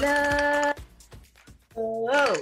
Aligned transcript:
Hello. 0.00 0.72
Hello. 1.74 2.34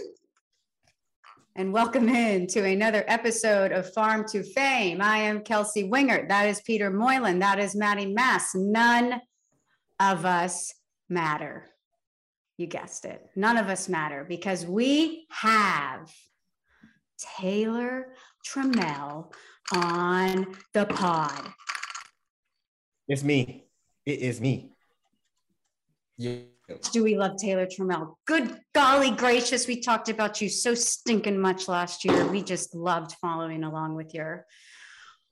And 1.54 1.72
welcome 1.72 2.06
in 2.10 2.46
to 2.48 2.62
another 2.62 3.02
episode 3.08 3.72
of 3.72 3.90
Farm 3.94 4.28
to 4.28 4.42
Fame. 4.42 5.00
I 5.00 5.16
am 5.16 5.40
Kelsey 5.40 5.88
Wingert. 5.88 6.28
That 6.28 6.50
is 6.50 6.60
Peter 6.60 6.90
Moylan. 6.90 7.38
That 7.38 7.58
is 7.58 7.74
Maddie 7.74 8.12
Mass. 8.12 8.54
None 8.54 9.22
of 9.98 10.26
us 10.26 10.74
matter. 11.08 11.70
You 12.58 12.66
guessed 12.66 13.06
it. 13.06 13.26
None 13.36 13.56
of 13.56 13.70
us 13.70 13.88
matter 13.88 14.26
because 14.28 14.66
we 14.66 15.26
have 15.30 16.12
Taylor 17.38 18.08
Trammell 18.46 19.32
on 19.74 20.54
the 20.74 20.84
pod. 20.84 21.52
It's 23.08 23.24
me. 23.24 23.64
It 24.04 24.18
is 24.18 24.42
me. 24.42 24.72
Yeah. 26.18 26.40
Do 26.92 27.04
we 27.04 27.16
love 27.16 27.36
Taylor 27.36 27.66
Trammell? 27.66 28.14
Good 28.26 28.58
golly 28.74 29.12
gracious, 29.12 29.68
we 29.68 29.80
talked 29.80 30.08
about 30.08 30.40
you 30.40 30.48
so 30.48 30.74
stinking 30.74 31.38
much 31.38 31.68
last 31.68 32.04
year. 32.04 32.26
We 32.26 32.42
just 32.42 32.74
loved 32.74 33.12
following 33.20 33.62
along 33.62 33.94
with 33.94 34.12
your 34.14 34.46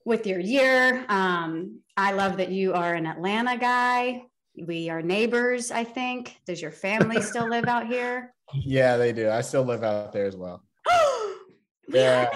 with 0.06 0.26
your 0.26 0.38
year. 0.38 1.04
Um, 1.08 1.80
I 1.96 2.12
love 2.12 2.36
that 2.36 2.50
you 2.50 2.74
are 2.74 2.94
an 2.94 3.06
Atlanta 3.06 3.56
guy. 3.58 4.22
We 4.56 4.90
are 4.90 5.02
neighbors, 5.02 5.72
I 5.72 5.82
think. 5.82 6.36
Does 6.46 6.62
your 6.62 6.70
family 6.70 7.20
still 7.30 7.48
live 7.48 7.64
out 7.64 7.88
here? 7.88 8.32
Yeah, 8.52 8.96
they 8.96 9.12
do. 9.12 9.28
I 9.30 9.40
still 9.40 9.64
live 9.64 9.82
out 9.82 10.12
there 10.12 10.26
as 10.26 10.36
well. 10.36 10.62
we 11.88 11.98
Yeah. 11.98 12.26
are 12.28 12.32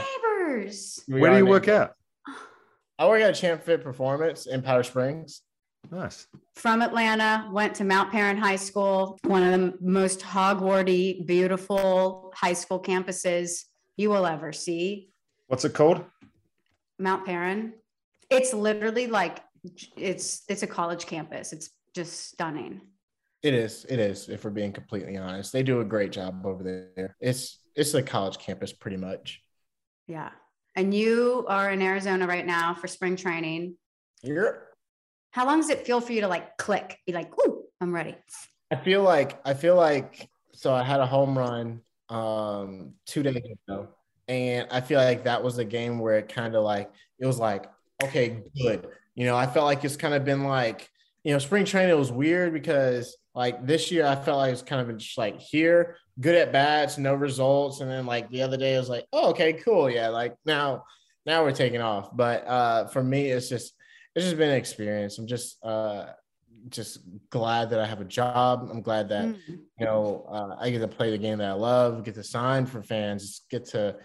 neighbors. 0.49 1.05
We 1.07 1.21
Where 1.21 1.31
do 1.31 1.37
are 1.37 1.39
you 1.39 1.47
work 1.47 1.69
at? 1.69 1.93
I 2.99 3.07
work 3.07 3.23
at 3.23 3.37
Champ 3.37 3.63
Fit 3.63 3.85
Performance 3.85 4.47
in 4.47 4.63
Powder 4.63 4.83
Springs. 4.83 5.43
Nice. 5.91 6.27
From 6.55 6.83
Atlanta, 6.83 7.49
went 7.51 7.75
to 7.77 7.85
Mount 7.85 8.11
Paran 8.11 8.37
High 8.37 8.57
School, 8.57 9.19
one 9.25 9.43
of 9.43 9.53
the 9.53 9.79
most 9.81 10.21
Hogwarty, 10.21 11.27
beautiful 11.27 12.33
high 12.37 12.53
school 12.53 12.81
campuses 12.81 13.65
you 13.97 14.11
will 14.11 14.27
ever 14.27 14.53
see. 14.53 15.11
What's 15.47 15.65
it 15.65 15.75
called? 15.75 16.05
Mount 16.99 17.25
Paran. 17.25 17.75
It's 18.31 18.53
literally 18.53 19.07
like 19.07 19.41
it's 19.97 20.43
it's 20.49 20.63
a 20.63 20.67
college 20.67 21.07
campus. 21.07 21.53
It's 21.53 21.71
just 21.95 22.31
stunning. 22.31 22.83
It 23.43 23.55
is. 23.55 23.87
It 23.89 23.99
is. 23.99 24.29
If 24.29 24.45
we're 24.45 24.51
being 24.51 24.73
completely 24.73 25.17
honest, 25.17 25.53
they 25.53 25.63
do 25.63 25.81
a 25.81 25.85
great 25.85 26.13
job 26.13 26.45
over 26.45 26.63
there. 26.63 27.17
It's 27.21 27.61
it's 27.75 27.95
a 27.95 28.03
college 28.03 28.39
campus, 28.39 28.73
pretty 28.73 28.97
much. 28.97 29.41
Yeah. 30.07 30.31
And 30.77 30.93
you 30.93 31.45
are 31.49 31.71
in 31.71 31.81
Arizona 31.83 32.27
right 32.27 32.47
now 32.47 32.75
for 32.75 32.89
spring 32.89 33.17
training. 33.17 33.77
You're. 34.23 34.68
How 35.39 35.47
long 35.47 35.61
does 35.61 35.71
it 35.71 35.87
feel 35.87 36.01
for 36.01 36.13
you 36.13 36.23
to 36.23 36.27
like 36.27 36.57
click? 36.57 36.99
Be 37.07 37.13
like, 37.13 37.31
ooh, 37.39 37.63
I'm 37.81 37.95
ready. 37.95 38.17
I 38.73 38.75
feel 38.75 39.05
like 39.05 39.41
I 39.45 39.55
feel 39.55 39.77
like 39.77 40.29
so 40.53 40.75
I 40.75 40.83
had 40.83 40.99
a 40.99 41.07
home 41.07 41.39
run 41.39 41.81
um 42.09 42.95
two 43.07 43.23
days 43.23 43.37
ago, 43.37 43.87
and 44.27 44.67
I 44.73 44.81
feel 44.81 44.99
like 44.99 45.23
that 45.25 45.45
was 45.45 45.59
a 45.59 45.65
game 45.65 46.01
where 46.01 46.19
it 46.19 46.29
kind 46.29 46.57
of 46.57 46.65
like 46.65 46.91
it 47.21 47.27
was 47.27 47.39
like 47.39 47.67
okay, 48.03 48.43
good. 48.61 48.89
You 49.15 49.27
know, 49.27 49.37
I 49.37 49.47
felt 49.47 49.67
like 49.67 49.85
it's 49.85 49.95
kind 49.95 50.13
of 50.13 50.25
been 50.25 50.43
like 50.43 50.91
you 51.23 51.33
know, 51.33 51.39
spring 51.39 51.65
training 51.65 51.97
was 51.97 52.11
weird 52.11 52.53
because 52.53 53.17
like 53.33 53.65
this 53.65 53.93
year 53.93 54.07
I 54.07 54.17
felt 54.17 54.39
like 54.39 54.53
it's 54.53 54.63
kind 54.63 54.81
of 54.81 54.89
been 54.89 54.99
just 54.99 55.17
like 55.17 55.39
here, 55.39 55.99
good 56.19 56.35
at 56.35 56.51
bats, 56.51 56.99
no 56.99 57.15
results, 57.15 57.81
and 57.81 57.89
then 57.89 58.07
like 58.07 58.29
the 58.29 58.43
other 58.43 58.57
day 58.57 58.75
I 58.75 58.81
was 58.81 58.89
like, 58.89 59.07
oh, 59.13 59.31
okay, 59.31 59.53
cool, 59.53 59.89
yeah, 59.89 60.09
like 60.09 60.35
now 60.45 60.83
now 61.25 61.45
we're 61.45 61.53
taking 61.53 61.81
off. 61.81 62.11
But 62.17 62.45
uh 62.45 62.87
for 62.89 63.05
me, 63.05 63.31
it's 63.31 63.49
just 63.49 63.75
it's 64.19 64.27
just 64.27 64.37
been 64.37 64.51
an 64.51 64.57
experience. 64.57 65.19
I'm 65.19 65.27
just 65.27 65.63
uh 65.65 66.07
just 66.69 66.99
glad 67.31 67.71
that 67.71 67.81
I 67.81 67.87
have 67.87 68.01
a 68.01 68.05
job. 68.05 68.69
I'm 68.71 68.83
glad 68.83 69.09
that 69.11 69.27
Mm. 69.27 69.39
you 69.79 69.87
know 69.87 70.27
uh, 70.31 70.57
I 70.59 70.71
get 70.71 70.81
to 70.81 70.89
play 70.89 71.11
the 71.11 71.19
game 71.19 71.39
that 71.39 71.49
I 71.49 71.53
love, 71.53 72.05
get 72.05 72.15
to 72.17 72.25
sign 72.25 72.67
for 72.67 72.83
fans, 72.83 73.43
get 73.51 73.65
to 73.67 73.97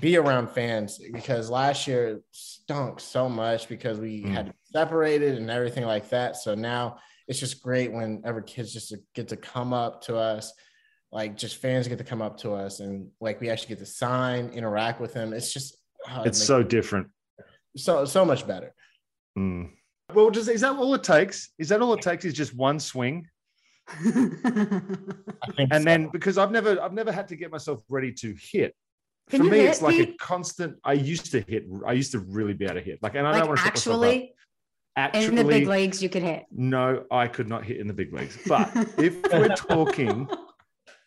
be 0.00 0.16
around 0.16 0.48
fans 0.50 0.98
because 1.12 1.50
last 1.50 1.88
year 1.88 2.20
stunk 2.30 3.00
so 3.00 3.28
much 3.28 3.68
because 3.68 3.98
we 3.98 4.22
Mm. 4.24 4.32
had 4.32 4.54
separated 4.62 5.38
and 5.38 5.50
everything 5.50 5.84
like 5.84 6.08
that. 6.10 6.36
So 6.36 6.54
now 6.54 6.98
it's 7.26 7.40
just 7.40 7.62
great 7.62 7.92
whenever 7.92 8.40
kids 8.42 8.72
just 8.72 8.94
get 9.14 9.28
to 9.28 9.36
come 9.36 9.72
up 9.72 10.02
to 10.02 10.16
us, 10.16 10.52
like 11.10 11.36
just 11.36 11.56
fans 11.56 11.88
get 11.88 11.98
to 11.98 12.04
come 12.04 12.22
up 12.22 12.38
to 12.38 12.52
us 12.52 12.78
and 12.80 13.08
like 13.20 13.40
we 13.40 13.50
actually 13.50 13.70
get 13.74 13.78
to 13.80 13.86
sign, 13.86 14.50
interact 14.50 15.00
with 15.00 15.12
them. 15.14 15.32
It's 15.32 15.52
just 15.52 15.76
oh, 16.08 16.22
It's 16.22 16.38
makes 16.38 16.46
so 16.46 16.62
different. 16.62 17.08
so 17.76 18.04
so 18.04 18.24
much 18.24 18.46
better. 18.46 18.72
Mm. 19.38 19.70
Well, 20.14 20.30
just 20.30 20.48
is 20.48 20.62
that 20.62 20.76
all 20.76 20.94
it 20.94 21.04
takes? 21.04 21.50
Is 21.58 21.68
that 21.68 21.80
all 21.80 21.94
it 21.94 22.02
takes? 22.02 22.24
Is 22.24 22.34
just 22.34 22.54
one 22.54 22.80
swing, 22.80 23.28
and 24.04 25.68
so. 25.70 25.78
then 25.80 26.08
because 26.08 26.38
I've 26.38 26.50
never, 26.50 26.80
I've 26.80 26.92
never 26.94 27.12
had 27.12 27.28
to 27.28 27.36
get 27.36 27.50
myself 27.50 27.82
ready 27.88 28.12
to 28.12 28.34
hit. 28.40 28.74
Can 29.30 29.42
For 29.42 29.50
me, 29.50 29.58
hit, 29.58 29.70
it's 29.70 29.82
like 29.82 29.98
a 30.00 30.12
constant. 30.14 30.78
I 30.84 30.94
used 30.94 31.30
to 31.32 31.40
hit. 31.40 31.66
I 31.86 31.92
used 31.92 32.12
to 32.12 32.20
really 32.20 32.54
be 32.54 32.64
able 32.64 32.76
to 32.76 32.80
hit. 32.80 32.98
Like, 33.02 33.14
and 33.14 33.26
I 33.26 33.38
don't 33.38 33.48
want 33.48 33.60
to 33.60 33.66
actually, 33.66 34.32
actually, 34.96 35.26
in 35.26 35.34
the 35.34 35.44
big 35.44 35.68
leagues, 35.68 36.02
you 36.02 36.08
could 36.08 36.22
hit. 36.22 36.46
no, 36.50 37.04
I 37.10 37.28
could 37.28 37.48
not 37.48 37.64
hit 37.64 37.78
in 37.78 37.86
the 37.86 37.94
big 37.94 38.12
leagues. 38.12 38.38
But 38.46 38.70
if 38.98 39.22
we're 39.30 39.54
talking 39.54 40.28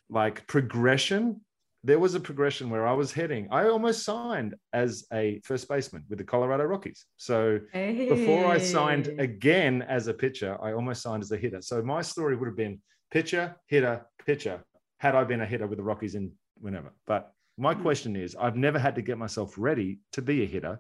like 0.10 0.46
progression, 0.46 1.42
there 1.84 2.00
was 2.00 2.14
a 2.14 2.20
progression 2.20 2.70
where 2.70 2.88
I 2.88 2.94
was 2.94 3.12
heading. 3.12 3.48
I 3.52 3.68
almost 3.68 4.04
signed 4.04 4.54
as 4.72 5.06
a 5.12 5.42
first 5.44 5.68
baseman 5.68 6.04
with 6.10 6.20
the 6.20 6.24
Colorado 6.24 6.66
Rockies. 6.66 7.06
So 7.18 7.60
before 7.74 8.46
I 8.46 8.58
signed 8.60 9.08
again 9.20 9.82
as 9.82 10.08
a 10.08 10.14
pitcher, 10.14 10.58
I 10.62 10.74
almost 10.74 11.02
signed 11.02 11.24
as 11.24 11.32
a 11.32 11.38
hitter. 11.38 11.62
So 11.62 11.82
my 11.82 12.02
story 12.04 12.36
would 12.36 12.46
have 12.48 12.56
been 12.58 12.80
pitcher, 13.10 13.56
hitter, 13.68 14.06
pitcher, 14.26 14.64
had 15.00 15.16
I 15.16 15.24
been 15.24 15.42
a 15.42 15.46
hitter 15.46 15.66
with 15.66 15.78
the 15.78 15.84
Rockies 15.84 16.14
in 16.16 16.32
whenever. 16.60 16.94
But 17.08 17.34
my 17.58 17.74
Hmm. 17.74 17.82
question 17.82 18.16
is 18.16 18.36
I've 18.36 18.56
never 18.56 18.78
had 18.78 18.96
to 18.96 19.02
get 19.02 19.18
myself 19.18 19.56
ready 19.58 20.00
to 20.12 20.22
be 20.22 20.44
a 20.44 20.46
hitter. 20.46 20.80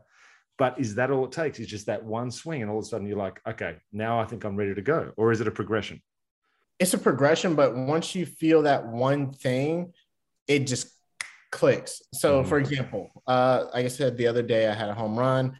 But 0.60 0.80
is 0.80 0.94
that 0.96 1.10
all 1.10 1.26
it 1.26 1.32
takes? 1.32 1.60
Is 1.60 1.66
just 1.68 1.88
that 1.88 2.04
one 2.06 2.30
swing, 2.30 2.62
and 2.62 2.70
all 2.70 2.78
of 2.78 2.84
a 2.84 2.88
sudden 2.88 3.08
you're 3.08 3.18
like, 3.18 3.42
okay, 3.48 3.78
now 3.92 4.20
I 4.20 4.26
think 4.26 4.44
I'm 4.44 4.56
ready 4.56 4.76
to 4.76 4.82
go, 4.84 5.12
or 5.18 5.32
is 5.32 5.42
it 5.42 5.48
a 5.48 5.52
progression? 5.52 6.02
it's 6.80 6.96
a 6.96 6.98
progression, 6.98 7.54
but 7.54 7.76
once 7.76 8.16
you 8.16 8.26
feel 8.26 8.64
that 8.64 8.88
one 8.88 9.32
thing, 9.32 9.94
it 10.48 10.66
just 10.66 10.91
clicks. 11.52 12.02
So, 12.14 12.44
Mhm. 12.44 12.48
for 12.48 12.58
example, 12.58 13.12
uh, 13.28 13.66
like 13.74 13.86
I 13.86 13.90
said 13.90 14.18
the 14.18 14.28
other 14.28 14.42
day, 14.42 14.68
I 14.68 14.74
had 14.74 14.90
a 14.90 14.94
home 14.94 15.18
run, 15.18 15.60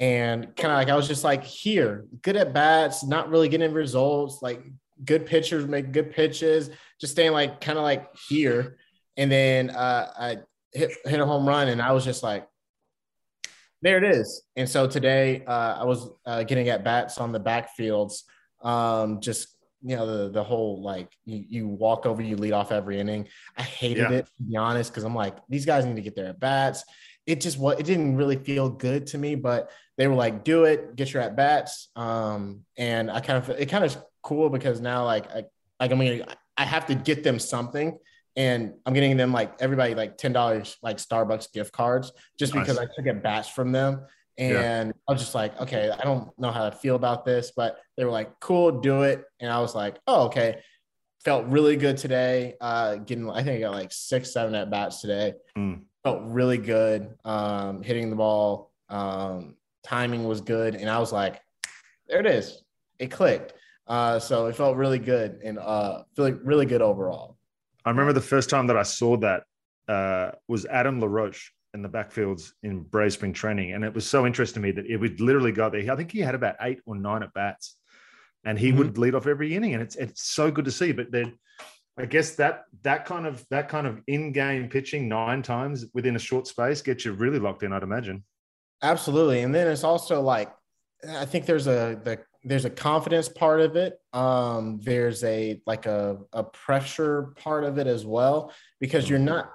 and 0.00 0.54
kind 0.56 0.72
of 0.72 0.78
like 0.78 0.88
I 0.88 0.96
was 0.96 1.08
just 1.08 1.24
like 1.24 1.42
here, 1.44 2.06
good 2.22 2.36
at 2.36 2.52
bats, 2.52 3.04
not 3.04 3.30
really 3.30 3.48
getting 3.48 3.72
results, 3.72 4.42
like 4.42 4.62
good 5.04 5.26
pitchers 5.26 5.66
make 5.66 5.92
good 5.92 6.10
pitches, 6.10 6.70
just 7.00 7.12
staying 7.12 7.32
like 7.32 7.60
kind 7.60 7.78
of 7.78 7.84
like 7.84 8.14
here, 8.28 8.78
and 9.16 9.30
then 9.30 9.70
uh, 9.70 10.12
I 10.18 10.38
hit 10.72 10.90
hit 11.04 11.20
a 11.20 11.26
home 11.26 11.46
run, 11.48 11.68
and 11.68 11.80
I 11.80 11.92
was 11.92 12.04
just 12.04 12.22
like. 12.22 12.46
There 13.80 13.96
it 13.96 14.02
is. 14.02 14.42
And 14.56 14.68
so 14.68 14.88
today 14.88 15.44
uh, 15.44 15.76
I 15.82 15.84
was 15.84 16.10
uh, 16.26 16.42
getting 16.42 16.68
at 16.68 16.82
bats 16.82 17.16
on 17.18 17.30
the 17.30 17.38
backfields, 17.38 18.24
um, 18.60 19.20
just 19.20 19.56
you 19.82 19.96
know 19.96 20.06
the 20.06 20.28
the 20.30 20.42
whole 20.42 20.82
like 20.82 21.12
you, 21.24 21.44
you 21.48 21.68
walk 21.68 22.04
over 22.06 22.20
you 22.20 22.36
lead 22.36 22.52
off 22.52 22.72
every 22.72 22.98
inning 22.98 23.28
i 23.56 23.62
hated 23.62 24.10
Yeah. 24.10 24.18
it 24.18 24.26
to 24.36 24.42
be 24.42 24.56
honest 24.56 24.90
because 24.90 25.04
i'm 25.04 25.14
like 25.14 25.36
these 25.48 25.64
guys 25.64 25.84
need 25.86 25.96
to 25.96 26.02
get 26.02 26.16
their 26.16 26.26
at 26.26 26.40
bats 26.40 26.84
it 27.26 27.40
just 27.40 27.58
what 27.58 27.78
it 27.78 27.86
didn't 27.86 28.16
really 28.16 28.36
feel 28.36 28.68
good 28.68 29.06
to 29.08 29.18
me 29.18 29.34
but 29.36 29.70
they 29.96 30.06
were 30.08 30.14
like 30.14 30.42
do 30.44 30.64
it 30.64 30.96
get 30.96 31.12
your 31.12 31.22
at 31.22 31.36
bats 31.36 31.90
um 31.94 32.64
and 32.76 33.10
i 33.10 33.20
kind 33.20 33.38
of 33.38 33.50
it 33.50 33.66
kind 33.66 33.84
of 33.84 33.96
cool 34.22 34.50
because 34.50 34.80
now 34.80 35.04
like 35.04 35.30
i 35.32 35.42
like 35.78 35.92
i 35.92 35.94
mean 35.94 36.24
i 36.56 36.64
have 36.64 36.86
to 36.86 36.94
get 36.94 37.22
them 37.22 37.38
something 37.38 37.96
and 38.36 38.72
i'm 38.84 38.94
getting 38.94 39.16
them 39.16 39.32
like 39.32 39.52
everybody 39.60 39.94
like 39.94 40.18
ten 40.18 40.32
dollars 40.32 40.76
like 40.82 40.96
starbucks 40.96 41.52
gift 41.52 41.72
cards 41.72 42.10
just 42.38 42.52
Nice. 42.54 42.64
because 42.66 42.78
i 42.78 42.86
took 42.96 43.06
at 43.06 43.22
bats 43.22 43.48
from 43.48 43.70
them 43.70 44.04
and 44.38 44.92
I 45.08 45.12
was 45.12 45.20
just 45.20 45.34
like, 45.34 45.60
okay, 45.60 45.90
I 45.90 46.02
don't 46.04 46.30
know 46.38 46.52
how 46.52 46.70
to 46.70 46.76
feel 46.76 46.96
about 46.96 47.24
this, 47.24 47.52
but 47.56 47.78
they 47.96 48.04
were 48.04 48.10
like, 48.10 48.38
cool, 48.40 48.80
do 48.80 49.02
it. 49.02 49.24
And 49.40 49.50
I 49.50 49.60
was 49.60 49.74
like, 49.74 49.98
oh, 50.06 50.26
okay. 50.26 50.60
Felt 51.24 51.46
really 51.46 51.76
good 51.76 51.96
today. 51.96 52.54
Uh, 52.60 52.96
getting, 52.96 53.28
I 53.28 53.42
think 53.42 53.56
I 53.56 53.60
got 53.60 53.72
like 53.72 53.92
six, 53.92 54.32
seven 54.32 54.54
at 54.54 54.70
bats 54.70 55.00
today. 55.00 55.34
Mm. 55.56 55.82
Felt 56.04 56.22
really 56.24 56.58
good. 56.58 57.14
Um, 57.24 57.82
hitting 57.82 58.10
the 58.10 58.16
ball. 58.16 58.72
Um, 58.88 59.56
timing 59.82 60.24
was 60.24 60.40
good. 60.40 60.76
And 60.76 60.88
I 60.88 60.98
was 61.00 61.12
like, 61.12 61.40
there 62.06 62.20
it 62.20 62.26
is. 62.26 62.62
It 62.98 63.10
clicked. 63.10 63.54
Uh, 63.88 64.18
so 64.20 64.46
it 64.46 64.54
felt 64.54 64.76
really 64.76 64.98
good 64.98 65.40
and 65.42 65.58
uh, 65.58 66.02
feeling 66.14 66.38
really 66.44 66.66
good 66.66 66.82
overall. 66.82 67.36
I 67.84 67.90
remember 67.90 68.12
the 68.12 68.20
first 68.20 68.50
time 68.50 68.66
that 68.68 68.76
I 68.76 68.82
saw 68.82 69.16
that 69.16 69.42
uh, 69.88 70.32
was 70.46 70.66
Adam 70.66 71.00
LaRoche 71.00 71.52
in 71.74 71.82
the 71.82 71.88
backfields 71.88 72.52
in 72.62 72.80
Brave 72.82 73.12
Spring 73.12 73.32
training. 73.32 73.72
And 73.72 73.84
it 73.84 73.94
was 73.94 74.08
so 74.08 74.26
interesting 74.26 74.62
to 74.62 74.66
me 74.66 74.72
that 74.72 74.86
it 74.86 74.96
would 74.96 75.20
literally 75.20 75.52
go 75.52 75.68
there. 75.68 75.90
I 75.90 75.96
think 75.96 76.10
he 76.12 76.20
had 76.20 76.34
about 76.34 76.56
eight 76.60 76.80
or 76.86 76.96
nine 76.96 77.22
at 77.22 77.32
bats 77.34 77.76
and 78.44 78.58
he 78.58 78.72
Mhm. 78.72 78.78
would 78.78 78.98
lead 78.98 79.14
off 79.14 79.26
every 79.26 79.54
inning. 79.54 79.74
And 79.74 79.82
it's 79.82 79.96
it's 79.96 80.22
so 80.22 80.50
good 80.50 80.64
to 80.64 80.70
see. 80.70 80.92
But 80.92 81.10
then 81.10 81.38
I 81.98 82.06
guess 82.06 82.36
that 82.36 82.64
that 82.82 83.04
kind 83.04 83.26
of 83.26 83.44
that 83.50 83.68
kind 83.68 83.86
of 83.86 84.00
in-game 84.06 84.68
pitching 84.68 85.08
nine 85.08 85.42
times 85.42 85.86
within 85.94 86.16
a 86.16 86.18
short 86.18 86.46
space 86.46 86.80
gets 86.80 87.04
you 87.04 87.12
really 87.12 87.38
locked 87.38 87.62
in, 87.62 87.72
I'd 87.72 87.82
imagine. 87.82 88.24
Absolutely. 88.82 89.40
And 89.40 89.54
then 89.54 89.66
it's 89.66 89.84
also 89.84 90.20
like 90.22 90.52
I 91.08 91.24
think 91.26 91.46
there's 91.46 91.66
a 91.66 92.00
the 92.02 92.20
there's 92.44 92.64
a 92.64 92.70
confidence 92.70 93.28
part 93.28 93.60
of 93.60 93.76
it. 93.76 93.98
Um, 94.12 94.78
there's 94.82 95.22
a 95.24 95.60
like 95.66 95.86
a, 95.86 96.18
a 96.32 96.44
pressure 96.44 97.34
part 97.36 97.64
of 97.64 97.78
it 97.78 97.86
as 97.88 98.06
well 98.06 98.52
because 98.80 99.10
you're 99.10 99.18
not 99.18 99.52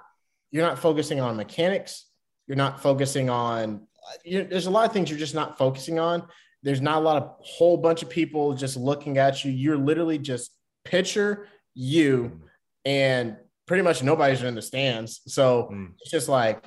you're 0.54 0.62
not 0.62 0.78
focusing 0.78 1.20
on 1.20 1.36
mechanics. 1.36 2.06
You're 2.46 2.56
not 2.56 2.80
focusing 2.80 3.28
on. 3.28 3.88
There's 4.24 4.66
a 4.66 4.70
lot 4.70 4.86
of 4.86 4.92
things 4.92 5.10
you're 5.10 5.18
just 5.18 5.34
not 5.34 5.58
focusing 5.58 5.98
on. 5.98 6.28
There's 6.62 6.80
not 6.80 6.98
a 6.98 7.00
lot 7.00 7.20
of 7.20 7.34
whole 7.40 7.76
bunch 7.76 8.04
of 8.04 8.08
people 8.08 8.54
just 8.54 8.76
looking 8.76 9.18
at 9.18 9.44
you. 9.44 9.50
You're 9.50 9.76
literally 9.76 10.16
just 10.16 10.52
pitcher 10.84 11.48
you, 11.74 12.40
and 12.84 13.36
pretty 13.66 13.82
much 13.82 14.04
nobody's 14.04 14.44
in 14.44 14.54
the 14.54 14.62
stands. 14.62 15.22
So 15.26 15.70
mm. 15.72 15.90
it's 16.00 16.12
just 16.12 16.28
like 16.28 16.64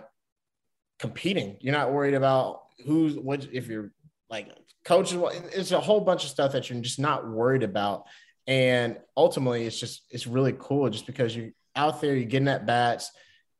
competing. 1.00 1.56
You're 1.62 1.74
not 1.74 1.94
worried 1.94 2.14
about 2.14 2.64
who's 2.86 3.16
what 3.16 3.48
if 3.54 3.70
you're 3.70 3.92
like 4.30 4.50
coaches. 4.84 5.18
It's 5.54 5.72
a 5.72 5.80
whole 5.80 6.02
bunch 6.02 6.26
of 6.26 6.30
stuff 6.30 6.52
that 6.52 6.70
you're 6.70 6.82
just 6.82 7.00
not 7.00 7.26
worried 7.26 7.64
about. 7.64 8.04
And 8.48 8.98
ultimately, 9.16 9.66
it's 9.66 9.80
just 9.80 10.02
it's 10.10 10.28
really 10.28 10.56
cool 10.60 10.90
just 10.90 11.06
because 11.06 11.34
you're 11.34 11.52
out 11.74 12.02
there, 12.02 12.18
you're 12.18 12.26
getting 12.26 12.50
at 12.50 12.66
bats, 12.66 13.12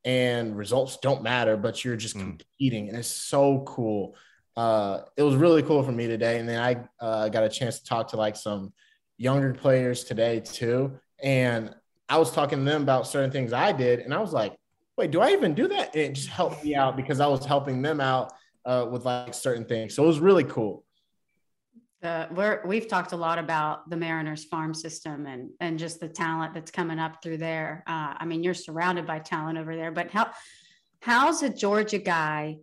and 0.08 0.56
results 0.56 0.98
don't 1.02 1.22
matter, 1.22 1.58
but 1.58 1.84
you're 1.84 1.98
just 1.98 2.16
mm. 2.16 2.22
competing, 2.22 2.88
and 2.88 2.98
it's 2.98 3.10
so 3.10 3.62
cool. 3.68 4.16
Uh, 4.56 5.02
it 5.18 5.22
was 5.22 5.36
really 5.36 5.62
cool 5.62 5.84
for 5.84 5.92
me 5.92 6.08
today, 6.08 6.40
and 6.40 6.48
then 6.48 6.62
I 6.62 7.06
uh, 7.06 7.28
got 7.28 7.44
a 7.44 7.50
chance 7.50 7.80
to 7.80 7.86
talk 7.86 8.08
to 8.10 8.16
like 8.16 8.38
some 8.38 8.72
younger 9.18 9.54
players 9.54 10.06
today 10.06 10.40
too, 10.40 10.98
and 11.22 11.76
I 12.08 12.20
was 12.20 12.32
talking 12.32 12.60
to 12.60 12.64
them 12.64 12.84
about 12.84 13.06
certain 13.06 13.32
things 13.32 13.52
I 13.52 13.74
did, 13.74 14.00
and 14.00 14.14
I 14.14 14.22
was 14.22 14.32
like, 14.32 14.56
"Wait, 14.98 15.12
do 15.12 15.20
I 15.20 15.32
even 15.32 15.54
do 15.54 15.68
that?" 15.68 15.94
And 15.94 16.04
it 16.04 16.14
just 16.14 16.30
helped 16.30 16.64
me 16.64 16.74
out 16.74 16.96
because 16.96 17.20
I 17.20 17.28
was 17.28 17.46
helping 17.46 17.82
them 17.82 18.00
out 18.00 18.32
uh, 18.64 18.88
with 18.90 19.04
like 19.04 19.34
certain 19.34 19.66
things. 19.66 19.94
So 19.94 20.06
it 20.06 20.08
was 20.08 20.22
really 20.22 20.46
cool. 20.46 20.86
Uh, 22.04 22.28
we're, 22.32 22.62
we've 22.66 22.88
talked 22.88 23.12
a 23.12 23.18
lot 23.18 23.40
about 23.40 23.90
the 23.90 23.98
Mariners 23.98 24.46
farm 24.46 24.74
system 24.74 25.26
and 25.26 25.50
and 25.60 25.80
just 25.80 26.00
the 26.00 26.08
talent 26.08 26.54
that's 26.54 26.70
coming 26.70 27.00
up 27.00 27.24
through 27.24 27.38
there. 27.38 27.84
Uh, 27.88 28.14
I 28.18 28.26
mean, 28.26 28.44
you're 28.44 28.54
surrounded 28.54 29.08
by 29.08 29.20
talent 29.20 29.58
over 29.58 29.76
there, 29.76 29.92
but 29.92 30.12
how 30.12 30.30
how's 31.02 31.42
a 31.42 31.50
Georgia 31.50 31.98
guy 31.98 32.58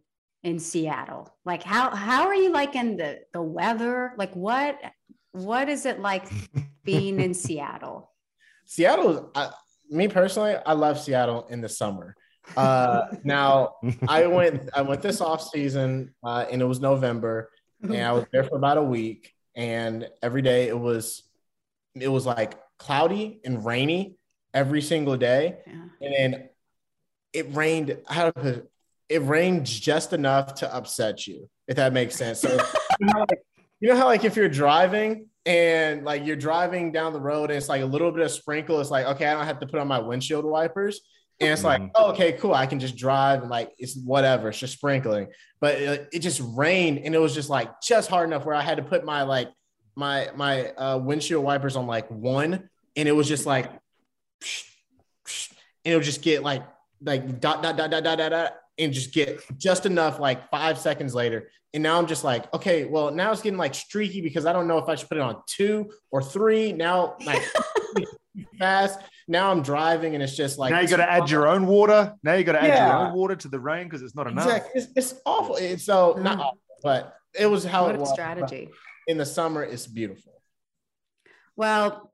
in 0.45 0.61
Seattle? 0.61 1.37
Like 1.45 1.65
how 1.65 1.91
how 1.95 2.29
are 2.29 2.35
you 2.35 2.53
liking 2.53 2.97
the 2.97 3.21
the 3.33 3.43
weather? 3.43 4.13
Like 4.17 4.35
what 4.35 4.81
what 5.33 5.69
is 5.69 5.85
it 5.85 5.99
like 5.99 6.29
being 6.85 7.21
in 7.21 7.35
Seattle? 7.35 8.13
Seattle, 8.67 9.33
I, 9.35 9.51
me 9.91 10.07
personally, 10.07 10.55
I 10.65 10.75
love 10.75 10.99
Seattle 10.99 11.47
in 11.49 11.61
the 11.61 11.69
summer. 11.69 12.15
Uh, 12.57 13.07
now 13.25 13.77
I 14.07 14.27
went 14.27 14.69
I 14.75 14.83
went 14.83 15.03
this 15.03 15.21
off 15.21 15.43
season 15.43 16.15
uh, 16.23 16.45
and 16.51 16.63
it 16.63 16.67
was 16.67 16.79
November 16.79 17.51
and 17.93 18.03
I 18.03 18.13
was 18.13 18.25
there 18.33 18.45
for 18.45 18.57
about 18.57 18.79
a 18.79 18.83
week 18.83 19.33
and 19.55 20.09
every 20.23 20.43
day 20.43 20.69
it 20.69 20.79
was 20.79 21.23
it 21.95 22.09
was 22.09 22.27
like 22.27 22.59
cloudy 22.79 23.41
and 23.45 23.65
rainy 23.65 24.17
every 24.53 24.83
single 24.83 25.17
day. 25.17 25.59
Yeah. 25.67 25.73
and 26.01 26.15
then 26.15 26.49
it 27.33 27.55
rained 27.55 27.99
how 28.09 28.31
to 28.31 28.67
it 29.09 29.23
rained 29.23 29.67
just 29.67 30.13
enough 30.13 30.55
to 30.55 30.75
upset 30.75 31.27
you 31.27 31.49
if 31.69 31.77
that 31.77 31.93
makes 31.93 32.17
sense. 32.17 32.41
So 32.41 32.51
you, 33.01 33.07
know, 33.07 33.21
like, 33.21 33.43
you 33.81 33.89
know 33.89 33.97
how 33.97 34.07
like 34.07 34.25
if 34.25 34.37
you're 34.37 34.49
driving 34.49 35.29
and 35.47 36.05
like 36.05 36.25
you're 36.25 36.37
driving 36.37 36.93
down 36.93 37.13
the 37.13 37.21
road 37.21 37.51
and 37.51 37.59
it's 37.59 37.69
like 37.69 37.83
a 37.83 37.87
little 37.87 38.11
bit 38.11 38.23
of 38.23 38.31
sprinkle 38.31 38.81
it's 38.81 38.91
like 38.91 39.05
okay 39.05 39.27
i 39.27 39.35
don't 39.35 39.45
have 39.45 39.61
to 39.61 39.67
put 39.67 39.79
on 39.79 39.87
my 39.87 39.99
windshield 39.99 40.45
wipers 40.45 41.03
and 41.41 41.51
it's 41.51 41.65
like, 41.65 41.81
mm-hmm. 41.81 41.91
oh, 41.97 42.13
okay, 42.13 42.33
cool. 42.33 42.55
I 42.55 42.67
can 42.67 42.79
just 42.79 42.97
drive 42.97 43.41
and 43.41 43.51
like 43.51 43.73
it's 43.79 43.97
whatever. 43.97 44.49
It's 44.49 44.59
just 44.59 44.75
sprinkling. 44.75 45.29
But 45.61 45.75
it, 45.81 46.09
it, 46.13 46.19
just 46.21 46.41
rained 46.45 46.99
and 46.99 47.15
it 47.15 47.19
was 47.19 47.35
just 47.35 47.51
like 47.51 47.81
just 47.83 48.09
hard 48.09 48.29
enough 48.29 48.45
where 48.45 48.55
I 48.55 48.63
had 48.63 48.77
to 48.77 48.85
put 48.85 49.05
my 49.05 49.23
like 49.23 49.51
my 49.97 50.31
my 50.37 50.69
uh, 50.71 50.99
windshield 50.99 51.45
wipers 51.45 51.77
on 51.77 51.87
like 51.87 52.09
one, 52.11 52.69
and 52.97 53.09
it 53.09 53.13
was 53.13 53.27
just 53.27 53.47
like, 53.47 53.67
and 53.67 53.81
it 55.85 55.95
would 55.95 56.05
just 56.05 56.23
get 56.23 56.43
like 56.43 56.63
like 57.03 57.41
dot 57.41 57.63
dot 57.63 57.77
dot 57.77 57.91
dot 57.91 58.05
dot 58.05 58.19
dot, 58.19 58.31
dot 58.31 58.53
and 58.79 58.93
just 58.93 59.13
get 59.13 59.41
just 59.59 59.87
enough 59.87 60.19
like 60.19 60.51
five 60.51 60.79
seconds 60.79 61.15
later. 61.15 61.51
And 61.73 61.83
now 61.83 61.99
I'm 61.99 62.07
just 62.07 62.25
like, 62.25 62.53
okay, 62.55 62.85
well 62.85 63.11
now 63.11 63.33
it's 63.33 63.43
getting 63.43 63.59
like 63.59 63.75
streaky 63.75 64.21
because 64.21 64.47
I 64.47 64.53
don't 64.53 64.69
know 64.69 64.79
if 64.79 64.89
I 64.89 64.95
should 64.95 65.09
put 65.09 65.19
it 65.19 65.23
on 65.23 65.43
two 65.47 65.91
or 66.11 66.23
three. 66.23 66.73
Now 66.73 67.17
like 67.25 67.43
fast 68.59 69.01
now 69.27 69.51
I'm 69.51 69.63
driving 69.63 70.15
and 70.15 70.23
it's 70.23 70.37
just 70.37 70.59
like 70.59 70.73
now 70.73 70.81
you 70.81 70.89
got 70.89 70.99
to 70.99 71.11
add 71.11 71.31
your 71.31 71.49
own 71.49 71.67
water. 71.67 72.15
Now 72.23 72.35
you 72.35 72.45
got 72.45 72.53
to 72.53 72.63
add 72.63 72.69
yeah. 72.69 72.87
your 72.87 73.07
own 73.07 73.15
water 73.15 73.37
to 73.37 73.49
the 73.49 73.59
rain 73.59 73.85
because 73.85 74.03
it's 74.03 74.15
not 74.15 74.27
enough. 74.27 74.47
Exactly. 74.47 74.83
It's, 74.83 74.93
it's 74.97 75.21
awful. 75.25 75.57
It's 75.57 75.85
so 75.85 76.17
not 76.19 76.39
awful, 76.39 76.59
but 76.83 77.17
it 77.39 77.47
was 77.47 77.65
how 77.65 77.87
what 77.87 77.95
it 77.95 78.01
was. 78.01 78.13
Strategy. 78.13 78.71
In 79.07 79.19
the 79.19 79.27
summer, 79.27 79.63
it's 79.63 79.87
beautiful. 79.87 80.33
Well, 81.57 82.13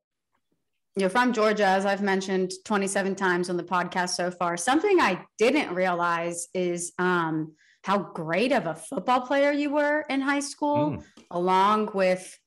you're 0.97 1.11
from 1.11 1.33
Georgia, 1.33 1.67
as 1.67 1.87
I've 1.87 2.03
mentioned 2.03 2.53
27 2.65 3.15
times 3.15 3.49
on 3.49 3.57
the 3.57 3.63
podcast 3.63 4.11
so 4.11 4.31
far. 4.31 4.57
Something 4.57 5.01
I 5.01 5.25
didn't 5.39 5.75
realize 5.75 6.49
is 6.53 6.93
um, 6.99 7.55
how 7.85 7.99
great 7.99 8.53
of 8.53 8.67
a 8.67 8.75
football 8.75 9.23
player 9.23 9.53
you 9.53 9.71
were 9.71 10.05
in 10.11 10.21
high 10.21 10.41
school, 10.41 10.93
mm. 10.93 11.05
along 11.31 11.91
with 11.95 12.39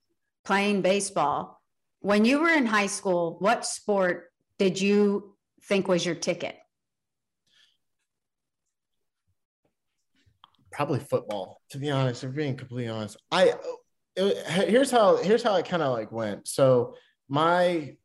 playing 0.46 0.82
baseball. 0.82 1.62
When 2.04 2.26
you 2.26 2.42
were 2.42 2.50
in 2.50 2.66
high 2.66 2.88
school, 2.88 3.38
what 3.40 3.66
sport 3.66 4.34
did 4.60 4.80
you 4.80 5.38
think 5.64 5.88
was 5.88 6.06
your 6.06 6.16
ticket? 6.16 6.58
Probably 10.70 11.00
football, 11.00 11.62
to 11.70 11.78
be 11.78 11.90
honest. 11.90 12.26
If 12.26 12.36
being 12.36 12.58
completely 12.58 12.90
honest, 12.90 13.16
I 13.32 13.54
it, 14.18 14.68
here's 14.68 14.92
how 14.92 15.16
here's 15.16 15.44
how 15.44 15.56
it 15.56 15.66
kind 15.66 15.82
of 15.82 15.94
like 15.94 16.12
went. 16.12 16.46
So 16.46 16.96
my 17.30 17.96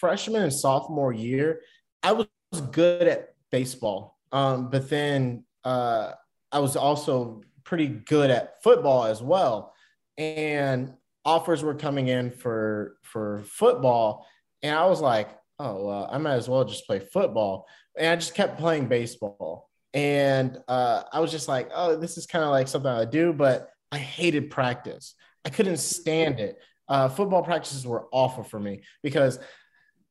freshman 0.00 0.44
and 0.44 0.52
sophomore 0.52 1.12
year, 1.12 1.60
I 2.02 2.12
was 2.12 2.26
good 2.72 3.06
at 3.06 3.34
baseball, 3.52 4.18
um, 4.32 4.70
but 4.70 4.88
then 4.88 5.44
uh, 5.64 6.12
I 6.50 6.60
was 6.60 6.76
also 6.76 7.42
pretty 7.62 7.88
good 7.88 8.30
at 8.30 8.62
football 8.62 9.04
as 9.04 9.22
well, 9.22 9.74
and 10.16 10.94
offers 11.28 11.62
were 11.62 11.74
coming 11.74 12.08
in 12.08 12.30
for 12.30 12.96
for 13.02 13.42
football, 13.44 14.26
and 14.62 14.74
I 14.74 14.86
was 14.86 15.02
like, 15.02 15.28
oh, 15.58 15.86
well, 15.86 16.08
I 16.10 16.16
might 16.18 16.34
as 16.36 16.48
well 16.48 16.64
just 16.64 16.86
play 16.86 17.00
football. 17.00 17.66
And 17.98 18.06
I 18.08 18.16
just 18.16 18.34
kept 18.34 18.58
playing 18.58 18.88
baseball. 18.88 19.68
And 19.92 20.56
uh, 20.68 21.02
I 21.12 21.20
was 21.20 21.30
just 21.30 21.48
like, 21.48 21.70
oh, 21.74 21.96
this 21.96 22.16
is 22.16 22.26
kind 22.26 22.44
of 22.44 22.50
like 22.50 22.68
something 22.68 22.90
I 22.90 23.04
do, 23.04 23.32
but 23.32 23.68
I 23.90 23.98
hated 23.98 24.50
practice. 24.50 25.14
I 25.44 25.50
couldn't 25.50 25.78
stand 25.78 26.40
it. 26.40 26.58
Uh, 26.88 27.08
football 27.08 27.42
practices 27.42 27.86
were 27.86 28.06
awful 28.12 28.44
for 28.44 28.58
me 28.58 28.82
because 29.02 29.38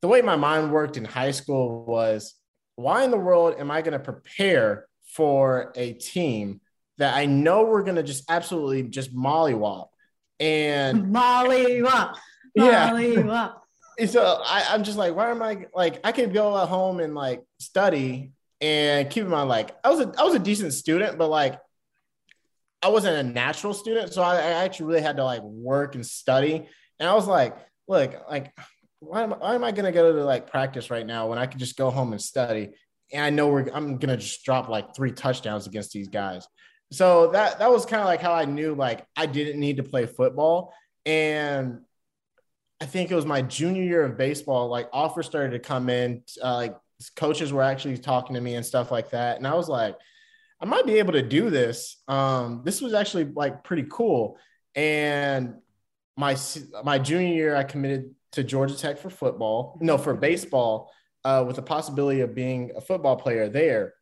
the 0.02 0.08
way 0.08 0.22
my 0.22 0.36
mind 0.36 0.72
worked 0.72 0.96
in 0.96 1.04
high 1.04 1.32
school 1.32 1.84
was 1.84 2.34
why 2.76 3.02
in 3.04 3.10
the 3.10 3.18
world 3.18 3.56
am 3.58 3.70
I 3.70 3.82
going 3.82 3.98
to 3.98 3.98
prepare 3.98 4.86
for 5.14 5.72
a 5.74 5.94
team 5.94 6.60
that 6.98 7.14
I 7.14 7.26
know 7.26 7.64
we're 7.64 7.82
going 7.82 7.96
to 7.96 8.02
just 8.02 8.30
absolutely 8.30 8.84
just 8.84 9.14
mollywop 9.14 9.88
and 10.40 11.06
mollywop, 11.14 12.16
mollywop 12.56 13.54
so 14.06 14.40
I, 14.44 14.66
I'm 14.70 14.84
just 14.84 14.96
like, 14.96 15.14
why 15.14 15.30
am 15.30 15.42
I 15.42 15.66
like 15.74 16.00
I 16.04 16.12
could 16.12 16.32
go 16.32 16.56
at 16.60 16.68
home 16.68 17.00
and 17.00 17.14
like 17.14 17.42
study 17.58 18.32
and 18.60 19.10
keep 19.10 19.24
in 19.24 19.30
mind 19.30 19.48
like 19.48 19.74
I 19.82 19.90
was 19.90 20.00
a 20.00 20.12
I 20.18 20.22
was 20.22 20.34
a 20.34 20.38
decent 20.38 20.72
student, 20.72 21.18
but 21.18 21.28
like 21.28 21.58
I 22.80 22.88
wasn't 22.88 23.16
a 23.16 23.22
natural 23.30 23.74
student, 23.74 24.12
so 24.12 24.22
I, 24.22 24.36
I 24.36 24.50
actually 24.64 24.86
really 24.86 25.02
had 25.02 25.16
to 25.16 25.24
like 25.24 25.42
work 25.42 25.96
and 25.96 26.06
study. 26.06 26.68
And 27.00 27.08
I 27.08 27.14
was 27.14 27.26
like, 27.26 27.56
look, 27.88 28.14
like 28.30 28.52
why 29.00 29.22
am, 29.22 29.32
why 29.32 29.54
am 29.54 29.64
I 29.64 29.72
gonna 29.72 29.92
go 29.92 30.12
to 30.12 30.24
like 30.24 30.48
practice 30.48 30.90
right 30.90 31.06
now 31.06 31.28
when 31.28 31.38
I 31.38 31.46
could 31.46 31.58
just 31.58 31.76
go 31.76 31.90
home 31.90 32.12
and 32.12 32.22
study? 32.22 32.70
And 33.12 33.24
I 33.24 33.30
know 33.30 33.48
we're 33.48 33.68
I'm 33.72 33.98
gonna 33.98 34.16
just 34.16 34.44
drop 34.44 34.68
like 34.68 34.94
three 34.94 35.10
touchdowns 35.10 35.66
against 35.66 35.90
these 35.92 36.08
guys. 36.08 36.46
So 36.90 37.30
that 37.32 37.58
that 37.58 37.70
was 37.70 37.84
kind 37.84 38.00
of 38.00 38.06
like 38.06 38.20
how 38.20 38.32
I 38.32 38.44
knew 38.44 38.74
like 38.74 39.06
I 39.16 39.26
didn't 39.26 39.60
need 39.60 39.76
to 39.76 39.82
play 39.82 40.06
football. 40.06 40.72
And 41.04 41.80
I 42.80 42.86
think 42.86 43.10
it 43.10 43.14
was 43.14 43.26
my 43.26 43.42
junior 43.42 43.82
year 43.82 44.04
of 44.04 44.16
baseball, 44.16 44.68
like 44.68 44.88
offers 44.92 45.26
started 45.26 45.50
to 45.50 45.58
come 45.58 45.90
in, 45.90 46.22
uh, 46.42 46.54
like 46.54 46.76
coaches 47.16 47.52
were 47.52 47.62
actually 47.62 47.98
talking 47.98 48.34
to 48.34 48.40
me 48.40 48.54
and 48.54 48.64
stuff 48.64 48.90
like 48.90 49.10
that. 49.10 49.36
And 49.36 49.46
I 49.46 49.54
was 49.54 49.68
like, 49.68 49.96
I 50.60 50.64
might 50.64 50.86
be 50.86 50.98
able 50.98 51.12
to 51.12 51.22
do 51.22 51.50
this. 51.50 52.02
Um, 52.08 52.62
this 52.64 52.80
was 52.80 52.94
actually 52.94 53.24
like 53.24 53.64
pretty 53.64 53.86
cool. 53.90 54.38
And 54.74 55.54
my 56.16 56.36
my 56.84 56.98
junior 56.98 57.34
year, 57.34 57.56
I 57.56 57.64
committed 57.64 58.14
to 58.32 58.44
Georgia 58.44 58.76
Tech 58.76 58.98
for 58.98 59.10
football, 59.10 59.78
no, 59.80 59.96
for 59.98 60.14
baseball, 60.14 60.92
uh, 61.24 61.44
with 61.46 61.56
the 61.56 61.62
possibility 61.62 62.20
of 62.20 62.34
being 62.34 62.72
a 62.76 62.80
football 62.80 63.16
player 63.16 63.48
there. 63.48 63.94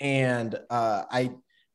And 0.00 0.54
uh, 0.70 1.04
I, 1.10 1.30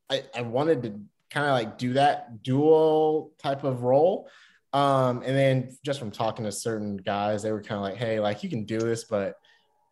I 0.10 0.24
I 0.36 0.42
wanted 0.42 0.84
to 0.84 1.00
kind 1.32 1.48
of 1.48 1.52
like 1.52 1.78
do 1.78 1.94
that 1.94 2.44
dual 2.44 3.34
type 3.42 3.64
of 3.64 3.84
role. 3.84 4.30
Um, 4.74 5.24
and 5.26 5.36
then 5.36 5.78
just 5.86 6.00
from 6.00 6.12
talking 6.12 6.46
to 6.46 6.52
certain 6.52 6.98
guys, 6.98 7.44
they 7.44 7.52
were 7.52 7.62
kind 7.62 7.78
of 7.78 7.84
like, 7.84 7.96
hey, 7.96 8.20
like 8.20 8.44
you 8.44 8.50
can 8.50 8.66
do 8.66 8.78
this, 8.78 9.06
but 9.06 9.36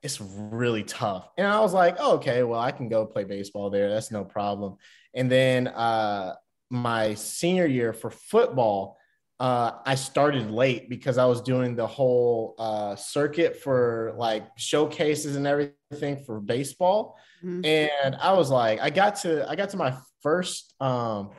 it's 0.01 0.19
really 0.19 0.83
tough. 0.83 1.29
And 1.37 1.47
I 1.47 1.61
was 1.61 1.73
like, 1.73 1.95
oh, 1.99 2.15
okay, 2.15 2.43
well, 2.43 2.59
I 2.59 2.71
can 2.71 2.89
go 2.89 3.05
play 3.05 3.23
baseball 3.23 3.69
there. 3.69 3.89
That's 3.89 4.11
no 4.11 4.25
problem. 4.25 4.75
And 5.13 5.31
then 5.31 5.69
uh, 5.69 6.35
my 6.69 7.13
senior 7.13 7.65
year 7.65 7.93
for 7.93 8.09
football, 8.09 8.97
uh, 9.39 9.79
I 9.85 9.95
started 9.95 10.51
late 10.51 10.89
because 10.89 11.17
I 11.17 11.25
was 11.25 11.41
doing 11.41 11.75
the 11.75 11.87
whole 11.87 12.55
uh, 12.59 12.95
circuit 12.95 13.57
for 13.61 14.13
like 14.17 14.45
showcases 14.57 15.37
and 15.37 15.47
everything 15.47 16.23
for 16.25 16.41
baseball. 16.41 17.17
Mm-hmm. 17.43 17.65
And 17.65 18.15
I 18.15 18.33
was 18.33 18.49
like, 18.49 18.79
I 18.79 18.89
got 18.89 19.15
to, 19.17 19.49
I 19.49 19.55
got 19.55 19.69
to 19.69 19.77
my 19.77 19.95
first, 20.21 20.73
um, 20.79 21.31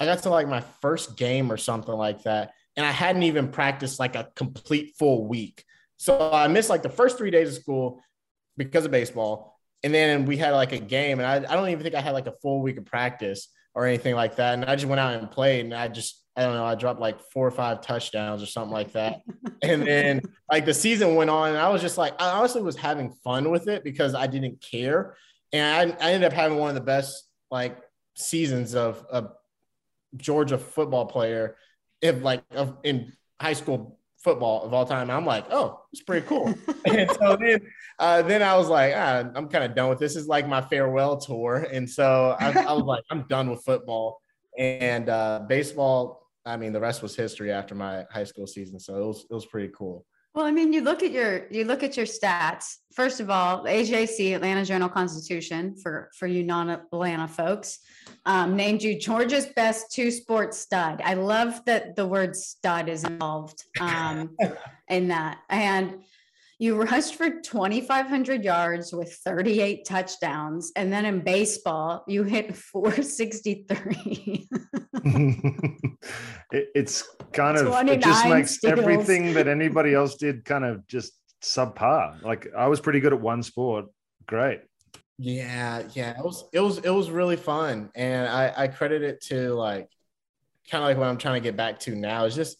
I 0.00 0.04
got 0.04 0.22
to 0.22 0.30
like 0.30 0.48
my 0.48 0.60
first 0.80 1.16
game 1.16 1.50
or 1.50 1.56
something 1.56 1.94
like 1.94 2.22
that. 2.22 2.52
And 2.76 2.86
I 2.86 2.92
hadn't 2.92 3.24
even 3.24 3.48
practiced 3.48 3.98
like 3.98 4.14
a 4.14 4.28
complete 4.36 4.94
full 4.98 5.26
week. 5.26 5.64
So 5.96 6.30
I 6.32 6.46
missed 6.46 6.70
like 6.70 6.82
the 6.82 6.88
first 6.88 7.18
three 7.18 7.30
days 7.30 7.48
of 7.48 7.60
school 7.60 8.00
because 8.56 8.84
of 8.84 8.92
baseball. 8.92 9.58
And 9.82 9.92
then 9.92 10.26
we 10.26 10.36
had 10.36 10.52
like 10.52 10.72
a 10.72 10.78
game, 10.78 11.20
and 11.20 11.26
I, 11.26 11.36
I 11.36 11.56
don't 11.56 11.68
even 11.68 11.82
think 11.82 11.94
I 11.94 12.00
had 12.00 12.12
like 12.12 12.26
a 12.26 12.34
full 12.42 12.62
week 12.62 12.78
of 12.78 12.84
practice 12.84 13.48
or 13.74 13.86
anything 13.86 14.16
like 14.16 14.36
that. 14.36 14.54
And 14.54 14.64
I 14.64 14.74
just 14.74 14.86
went 14.86 14.98
out 14.98 15.14
and 15.14 15.30
played, 15.30 15.64
and 15.64 15.74
I 15.74 15.86
just 15.86 16.24
I 16.38 16.42
don't 16.42 16.54
know, 16.54 16.64
I 16.64 16.76
dropped 16.76 17.00
like 17.00 17.20
four 17.32 17.48
or 17.48 17.50
five 17.50 17.80
touchdowns 17.80 18.44
or 18.44 18.46
something 18.46 18.72
like 18.72 18.92
that. 18.92 19.22
and 19.62 19.84
then 19.84 20.20
like 20.50 20.64
the 20.64 20.74
season 20.74 21.16
went 21.16 21.30
on, 21.30 21.50
and 21.50 21.58
I 21.58 21.68
was 21.68 21.82
just 21.82 21.98
like, 21.98 22.14
I 22.20 22.30
honestly 22.30 22.62
was 22.62 22.76
having 22.76 23.10
fun 23.24 23.50
with 23.50 23.66
it 23.66 23.82
because 23.82 24.14
I 24.14 24.28
didn't 24.28 24.60
care. 24.60 25.16
And 25.52 25.92
I, 26.00 26.08
I 26.08 26.12
ended 26.12 26.30
up 26.30 26.32
having 26.32 26.58
one 26.58 26.68
of 26.68 26.74
the 26.74 26.80
best 26.80 27.24
like 27.50 27.78
seasons 28.14 28.74
of 28.74 29.04
a 29.10 29.28
Georgia 30.16 30.58
football 30.58 31.06
player 31.06 31.56
if 32.00 32.22
like 32.22 32.42
of, 32.54 32.76
in 32.82 33.12
high 33.40 33.52
school 33.52 33.98
football 34.18 34.64
of 34.64 34.74
all 34.74 34.84
time. 34.84 35.10
I'm 35.10 35.24
like, 35.24 35.46
oh, 35.50 35.80
it's 35.92 36.02
pretty 36.02 36.26
cool. 36.26 36.54
and 36.86 37.10
so 37.12 37.36
then, 37.36 37.60
uh, 37.98 38.22
then 38.22 38.42
I 38.42 38.56
was 38.56 38.68
like, 38.68 38.92
ah, 38.96 39.24
I'm 39.34 39.48
kind 39.48 39.64
of 39.64 39.74
done 39.74 39.88
with 39.88 39.98
this. 39.98 40.14
this. 40.14 40.22
Is 40.22 40.28
like 40.28 40.48
my 40.48 40.60
farewell 40.60 41.16
tour, 41.16 41.66
and 41.70 41.88
so 41.88 42.36
I, 42.38 42.50
I 42.52 42.72
was 42.72 42.84
like, 42.84 43.04
I'm 43.10 43.26
done 43.28 43.50
with 43.50 43.62
football 43.64 44.20
and 44.58 45.08
uh, 45.08 45.40
baseball. 45.48 46.26
I 46.44 46.56
mean, 46.56 46.72
the 46.72 46.80
rest 46.80 47.02
was 47.02 47.14
history 47.14 47.52
after 47.52 47.74
my 47.74 48.04
high 48.10 48.24
school 48.24 48.46
season, 48.46 48.80
so 48.80 48.96
it 48.96 49.06
was 49.06 49.26
it 49.30 49.34
was 49.34 49.46
pretty 49.46 49.72
cool. 49.76 50.04
Well, 50.38 50.46
I 50.46 50.52
mean, 50.52 50.72
you 50.72 50.82
look 50.82 51.02
at 51.02 51.10
your 51.10 51.48
you 51.50 51.64
look 51.64 51.82
at 51.82 51.96
your 51.96 52.06
stats. 52.06 52.76
First 52.94 53.18
of 53.18 53.28
all, 53.28 53.64
AJC 53.64 54.36
Atlanta 54.36 54.64
Journal 54.64 54.88
Constitution 54.88 55.74
for 55.82 56.10
for 56.16 56.28
you 56.28 56.44
non-Atlanta 56.44 57.26
folks 57.26 57.80
um, 58.24 58.54
named 58.54 58.80
you 58.80 58.96
Georgia's 58.96 59.46
best 59.46 59.90
two 59.90 60.12
sports 60.12 60.56
stud. 60.56 61.02
I 61.04 61.14
love 61.14 61.60
that 61.66 61.96
the 61.96 62.06
word 62.06 62.36
stud 62.36 62.88
is 62.88 63.02
involved 63.02 63.64
um, 63.80 64.36
in 64.88 65.08
that, 65.08 65.38
and 65.50 66.04
you 66.58 66.74
rushed 66.82 67.14
for 67.14 67.30
2,500 67.30 68.42
yards 68.44 68.92
with 68.92 69.12
38 69.24 69.84
touchdowns. 69.84 70.72
And 70.74 70.92
then 70.92 71.04
in 71.04 71.20
baseball, 71.20 72.04
you 72.08 72.24
hit 72.24 72.56
463. 72.56 74.48
it, 76.52 76.68
it's 76.74 77.08
kind 77.32 77.56
of, 77.56 77.88
it 77.88 78.02
just 78.02 78.26
makes 78.26 78.56
steals. 78.56 78.78
everything 78.78 79.34
that 79.34 79.46
anybody 79.46 79.94
else 79.94 80.16
did 80.16 80.44
kind 80.44 80.64
of 80.64 80.84
just 80.88 81.12
subpar. 81.42 82.20
Like 82.22 82.48
I 82.56 82.66
was 82.66 82.80
pretty 82.80 82.98
good 83.00 83.12
at 83.12 83.20
one 83.20 83.44
sport. 83.44 83.86
Great. 84.26 84.62
Yeah, 85.20 85.82
yeah, 85.94 86.16
it 86.16 86.24
was 86.24 86.44
it 86.52 86.60
was 86.60 86.78
it 86.78 86.90
was 86.90 87.10
really 87.10 87.34
fun, 87.34 87.90
and 87.96 88.28
I 88.28 88.52
I 88.56 88.68
credit 88.68 89.02
it 89.02 89.20
to 89.22 89.52
like 89.52 89.88
kind 90.70 90.84
of 90.84 90.88
like 90.88 90.96
what 90.96 91.08
I'm 91.08 91.18
trying 91.18 91.34
to 91.34 91.40
get 91.40 91.56
back 91.56 91.80
to 91.80 91.96
now 91.96 92.24
is 92.26 92.36
just 92.36 92.56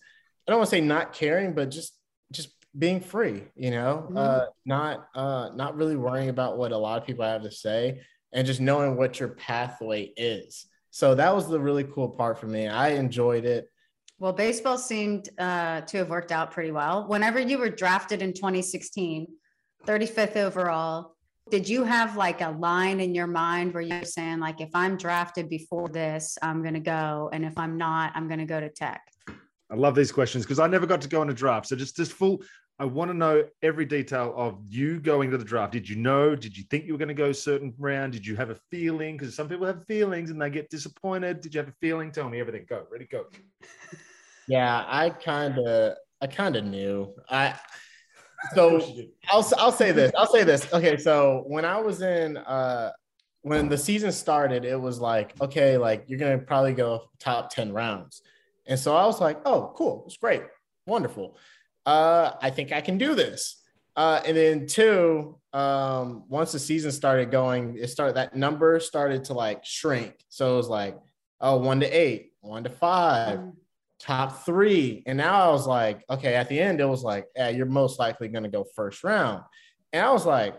I 0.47 0.51
don't 0.51 0.59
want 0.59 0.71
to 0.71 0.77
say 0.77 0.81
not 0.81 1.13
caring, 1.13 1.55
but 1.55 1.71
just 1.71 1.97
just 2.33 2.58
being 2.77 3.01
free, 3.01 3.45
you 3.55 3.71
know, 3.71 4.05
mm-hmm. 4.07 4.17
uh, 4.17 4.47
not 4.65 5.09
uh, 5.15 5.51
not 5.55 5.77
really 5.77 5.97
worrying 5.97 6.29
about 6.29 6.59
what 6.59 6.73
a 6.73 6.77
lot 6.77 7.01
of 7.01 7.07
people 7.07 7.25
have 7.25 7.43
to 7.43 7.51
say, 7.51 8.01
and 8.33 8.47
just 8.47 8.61
knowing 8.61 8.97
what 8.97 9.19
your 9.19 9.31
pathway 9.31 10.13
is. 10.17 10.67
So 10.91 11.15
that 11.15 11.35
was 11.35 11.49
the 11.49 11.61
really 11.61 11.85
cool 11.85 12.09
part 12.09 12.39
for 12.39 12.47
me. 12.47 12.67
I 12.67 12.91
enjoyed 12.91 13.45
it. 13.45 13.71
Well, 14.19 14.33
baseball 14.33 14.79
seemed 14.79 15.29
uh, 15.39 15.83
to 15.83 15.99
have 15.99 16.11
worked 16.11 16.33
out 16.33 16.51
pretty 16.51 16.73
well. 16.73 17.07
Whenever 17.07 17.39
you 17.39 17.59
were 17.59 17.69
drafted 17.69 18.21
in 18.21 18.33
2016, 18.33 19.29
35th 19.87 20.37
overall, 20.37 21.15
did 21.51 21.69
you 21.69 21.85
have 21.85 22.17
like 22.17 22.41
a 22.41 22.51
line 22.51 23.01
in 23.01 23.15
your 23.15 23.29
mind 23.29 23.73
where 23.73 23.83
you're 23.83 24.05
saying 24.05 24.41
like, 24.41 24.61
if 24.61 24.71
I'm 24.75 24.97
drafted 24.97 25.49
before 25.49 25.89
this, 25.89 26.37
I'm 26.43 26.63
going 26.63 26.75
to 26.75 26.81
go, 26.81 27.31
and 27.33 27.45
if 27.45 27.57
I'm 27.57 27.79
not, 27.79 28.13
I'm 28.15 28.27
going 28.27 28.41
to 28.41 28.45
go 28.45 28.61
to 28.61 28.69
Tech? 28.69 29.03
I 29.71 29.75
love 29.75 29.95
these 29.95 30.13
questions 30.13 30.45
because 30.45 30.59
I 30.59 30.67
never 30.67 30.87
got 30.87 31.01
to 31.03 31.09
go 31.09 31.21
on 31.21 31.31
a 31.31 31.35
draft. 31.35 31.67
So 31.67 31.77
just 31.77 31.97
just 31.97 32.13
full. 32.13 32.43
I 32.81 32.85
want 32.85 33.11
to 33.11 33.17
know 33.17 33.45
every 33.63 33.85
detail 33.85 34.33
of 34.37 34.61
you 34.65 35.01
going 35.01 35.33
to 35.33 35.39
the 35.39 35.45
draft. 35.45 35.73
Did 35.73 35.89
you 35.89 35.97
know? 35.97 36.37
Did 36.37 36.57
you 36.57 36.63
think 36.71 36.85
you 36.85 36.93
were 36.93 36.99
going 36.99 37.09
to 37.09 37.15
go 37.15 37.31
a 37.31 37.35
certain 37.35 37.75
round? 37.77 38.13
Did 38.13 38.25
you 38.25 38.37
have 38.37 38.51
a 38.51 38.59
feeling? 38.71 39.17
Because 39.17 39.35
some 39.35 39.49
people 39.49 39.67
have 39.67 39.85
feelings 39.87 40.31
and 40.31 40.41
they 40.41 40.49
get 40.49 40.71
disappointed. 40.71 41.41
Did 41.41 41.55
you 41.55 41.59
have 41.59 41.69
a 41.69 41.75
feeling? 41.81 42.13
Tell 42.13 42.29
me 42.29 42.39
everything. 42.39 42.67
Go. 42.69 42.87
Ready? 42.91 43.07
Go. 43.07 43.27
Yeah, 44.51 44.87
I 44.89 45.11
kind 45.11 45.59
of, 45.59 45.99
I 46.23 46.27
kind 46.27 46.57
of 46.57 46.65
knew. 46.65 47.15
I 47.29 47.55
so 48.55 48.81
I'll 49.31 49.49
I'll 49.59 49.73
say 49.73 49.93
this. 49.93 50.13
I'll 50.17 50.27
say 50.27 50.45
this. 50.45 50.73
Okay, 50.73 50.97
so 50.97 51.45
when 51.47 51.65
I 51.65 51.81
was 51.81 52.03
in 52.03 52.37
uh 52.37 52.93
when 53.43 53.69
the 53.69 53.79
season 53.79 54.13
started, 54.13 54.65
it 54.65 54.81
was 54.81 55.01
like, 55.01 55.35
okay, 55.41 55.77
like 55.77 56.05
you're 56.07 56.19
gonna 56.19 56.39
probably 56.39 56.73
go 56.73 57.03
top 57.19 57.51
10 57.51 57.73
rounds. 57.73 58.23
And 58.69 58.79
so 58.79 58.95
I 58.95 59.07
was 59.07 59.21
like, 59.21 59.41
oh, 59.45 59.73
cool, 59.75 60.05
it's 60.07 60.19
great, 60.19 60.43
wonderful. 60.87 61.37
Uh, 61.87 62.33
I 62.41 62.51
think 62.51 62.71
I 62.71 62.83
can 62.83 62.99
do 62.99 63.15
this. 63.15 63.63
Uh, 63.97 64.21
and 64.25 64.37
then 64.37 64.67
two, 64.67 65.37
um, 65.53 66.23
once 66.29 66.53
the 66.53 66.59
season 66.59 66.93
started 66.93 67.33
going, 67.33 67.77
it 67.77 67.89
started 67.89 68.15
that 68.15 68.37
number 68.37 68.79
started 68.79 69.25
to 69.25 69.33
like 69.33 69.65
shrink. 69.65 70.15
So 70.29 70.55
it 70.55 70.57
was 70.57 70.69
like, 70.69 70.97
oh, 71.41 71.57
one 71.57 71.81
to 71.81 71.87
eight, 71.87 72.33
one 72.41 72.63
to 72.63 72.71
five, 72.71 73.41
mm. 73.41 73.53
top 73.99 74.45
three. 74.45 75.03
And 75.07 75.19
now 75.19 75.49
I 75.49 75.51
was 75.51 75.67
like, 75.67 76.05
okay, 76.09 76.35
at 76.35 76.49
the 76.49 76.61
end, 76.61 76.81
it 76.81 76.85
was 76.85 77.03
like, 77.03 77.27
yeah, 77.35 77.49
you're 77.49 77.67
most 77.67 77.99
likely 77.99 78.29
gonna 78.29 78.49
go 78.49 78.65
first 78.77 79.03
round. 79.03 79.43
And 79.93 80.05
I 80.05 80.13
was 80.13 80.27
like, 80.27 80.55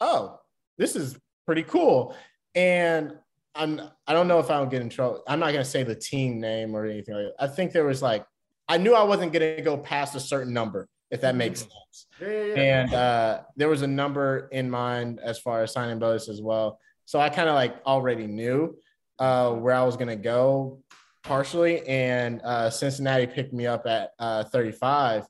oh, 0.00 0.38
this 0.78 0.96
is 0.96 1.18
pretty 1.44 1.64
cool. 1.64 2.16
And 2.54 3.18
I'm 3.56 3.80
I 4.06 4.12
don't 4.12 4.28
know 4.28 4.38
if 4.38 4.50
I'll 4.50 4.66
get 4.66 4.82
in 4.82 4.88
trouble. 4.88 5.22
I'm 5.26 5.40
not 5.40 5.52
gonna 5.52 5.64
say 5.64 5.82
the 5.82 5.94
team 5.94 6.40
name 6.40 6.74
or 6.74 6.84
anything 6.84 7.14
like 7.14 7.24
that. 7.24 7.34
I 7.38 7.46
think 7.46 7.72
there 7.72 7.84
was 7.84 8.02
like 8.02 8.24
I 8.68 8.78
knew 8.78 8.94
I 8.94 9.02
wasn't 9.02 9.32
gonna 9.32 9.60
go 9.62 9.76
past 9.76 10.14
a 10.14 10.20
certain 10.20 10.52
number, 10.52 10.88
if 11.10 11.20
that 11.20 11.36
makes 11.36 11.62
mm-hmm. 11.62 11.70
sense. 11.70 12.06
Yeah, 12.20 12.28
yeah, 12.28 12.44
yeah. 12.44 12.80
And 12.82 12.94
uh, 12.94 13.40
there 13.56 13.68
was 13.68 13.82
a 13.82 13.86
number 13.86 14.48
in 14.52 14.70
mind 14.70 15.20
as 15.22 15.38
far 15.38 15.62
as 15.62 15.72
signing 15.72 15.98
bonus 15.98 16.28
as 16.28 16.42
well. 16.42 16.78
So 17.04 17.20
I 17.20 17.28
kind 17.28 17.48
of 17.48 17.54
like 17.54 17.76
already 17.86 18.26
knew 18.26 18.76
uh, 19.18 19.52
where 19.52 19.74
I 19.74 19.84
was 19.84 19.96
gonna 19.96 20.16
go 20.16 20.80
partially, 21.22 21.86
and 21.86 22.40
uh, 22.42 22.70
Cincinnati 22.70 23.26
picked 23.26 23.52
me 23.52 23.66
up 23.66 23.86
at 23.86 24.10
uh, 24.18 24.44
35, 24.44 25.26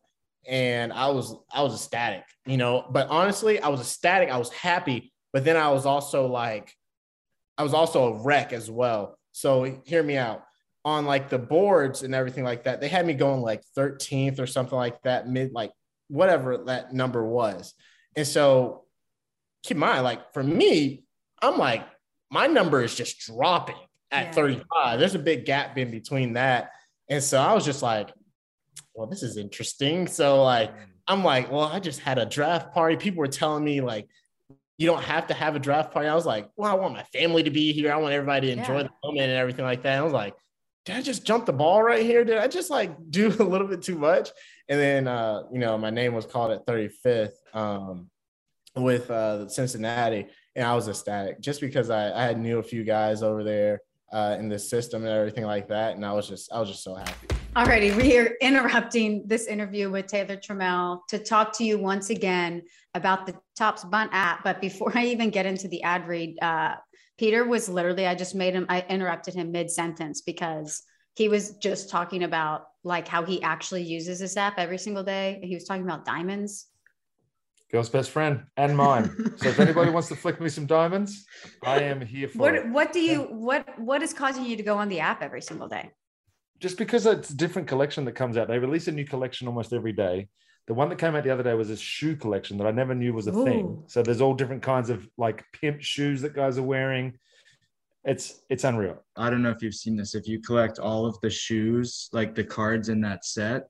and 0.49 0.93
I 0.93 1.09
was 1.09 1.35
I 1.53 1.63
was 1.63 1.75
ecstatic, 1.75 2.25
you 2.47 2.57
know. 2.57 2.87
But 2.91 3.09
honestly, 3.09 3.61
I 3.61 3.69
was 3.69 3.81
ecstatic. 3.81 4.31
I 4.31 4.39
was 4.39 4.51
happy, 4.51 5.13
but 5.33 5.45
then 5.45 5.57
I 5.57 5.71
was 5.71 5.87
also 5.87 6.27
like 6.27 6.73
I 7.59 7.63
was 7.63 7.75
also 7.75 8.15
a 8.15 8.23
wreck 8.23 8.53
as 8.53 8.71
well. 8.71 9.19
So 9.33 9.81
hear 9.85 10.03
me 10.03 10.17
out. 10.17 10.43
On 10.85 11.05
like 11.05 11.29
the 11.29 11.39
boards 11.39 12.05
and 12.05 12.15
everything 12.15 12.45
like 12.45 12.65
that, 12.65 12.81
they 12.81 12.89
had 12.89 13.05
me 13.05 13.15
going 13.15 13.43
like 13.43 13.63
13th 13.77 14.39
or 14.39 14.47
something 14.47 14.77
like 14.77 15.03
that, 15.03 15.29
mid 15.29 15.53
like 15.53 15.73
whatever 16.09 16.59
that 16.67 16.93
number 16.93 17.25
was. 17.25 17.75
And 18.15 18.27
so 18.27 18.85
keep 19.65 19.77
in 19.77 19.81
mind, 19.81 20.05
like 20.05 20.33
for 20.33 20.45
me, 20.45 21.03
I'm 21.43 21.59
like, 21.59 21.85
my 22.31 22.47
number 22.47 22.83
is 22.83 22.95
just 22.95 23.19
dropping 23.21 23.77
at 24.11 24.27
yeah. 24.27 24.33
35. 24.33 24.99
There's 24.99 25.15
a 25.15 25.21
big 25.21 25.45
gap 25.45 25.77
in 25.77 25.91
between 25.91 26.35
that. 26.35 26.71
And 27.09 27.23
so 27.23 27.41
I 27.41 27.53
was 27.53 27.65
just 27.65 27.83
like, 27.83 28.11
well, 28.95 29.07
this 29.07 29.23
is 29.23 29.37
interesting. 29.37 30.07
So 30.07 30.43
like, 30.43 30.73
mm. 30.73 30.81
I'm 31.09 31.23
like, 31.23 31.51
well, 31.51 31.65
I 31.65 31.81
just 31.81 32.01
had 32.01 32.19
a 32.19 32.27
draft 32.27 32.73
party. 32.73 32.97
People 32.97 33.19
were 33.19 33.29
telling 33.29 33.65
me 33.65 33.81
like 33.81 34.09
you 34.79 34.87
don't 34.87 35.03
have 35.03 35.29
to 35.29 35.35
have 35.35 35.57
a 35.57 35.59
draft 35.59 35.93
party. 35.93 36.09
I 36.09 36.15
was 36.15 36.27
like, 36.27 36.49
well, 36.57 36.71
I 36.71 36.75
want 36.75 36.95
my 36.95 37.03
family 37.05 37.43
to 37.43 37.51
be 37.51 37.73
here. 37.73 37.93
I 37.93 37.97
want 37.97 38.13
everybody 38.13 38.49
to 38.49 38.53
enjoy 38.53 38.79
yeah. 38.79 38.83
the 38.85 38.91
moment 39.09 39.31
and 39.31 39.39
everything 39.39 39.65
like 39.65 39.83
that. 39.83 39.93
And 39.93 40.01
I 40.01 40.05
was 40.05 40.13
like, 40.13 40.35
did 40.85 40.97
I 40.97 41.03
just 41.03 41.25
jump 41.25 41.47
the 41.47 41.53
ball 41.53 41.83
right 41.83 42.05
here? 42.05 42.25
Did 42.25 42.39
I 42.39 42.47
just 42.47 42.71
like 42.71 42.95
do 43.11 43.29
a 43.41 43.43
little 43.43 43.67
bit 43.67 43.83
too 43.83 43.99
much? 43.99 44.31
And 44.69 44.81
then, 44.81 45.09
uh, 45.09 45.43
you 45.53 45.59
know, 45.59 45.77
my 45.79 45.91
name 45.91 46.15
was 46.15 46.27
called 46.27 46.53
at 46.53 46.67
35th 46.67 47.33
um, 47.55 48.11
with 48.75 49.11
uh, 49.11 49.49
Cincinnati, 49.49 50.27
and 50.55 50.67
I 50.67 50.75
was 50.75 50.89
ecstatic 50.89 51.41
just 51.41 51.61
because 51.61 51.91
I, 51.91 52.13
I 52.13 52.25
had 52.25 52.39
knew 52.39 52.59
a 52.59 52.63
few 52.63 52.85
guys 52.85 53.23
over 53.23 53.43
there 53.43 53.81
uh, 54.13 54.37
in 54.39 54.49
the 54.49 54.59
system 54.59 55.03
and 55.03 55.13
everything 55.13 55.45
like 55.45 55.69
that, 55.69 55.97
and 55.97 56.05
I 56.05 56.13
was 56.13 56.29
just 56.29 56.53
I 56.53 56.61
was 56.61 56.69
just 56.69 56.83
so 56.83 56.95
happy. 56.95 57.29
Alrighty, 57.57 57.97
we 57.97 58.19
are 58.19 58.37
interrupting 58.43 59.23
this 59.25 59.47
interview 59.47 59.91
with 59.91 60.09
Taylor 60.09 60.37
Trammell 60.37 61.01
to 61.09 61.19
talk 61.19 61.57
to 61.57 61.65
you 61.65 61.79
once 61.79 62.11
again 62.11 62.61
about 62.93 63.25
the 63.25 63.35
Topps 63.57 63.83
Bunt 63.83 64.11
app. 64.13 64.45
But 64.45 64.61
before 64.61 64.93
I 64.95 65.07
even 65.07 65.31
get 65.31 65.47
into 65.47 65.67
the 65.67 65.83
ad 65.83 66.07
read, 66.07 66.37
uh, 66.43 66.75
Peter 67.17 67.47
was 67.47 67.71
literally, 67.71 68.07
I 68.07 68.15
just 68.15 68.35
made 68.35 68.53
him, 68.53 68.67
I 68.69 68.85
interrupted 68.91 69.33
him 69.33 69.53
mid 69.53 69.71
sentence 69.71 70.21
because 70.21 70.83
he 71.15 71.31
was 71.31 71.53
just 71.57 71.89
talking 71.89 72.25
about 72.25 72.67
like 72.85 73.09
how 73.09 73.25
he 73.25 73.43
actually 73.43 73.85
uses 73.85 74.19
this 74.19 74.37
app 74.37 74.59
every 74.59 74.77
single 74.77 75.03
day. 75.03 75.41
He 75.43 75.55
was 75.55 75.65
talking 75.65 75.83
about 75.83 76.05
diamonds. 76.05 76.67
Girl's 77.73 77.89
best 77.89 78.11
friend 78.11 78.45
and 78.59 78.77
mine. 78.77 79.11
so 79.37 79.49
if 79.49 79.59
anybody 79.61 79.91
wants 79.91 80.09
to 80.09 80.15
flick 80.15 80.43
me 80.43 80.51
some 80.51 80.67
diamonds, 80.67 81.25
I 81.63 81.79
am 81.85 82.03
here 82.03 82.29
for 82.29 82.37
what, 82.37 82.55
it. 82.55 82.69
What 82.69 82.93
do 82.93 83.01
you, 83.01 83.23
what, 83.23 83.79
what 83.79 84.03
is 84.03 84.13
causing 84.13 84.45
you 84.45 84.59
to 84.59 84.63
go 84.63 84.77
on 84.77 84.91
the 84.91 85.01
app 85.01 85.23
every 85.23 85.41
single 85.41 85.69
day? 85.69 85.91
Just 86.61 86.79
because 86.79 87.07
it's 87.07 87.31
a 87.31 87.37
different 87.37 87.69
collection 87.69 88.05
that 88.05 88.13
comes 88.13 88.37
out. 88.37 88.49
They 88.49 88.59
release 88.59 88.89
a 88.89 88.93
new 88.93 89.05
collection 89.05 89.47
almost 89.49 89.73
every 89.73 89.93
day. 89.93 90.29
The 90.67 90.75
one 90.75 90.89
that 90.89 90.99
came 90.99 91.15
out 91.15 91.23
the 91.23 91.31
other 91.31 91.43
day 91.45 91.55
was 91.55 91.71
a 91.71 91.77
shoe 91.77 92.17
collection 92.17 92.57
that 92.59 92.67
I 92.67 92.73
never 92.73 92.95
knew 92.95 93.13
was 93.13 93.29
a 93.29 93.33
thing. 93.33 93.85
So 93.87 94.03
there's 94.03 94.21
all 94.21 94.35
different 94.35 94.63
kinds 94.63 94.91
of 94.91 95.09
like 95.17 95.45
pimp 95.53 95.81
shoes 95.81 96.21
that 96.23 96.35
guys 96.35 96.59
are 96.59 96.63
wearing. 96.63 97.17
It's 98.05 98.43
it's 98.51 98.65
unreal. 98.65 99.05
I 99.17 99.31
don't 99.31 99.43
know 99.43 99.51
if 99.51 99.63
you've 99.63 99.75
seen 99.75 99.97
this. 99.97 100.15
If 100.15 100.27
you 100.27 100.41
collect 100.41 100.79
all 100.79 101.07
of 101.07 101.17
the 101.23 101.31
shoes, 101.31 102.09
like 102.13 102.35
the 102.35 102.45
cards 102.45 102.89
in 102.89 103.01
that 103.03 103.25
set, 103.25 103.69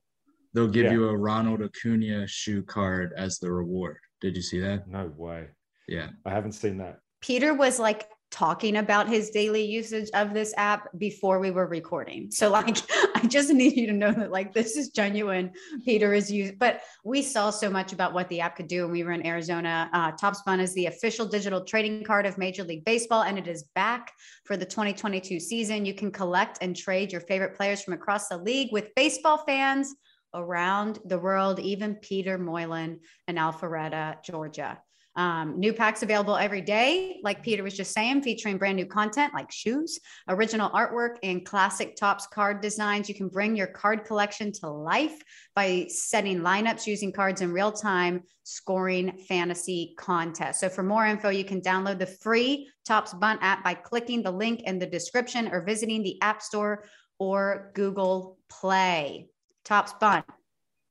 they'll 0.54 0.68
give 0.68 0.86
Yeah. 0.86 0.92
you 0.92 1.08
a 1.08 1.16
Ronald 1.16 1.62
Acuna 1.62 2.26
shoe 2.26 2.62
card 2.62 3.12
as 3.16 3.38
the 3.38 3.50
reward. 3.50 3.98
Did 4.22 4.36
you 4.36 4.42
see 4.42 4.60
that? 4.60 4.88
No 4.88 5.12
way. 5.16 5.48
Yeah. 5.88 6.08
I 6.24 6.30
haven't 6.30 6.52
seen 6.52 6.78
that. 6.78 7.00
Peter 7.20 7.52
was 7.54 7.78
like 7.78 8.08
talking 8.30 8.76
about 8.76 9.08
his 9.08 9.30
daily 9.30 9.64
usage 9.64 10.10
of 10.12 10.34
this 10.34 10.52
app 10.56 10.88
before 10.98 11.38
we 11.38 11.50
were 11.50 11.66
recording. 11.66 12.30
So 12.30 12.50
like 12.50 12.78
I 13.14 13.26
just 13.26 13.50
need 13.50 13.76
you 13.76 13.86
to 13.86 13.92
know 13.92 14.12
that 14.12 14.30
like 14.30 14.52
this 14.52 14.76
is 14.76 14.90
genuine. 14.90 15.52
Peter 15.84 16.12
is 16.12 16.30
used, 16.30 16.58
but 16.58 16.80
we 17.04 17.22
saw 17.22 17.50
so 17.50 17.70
much 17.70 17.92
about 17.92 18.12
what 18.12 18.28
the 18.28 18.40
app 18.40 18.56
could 18.56 18.68
do 18.68 18.82
when 18.82 18.92
we 18.92 19.04
were 19.04 19.12
in 19.12 19.24
Arizona. 19.24 19.88
Uh, 19.92 20.12
Topps 20.12 20.42
Bunt 20.44 20.60
is 20.60 20.74
the 20.74 20.86
official 20.86 21.26
digital 21.26 21.64
trading 21.64 22.04
card 22.04 22.26
of 22.26 22.36
Major 22.36 22.64
League 22.64 22.84
Baseball, 22.84 23.22
and 23.22 23.38
it 23.38 23.46
is 23.46 23.64
back 23.74 24.12
for 24.44 24.56
the 24.56 24.66
2022 24.66 25.40
season. 25.40 25.86
You 25.86 25.94
can 25.94 26.10
collect 26.10 26.58
and 26.60 26.76
trade 26.76 27.12
your 27.12 27.22
favorite 27.22 27.56
players 27.56 27.82
from 27.82 27.94
across 27.94 28.28
the 28.28 28.38
league 28.38 28.68
with 28.72 28.94
baseball 28.96 29.38
fans 29.38 29.94
around 30.34 30.98
the 31.06 31.18
world, 31.18 31.58
even 31.60 31.94
Peter 31.94 32.36
Moylan 32.36 33.00
in 33.28 33.36
Alpharetta, 33.36 34.22
Georgia. 34.22 34.78
Um, 35.16 35.58
new 35.58 35.72
packs 35.72 36.02
available 36.02 36.36
every 36.36 36.60
day, 36.60 37.20
like 37.22 37.42
Peter 37.42 37.62
was 37.62 37.74
just 37.74 37.92
saying, 37.92 38.20
featuring 38.20 38.58
brand 38.58 38.76
new 38.76 38.84
content 38.84 39.32
like 39.32 39.50
shoes, 39.50 39.98
original 40.28 40.68
artwork, 40.70 41.16
and 41.22 41.44
classic 41.44 41.96
Topps 41.96 42.26
card 42.26 42.60
designs. 42.60 43.08
You 43.08 43.14
can 43.14 43.28
bring 43.28 43.56
your 43.56 43.68
card 43.68 44.04
collection 44.04 44.52
to 44.60 44.68
life 44.68 45.18
by 45.54 45.86
setting 45.88 46.40
lineups 46.40 46.86
using 46.86 47.12
cards 47.12 47.40
in 47.40 47.50
real 47.50 47.72
time, 47.72 48.24
scoring 48.42 49.16
fantasy 49.26 49.94
contests. 49.98 50.60
So, 50.60 50.68
for 50.68 50.82
more 50.82 51.06
info, 51.06 51.30
you 51.30 51.44
can 51.44 51.62
download 51.62 51.98
the 51.98 52.06
free 52.06 52.68
Topps 52.84 53.14
Bunt 53.14 53.38
app 53.40 53.64
by 53.64 53.72
clicking 53.72 54.22
the 54.22 54.30
link 54.30 54.64
in 54.64 54.78
the 54.78 54.86
description 54.86 55.48
or 55.48 55.62
visiting 55.64 56.02
the 56.02 56.20
App 56.20 56.42
Store 56.42 56.84
or 57.18 57.72
Google 57.74 58.36
Play. 58.50 59.28
Topps 59.64 59.94
Bunt. 59.98 60.26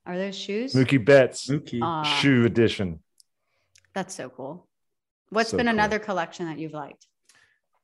Are 0.07 0.17
those 0.17 0.35
shoes? 0.35 0.73
Mookie 0.73 1.03
Betts 1.03 1.47
Mookie. 1.47 1.81
Aw, 1.81 2.03
shoe 2.03 2.45
edition. 2.45 2.99
That's 3.95 4.13
so 4.13 4.29
cool. 4.29 4.67
What's 5.29 5.49
So 5.49 5.57
been 5.57 5.65
cool. 5.65 5.73
another 5.73 5.97
collection 5.97 6.45
that 6.47 6.59
you've 6.59 6.73
liked? 6.73 7.07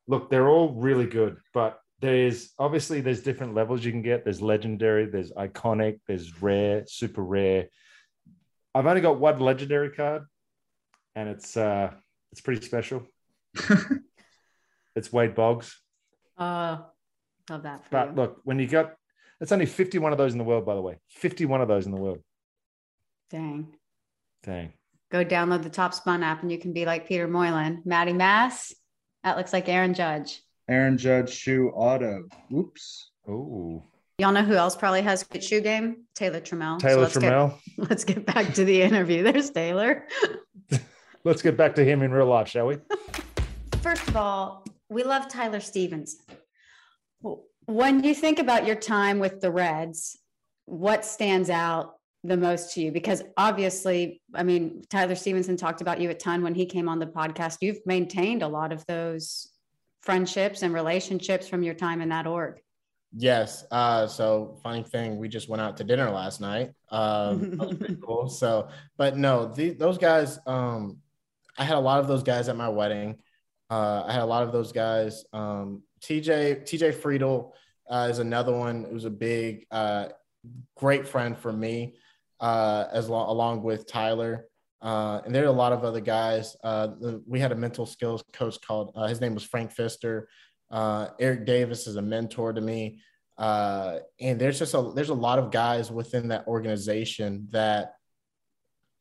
Look, 0.07 0.29
they're 0.29 0.47
all 0.49 0.73
really 0.73 1.07
good, 1.07 1.37
but 1.53 1.79
there's 2.01 2.51
obviously 2.59 3.01
there's 3.01 3.21
different 3.21 3.55
levels 3.55 3.83
you 3.83 3.91
can 3.91 4.01
get. 4.01 4.23
There's 4.23 4.41
legendary, 4.41 5.05
there's 5.05 5.31
iconic, 5.31 5.99
there's 6.07 6.41
rare, 6.41 6.83
super 6.87 7.23
rare. 7.23 7.69
I've 8.75 8.85
only 8.85 9.01
got 9.01 9.19
one 9.19 9.39
legendary 9.39 9.89
card, 9.91 10.23
and 11.15 11.29
it's 11.29 11.57
uh 11.57 11.91
it's 12.31 12.41
pretty 12.41 12.63
special. 12.65 13.07
It's 14.93 15.11
Wade 15.13 15.35
Boggs. 15.35 15.79
Uh, 16.37 16.79
love 17.49 17.63
that. 17.63 17.85
But 17.89 18.09
you. 18.09 18.15
look, 18.15 18.41
when 18.43 18.59
you 18.59 18.67
got 18.67 18.93
it's 19.39 19.53
only 19.53 19.65
51 19.65 20.11
of 20.11 20.17
those 20.17 20.33
in 20.33 20.37
the 20.37 20.43
world, 20.43 20.65
by 20.65 20.75
the 20.75 20.81
way. 20.81 20.99
51 21.11 21.61
of 21.61 21.67
those 21.69 21.85
in 21.85 21.91
the 21.93 21.99
world. 22.01 22.19
Dang. 23.29 23.73
Dang. 24.43 24.73
Go 25.11 25.25
download 25.25 25.63
the 25.63 25.69
Topps 25.69 25.99
Bunt 25.99 26.23
app 26.23 26.41
and 26.41 26.51
you 26.51 26.57
can 26.57 26.71
be 26.71 26.85
like 26.85 27.07
Peter 27.07 27.27
Moylan. 27.27 27.81
Maddie 27.83 28.13
Mass. 28.13 28.73
That 29.23 29.37
looks 29.37 29.51
like 29.53 29.67
Aaron 29.67 29.93
Judge. 29.93 30.41
Aaron 30.69 30.97
Judge 30.97 31.33
shoe 31.33 31.69
auto. 31.75 32.23
Oops. 32.53 33.11
Oh, 33.27 33.83
Y'all 34.17 34.31
know 34.31 34.43
who 34.43 34.53
else 34.53 34.75
probably 34.75 35.01
has 35.01 35.23
a 35.23 35.25
good 35.25 35.43
shoe 35.43 35.61
game? 35.61 36.03
Taylor 36.15 36.39
Trammell. 36.39 36.79
So 36.79 36.87
Taylor 36.87 37.01
let's 37.01 37.17
Trammell. 37.17 37.49
Get, 37.77 37.89
let's 37.89 38.03
get 38.03 38.25
back 38.25 38.53
to 38.53 38.63
the 38.63 38.81
interview. 38.81 39.23
There's 39.23 39.49
Taylor. 39.49 40.07
Let's 41.23 41.43
get 41.43 41.55
back 41.55 41.75
to 41.75 41.85
him 41.85 42.01
in 42.01 42.11
real 42.11 42.25
life, 42.25 42.47
shall 42.47 42.65
we? 42.65 42.77
First 43.83 44.07
of 44.07 44.15
all, 44.15 44.65
we 44.89 45.03
love 45.03 45.27
Tyler 45.27 45.59
Stephenson. 45.59 46.19
When 47.67 48.03
you 48.03 48.15
think 48.15 48.39
about 48.39 48.65
your 48.65 48.75
time 48.75 49.19
with 49.19 49.39
the 49.39 49.51
Reds, 49.51 50.17
what 50.65 51.05
stands 51.05 51.51
out 51.51 51.93
the 52.23 52.37
most 52.37 52.73
to 52.73 52.81
you? 52.81 52.91
Because 52.91 53.23
obviously, 53.37 54.21
I 54.33 54.43
mean, 54.43 54.83
Tyler 54.89 55.15
Stephenson 55.15 55.57
talked 55.57 55.81
about 55.81 55.99
you 55.99 56.09
a 56.09 56.13
ton 56.13 56.43
when 56.43 56.55
he 56.55 56.65
came 56.65 56.87
on 56.87 56.99
the 56.99 57.07
podcast. 57.07 57.57
You've 57.61 57.79
maintained 57.85 58.43
a 58.43 58.47
lot 58.47 58.71
of 58.71 58.85
those 58.87 59.51
friendships 60.01 60.61
and 60.61 60.73
relationships 60.73 61.47
from 61.47 61.63
your 61.63 61.73
time 61.73 62.01
in 62.01 62.09
that 62.09 62.27
org. 62.27 62.59
Yes. 63.13 63.65
Uh, 63.71 64.07
so 64.07 64.57
funny 64.63 64.83
thing, 64.83 65.17
we 65.17 65.27
just 65.27 65.49
went 65.49 65.61
out 65.61 65.77
to 65.77 65.83
dinner 65.83 66.09
last 66.09 66.39
night. 66.39 66.71
Um, 66.89 67.57
that 67.57 67.67
was 67.67 67.77
pretty 67.77 67.97
cool. 68.05 68.29
So, 68.29 68.69
but 68.97 69.17
no, 69.17 69.47
the, 69.47 69.71
those 69.71 69.97
guys. 69.97 70.39
Um, 70.45 70.97
I 71.57 71.65
had 71.65 71.75
a 71.75 71.81
lot 71.81 71.99
of 71.99 72.07
those 72.07 72.23
guys 72.23 72.47
at 72.47 72.55
my 72.55 72.69
wedding. 72.69 73.17
Uh, 73.69 74.03
I 74.05 74.13
had 74.13 74.21
a 74.21 74.25
lot 74.25 74.43
of 74.43 74.53
those 74.53 74.71
guys. 74.71 75.25
Um, 75.33 75.83
TJ 76.01 76.63
TJ 76.63 76.95
Friedl 76.95 77.51
uh, 77.89 78.07
is 78.09 78.19
another 78.19 78.53
one 78.53 78.85
who's 78.89 79.05
a 79.05 79.09
big, 79.09 79.65
uh, 79.69 80.07
great 80.77 81.07
friend 81.07 81.37
for 81.37 81.51
me, 81.51 81.95
uh, 82.41 82.85
as 82.91 83.07
lo- 83.07 83.29
along 83.31 83.63
with 83.63 83.87
Tyler. 83.87 84.47
Uh, 84.81 85.21
and 85.25 85.33
there 85.33 85.43
are 85.43 85.47
a 85.47 85.51
lot 85.51 85.71
of 85.71 85.83
other 85.83 86.01
guys. 86.01 86.57
Uh, 86.63 86.87
the, 86.87 87.23
we 87.27 87.39
had 87.39 87.51
a 87.51 87.55
mental 87.55 87.85
skills 87.85 88.23
coach 88.33 88.59
called. 88.61 88.91
Uh, 88.95 89.07
his 89.07 89.21
name 89.21 89.33
was 89.33 89.43
Frank 89.43 89.73
Fister. 89.73 90.23
Uh, 90.71 91.09
Eric 91.19 91.45
Davis 91.45 91.85
is 91.87 91.97
a 91.97 92.01
mentor 92.01 92.51
to 92.51 92.61
me. 92.61 92.99
Uh, 93.37 93.99
and 94.19 94.39
there's 94.39 94.59
just 94.59 94.73
a 94.73 94.91
there's 94.95 95.09
a 95.09 95.13
lot 95.13 95.39
of 95.39 95.51
guys 95.51 95.91
within 95.91 96.27
that 96.29 96.47
organization 96.47 97.47
that 97.51 97.93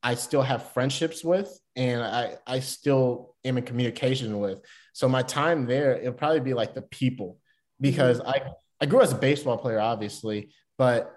I 0.02 0.14
still 0.14 0.42
have 0.42 0.70
friendships 0.72 1.24
with, 1.24 1.58
and 1.76 2.02
I 2.02 2.36
I 2.46 2.60
still 2.60 3.34
am 3.44 3.58
in 3.58 3.64
communication 3.64 4.38
with. 4.38 4.60
So 4.92 5.08
my 5.08 5.22
time 5.22 5.66
there, 5.66 5.96
it'll 5.96 6.12
probably 6.12 6.40
be 6.40 6.54
like 6.54 6.74
the 6.74 6.82
people, 6.82 7.38
because 7.80 8.20
I 8.20 8.42
I 8.80 8.86
grew 8.86 9.02
as 9.02 9.12
a 9.12 9.16
baseball 9.16 9.58
player, 9.58 9.80
obviously, 9.80 10.52
but 10.78 11.14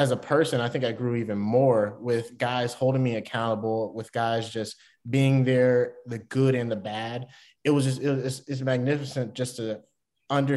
as 0.00 0.10
a 0.12 0.16
person, 0.16 0.62
I 0.62 0.68
think 0.70 0.82
I 0.82 0.92
grew 0.92 1.16
even 1.16 1.36
more 1.38 1.98
with 2.00 2.38
guys 2.38 2.72
holding 2.72 3.02
me 3.02 3.16
accountable, 3.16 3.92
with 3.92 4.10
guys 4.12 4.48
just 4.48 4.76
being 5.08 5.44
there, 5.44 5.96
the 6.06 6.18
good 6.18 6.54
and 6.54 6.70
the 6.70 6.76
bad. 6.76 7.26
It 7.64 7.70
was 7.70 7.84
just 7.84 8.00
it 8.00 8.10
was, 8.10 8.42
it's 8.48 8.62
magnificent 8.62 9.34
just 9.34 9.56
to 9.56 9.82
under 10.30 10.56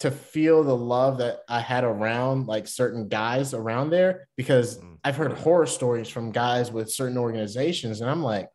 to 0.00 0.10
feel 0.10 0.64
the 0.64 0.74
love 0.76 1.18
that 1.18 1.40
I 1.48 1.60
had 1.60 1.84
around 1.84 2.46
like 2.48 2.66
certain 2.66 3.08
guys 3.08 3.52
around 3.54 3.90
there 3.90 4.26
because 4.36 4.78
Mm. 4.78 4.98
I've 5.04 5.16
heard 5.16 5.32
horror 5.34 5.66
stories 5.66 6.08
from 6.08 6.32
guys 6.32 6.72
with 6.72 6.90
certain 6.90 7.18
organizations 7.18 8.00
and 8.00 8.10
I'm 8.10 8.22
like, 8.22 8.48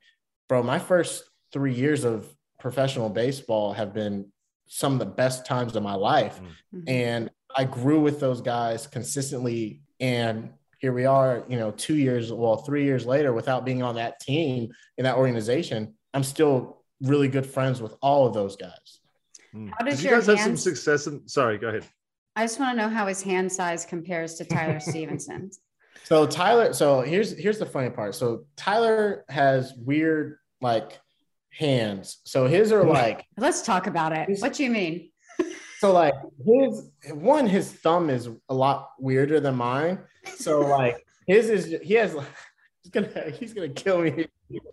bro, 0.49 0.63
my 0.63 0.79
first 0.79 1.23
3 1.53 1.73
years 1.73 2.03
of 2.03 2.27
professional 2.59 3.09
baseball 3.09 3.73
have 3.73 3.93
been 3.93 4.31
some 4.67 4.93
of 4.93 4.99
the 4.99 5.05
best 5.05 5.45
times 5.45 5.75
of 5.75 5.83
my 5.83 5.93
life 5.93 6.41
Mhm. 6.73 6.83
and 6.87 7.29
I 7.57 7.63
grew 7.63 7.99
with 7.99 8.19
those 8.19 8.41
guys 8.41 8.87
consistently 8.87 9.81
and 9.99 10.49
here 10.79 10.93
we 10.93 11.05
are, 11.05 11.43
you 11.49 11.57
know, 11.57 11.71
2 11.71 11.95
years, 11.95 12.31
well, 12.31 12.57
3 12.57 12.83
years 12.83 13.05
later 13.05 13.33
without 13.33 13.65
being 13.65 13.81
on 13.81 13.95
that 13.95 14.19
team 14.19 14.71
in 14.97 15.03
that 15.05 15.15
organization, 15.15 15.95
I'm 16.13 16.23
still 16.23 16.83
really 17.01 17.27
good 17.27 17.45
friends 17.45 17.81
with 17.81 17.95
all 18.01 18.27
of 18.27 18.33
those 18.33 18.55
guys. 18.55 18.99
Mm. 19.55 19.71
How 19.77 19.85
does 19.85 19.97
Did 19.97 20.03
you 20.03 20.09
your 20.11 20.19
guys 20.19 20.27
have 20.27 20.39
some 20.39 20.57
success? 20.57 21.07
In, 21.07 21.27
sorry, 21.27 21.57
go 21.57 21.69
ahead. 21.69 21.85
I 22.35 22.43
just 22.43 22.59
want 22.59 22.77
to 22.77 22.83
know 22.83 22.89
how 22.89 23.07
his 23.07 23.23
hand 23.23 23.51
size 23.51 23.85
compares 23.85 24.35
to 24.35 24.45
Tyler 24.45 24.79
Stephenson. 24.91 25.49
So 26.03 26.27
Tyler, 26.27 26.73
so 26.73 27.01
here's 27.01 27.37
here's 27.37 27.57
the 27.57 27.65
funny 27.65 27.89
part. 27.89 28.13
So 28.15 28.45
Tyler 28.55 29.25
has 29.29 29.73
weird 29.73 30.37
like 30.61 30.99
hands. 31.51 32.19
So 32.23 32.45
his 32.45 32.71
are 32.71 32.83
like 32.83 33.25
Let's 33.37 33.63
talk 33.63 33.87
about 33.87 34.13
it. 34.13 34.39
What 34.39 34.53
do 34.53 34.63
you 34.63 34.69
mean? 34.69 35.09
So 35.79 35.91
like 35.93 36.13
his 36.45 36.89
one 37.13 37.45
his 37.47 37.71
thumb 37.71 38.09
is 38.09 38.29
a 38.49 38.53
lot 38.53 38.89
weirder 38.99 39.39
than 39.39 39.55
mine. 39.55 39.99
So 40.37 40.61
like 40.61 41.05
his 41.27 41.49
is 41.49 41.81
he 41.83 41.93
has 41.95 42.13
he's 42.83 42.91
gonna 42.91 43.29
he's 43.31 43.53
gonna 43.53 43.69
kill 43.69 44.01
me. 44.01 44.27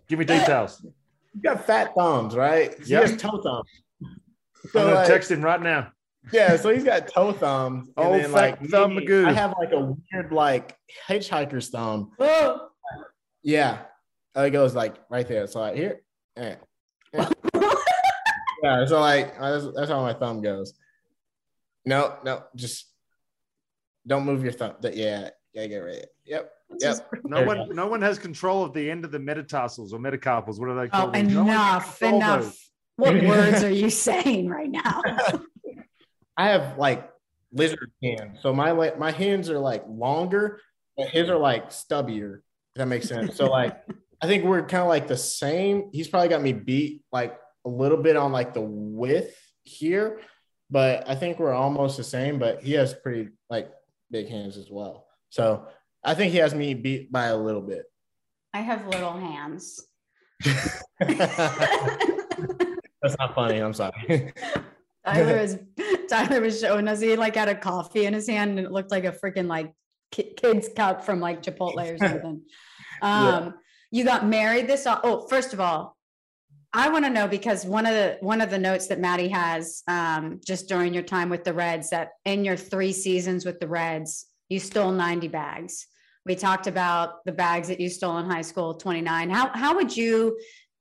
Give 0.07 0.19
me 0.19 0.25
details. 0.25 0.85
He's 1.33 1.41
got 1.41 1.65
fat 1.65 1.93
thumbs, 1.95 2.35
right? 2.35 2.73
He 2.83 2.91
Yep. 2.93 3.01
has 3.09 3.17
toe 3.21 3.41
thumbs. 3.41 3.69
So 4.01 4.07
I'm 4.07 4.69
So 4.71 4.79
gonna 4.83 4.95
like, 4.95 5.07
text 5.07 5.31
him 5.31 5.41
right 5.41 5.61
now. 5.61 5.91
yeah, 6.33 6.55
so 6.55 6.69
he's 6.73 6.83
got 6.83 7.07
toe 7.07 7.33
thumbs. 7.33 7.89
and 7.97 8.05
Old 8.05 8.15
then, 8.21 8.31
fat 8.31 8.61
like 8.61 8.69
thumb 8.69 8.95
me, 8.95 9.05
magoo. 9.05 9.25
I 9.27 9.33
have 9.33 9.53
like 9.59 9.71
a 9.73 9.79
weird 9.79 10.31
like 10.31 10.75
hitchhiker's 11.07 11.69
thumb. 11.69 12.11
Oh. 12.19 12.69
Yeah. 13.47 13.81
Uh, 14.35 14.41
It 14.41 14.49
goes 14.51 14.73
like 14.73 14.95
right 15.09 15.27
there. 15.27 15.45
So 15.45 15.59
like 15.59 15.75
here. 15.75 16.01
Yeah. 16.35 16.55
Yeah. 18.63 18.85
So 18.87 18.99
like 18.99 19.37
that's, 19.39 19.65
that's 19.75 19.89
how 19.89 20.01
my 20.01 20.13
thumb 20.13 20.41
goes. 20.41 20.73
No, 21.85 22.17
no, 22.23 22.43
just 22.55 22.87
don't 24.07 24.25
move 24.25 24.43
your 24.43 24.51
thumb. 24.53 24.75
That- 24.81 24.95
Yeah. 24.95 25.29
Yeah, 25.53 25.67
get 25.67 25.83
it. 25.83 26.09
Yep. 26.25 26.51
Yep. 26.81 27.09
No 27.23 27.37
There 27.37 27.45
one, 27.47 27.69
no 27.73 27.87
one 27.87 28.01
has 28.01 28.19
control 28.19 28.65
of 28.65 28.73
the 28.73 28.91
end 28.91 29.05
of 29.05 29.11
the 29.13 29.19
metatarsals 29.19 29.93
or 29.93 29.99
metacarpals. 29.99 30.59
What 30.59 30.67
are 30.67 30.75
they 30.75 30.87
Oh, 30.87 30.89
called? 30.89 31.13
No 31.13 31.19
can 31.21 31.29
enough, 31.31 31.97
control 31.99 32.15
enough. 32.21 32.41
those. 32.43 32.71
What 32.97 33.13
words 33.23 33.63
are 33.63 33.69
you 33.71 33.89
saying 33.89 34.49
right 34.49 34.69
now? 34.69 35.01
I 36.37 36.49
have 36.49 36.77
like 36.77 37.09
lizard 37.53 37.89
hands. 38.03 38.39
So 38.41 38.51
my 38.53 38.71
like 38.71 38.99
my 38.99 39.11
hands 39.11 39.49
are 39.49 39.59
like 39.59 39.85
longer, 39.87 40.59
but 40.97 41.07
his 41.07 41.29
are 41.29 41.37
like 41.37 41.69
stubbier. 41.69 42.39
If 42.73 42.79
that 42.79 42.87
makes 42.87 43.07
sense. 43.07 43.37
So 43.37 43.45
like 43.45 43.77
I 44.21 44.27
think 44.27 44.43
we're 44.43 44.61
kind 44.65 44.81
of 44.83 44.89
like 44.89 45.07
the 45.07 45.15
same. 45.17 45.89
He's 45.93 46.09
probably 46.09 46.27
got 46.27 46.41
me 46.41 46.51
beat 46.51 47.01
like 47.13 47.39
a 47.65 47.69
little 47.69 47.97
bit 47.97 48.17
on 48.17 48.33
like 48.33 48.53
the 48.53 48.61
width 48.61 49.37
here, 49.63 50.19
but 50.69 51.07
I 51.09 51.15
think 51.15 51.39
we're 51.39 51.53
almost 51.53 51.97
the 51.97 52.03
same. 52.03 52.39
But 52.39 52.61
he 52.63 52.73
has 52.73 52.93
pretty 52.93 53.29
like 53.49 53.71
big 54.11 54.29
hands 54.29 54.57
as 54.57 54.69
well. 54.69 55.07
So 55.29 55.67
I 56.03 56.13
think 56.13 56.31
he 56.31 56.37
has 56.39 56.53
me 56.53 56.73
beat 56.73 57.11
by 57.11 57.25
a 57.25 57.37
little 57.37 57.61
bit. 57.61 57.83
I 58.53 58.61
have 58.61 58.87
little 58.87 59.13
hands. 59.13 59.81
That's 60.99 61.27
not 63.19 63.35
funny. 63.35 63.59
I'm 63.59 63.73
sorry. 63.73 64.33
Tyler 65.05 65.41
was 65.41 65.57
Tyler 66.09 66.41
was 66.41 66.59
showing 66.59 66.87
us 66.87 66.99
he 66.99 67.15
like 67.15 67.35
had 67.35 67.49
a 67.49 67.55
coffee 67.55 68.05
in 68.05 68.13
his 68.13 68.27
hand 68.27 68.57
and 68.57 68.65
it 68.65 68.71
looked 68.71 68.91
like 68.91 69.05
a 69.05 69.11
freaking 69.11 69.47
like 69.47 69.71
kid's 70.11 70.69
cup 70.75 71.03
from 71.03 71.19
like 71.19 71.43
Chipotle 71.43 71.93
or 71.93 71.97
something. 72.07 72.41
Um, 73.01 73.55
you 73.91 74.03
got 74.03 74.25
married 74.25 74.67
this 74.67 74.87
oh 74.87 75.27
first 75.27 75.53
of 75.53 75.59
all, 75.59 75.94
I 76.75 76.89
want 76.89 77.05
to 77.05 77.09
know 77.09 77.25
because 77.25 77.65
one 77.65 77.85
of 77.85 77.93
the 77.93 78.17
one 78.19 78.41
of 78.41 78.49
the 78.49 78.59
notes 78.59 78.87
that 78.87 78.99
Maddie 78.99 79.29
has 79.29 79.81
um, 79.87 80.41
just 80.45 80.67
during 80.67 80.93
your 80.93 81.03
time 81.03 81.29
with 81.29 81.45
the 81.45 81.53
Reds 81.53 81.89
that 81.91 82.09
in 82.25 82.43
your 82.43 82.57
three 82.57 82.91
seasons 82.91 83.45
with 83.45 83.61
the 83.61 83.67
Reds 83.67 84.25
you 84.49 84.59
stole 84.59 84.91
90 84.91 85.29
bags. 85.29 85.87
We 86.25 86.35
talked 86.35 86.67
about 86.67 87.23
the 87.25 87.31
bags 87.31 87.69
that 87.69 87.79
you 87.79 87.89
stole 87.89 88.17
in 88.17 88.25
high 88.25 88.41
school, 88.41 88.73
29. 88.73 89.29
How 89.29 89.51
how 89.53 89.75
would 89.75 89.95
you 89.95 90.37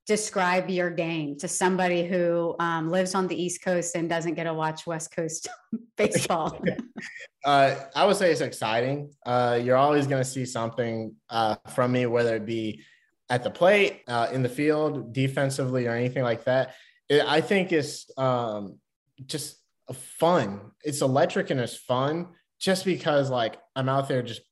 describe 0.07 0.69
your 0.69 0.91
game 0.91 1.39
to 1.39 1.47
somebody 1.49 2.05
who 2.05 2.57
um, 2.59 2.91
lives 2.91 3.15
on 3.15 3.29
the 3.29 3.41
East 3.41 3.63
Coast 3.63 3.95
and 3.95 4.09
doesn't 4.09 4.35
get 4.35 4.45
to 4.45 4.53
watch 4.53 4.89
West 4.89 5.15
Coast 5.15 5.49
baseball? 5.97 6.61
uh, 7.45 7.77
I 7.95 8.05
would 8.05 8.17
say 8.17 8.33
it's 8.33 8.41
exciting. 8.41 9.13
Uh, 9.25 9.61
you're 9.63 9.77
always 9.77 10.09
going 10.09 10.23
to 10.23 10.29
see 10.29 10.45
something 10.45 11.15
uh, 11.31 11.55
from 11.73 11.93
me, 11.93 12.07
whether 12.07 12.35
it 12.35 12.45
be 12.45 12.83
at 13.31 13.43
the 13.43 13.51
plate, 13.51 14.03
uh, 14.09 14.29
in 14.33 14.43
the 14.43 14.49
field, 14.49 15.13
defensively, 15.13 15.87
or 15.87 15.93
anything 15.93 16.23
like 16.23 16.45
that. 16.45 16.75
It, 17.09 17.23
I 17.27 17.41
think 17.41 17.73
it's 17.73 18.11
um, 18.19 18.79
just 19.27 19.57
fun. 19.93 20.73
It's 20.83 21.01
electric 21.01 21.51
and 21.51 21.61
it's 21.61 21.77
fun 21.77 22.29
just 22.59 22.85
because, 22.85 23.31
like, 23.31 23.57
I'm 23.77 23.89
out 23.89 24.09
there 24.09 24.23
just 24.23 24.43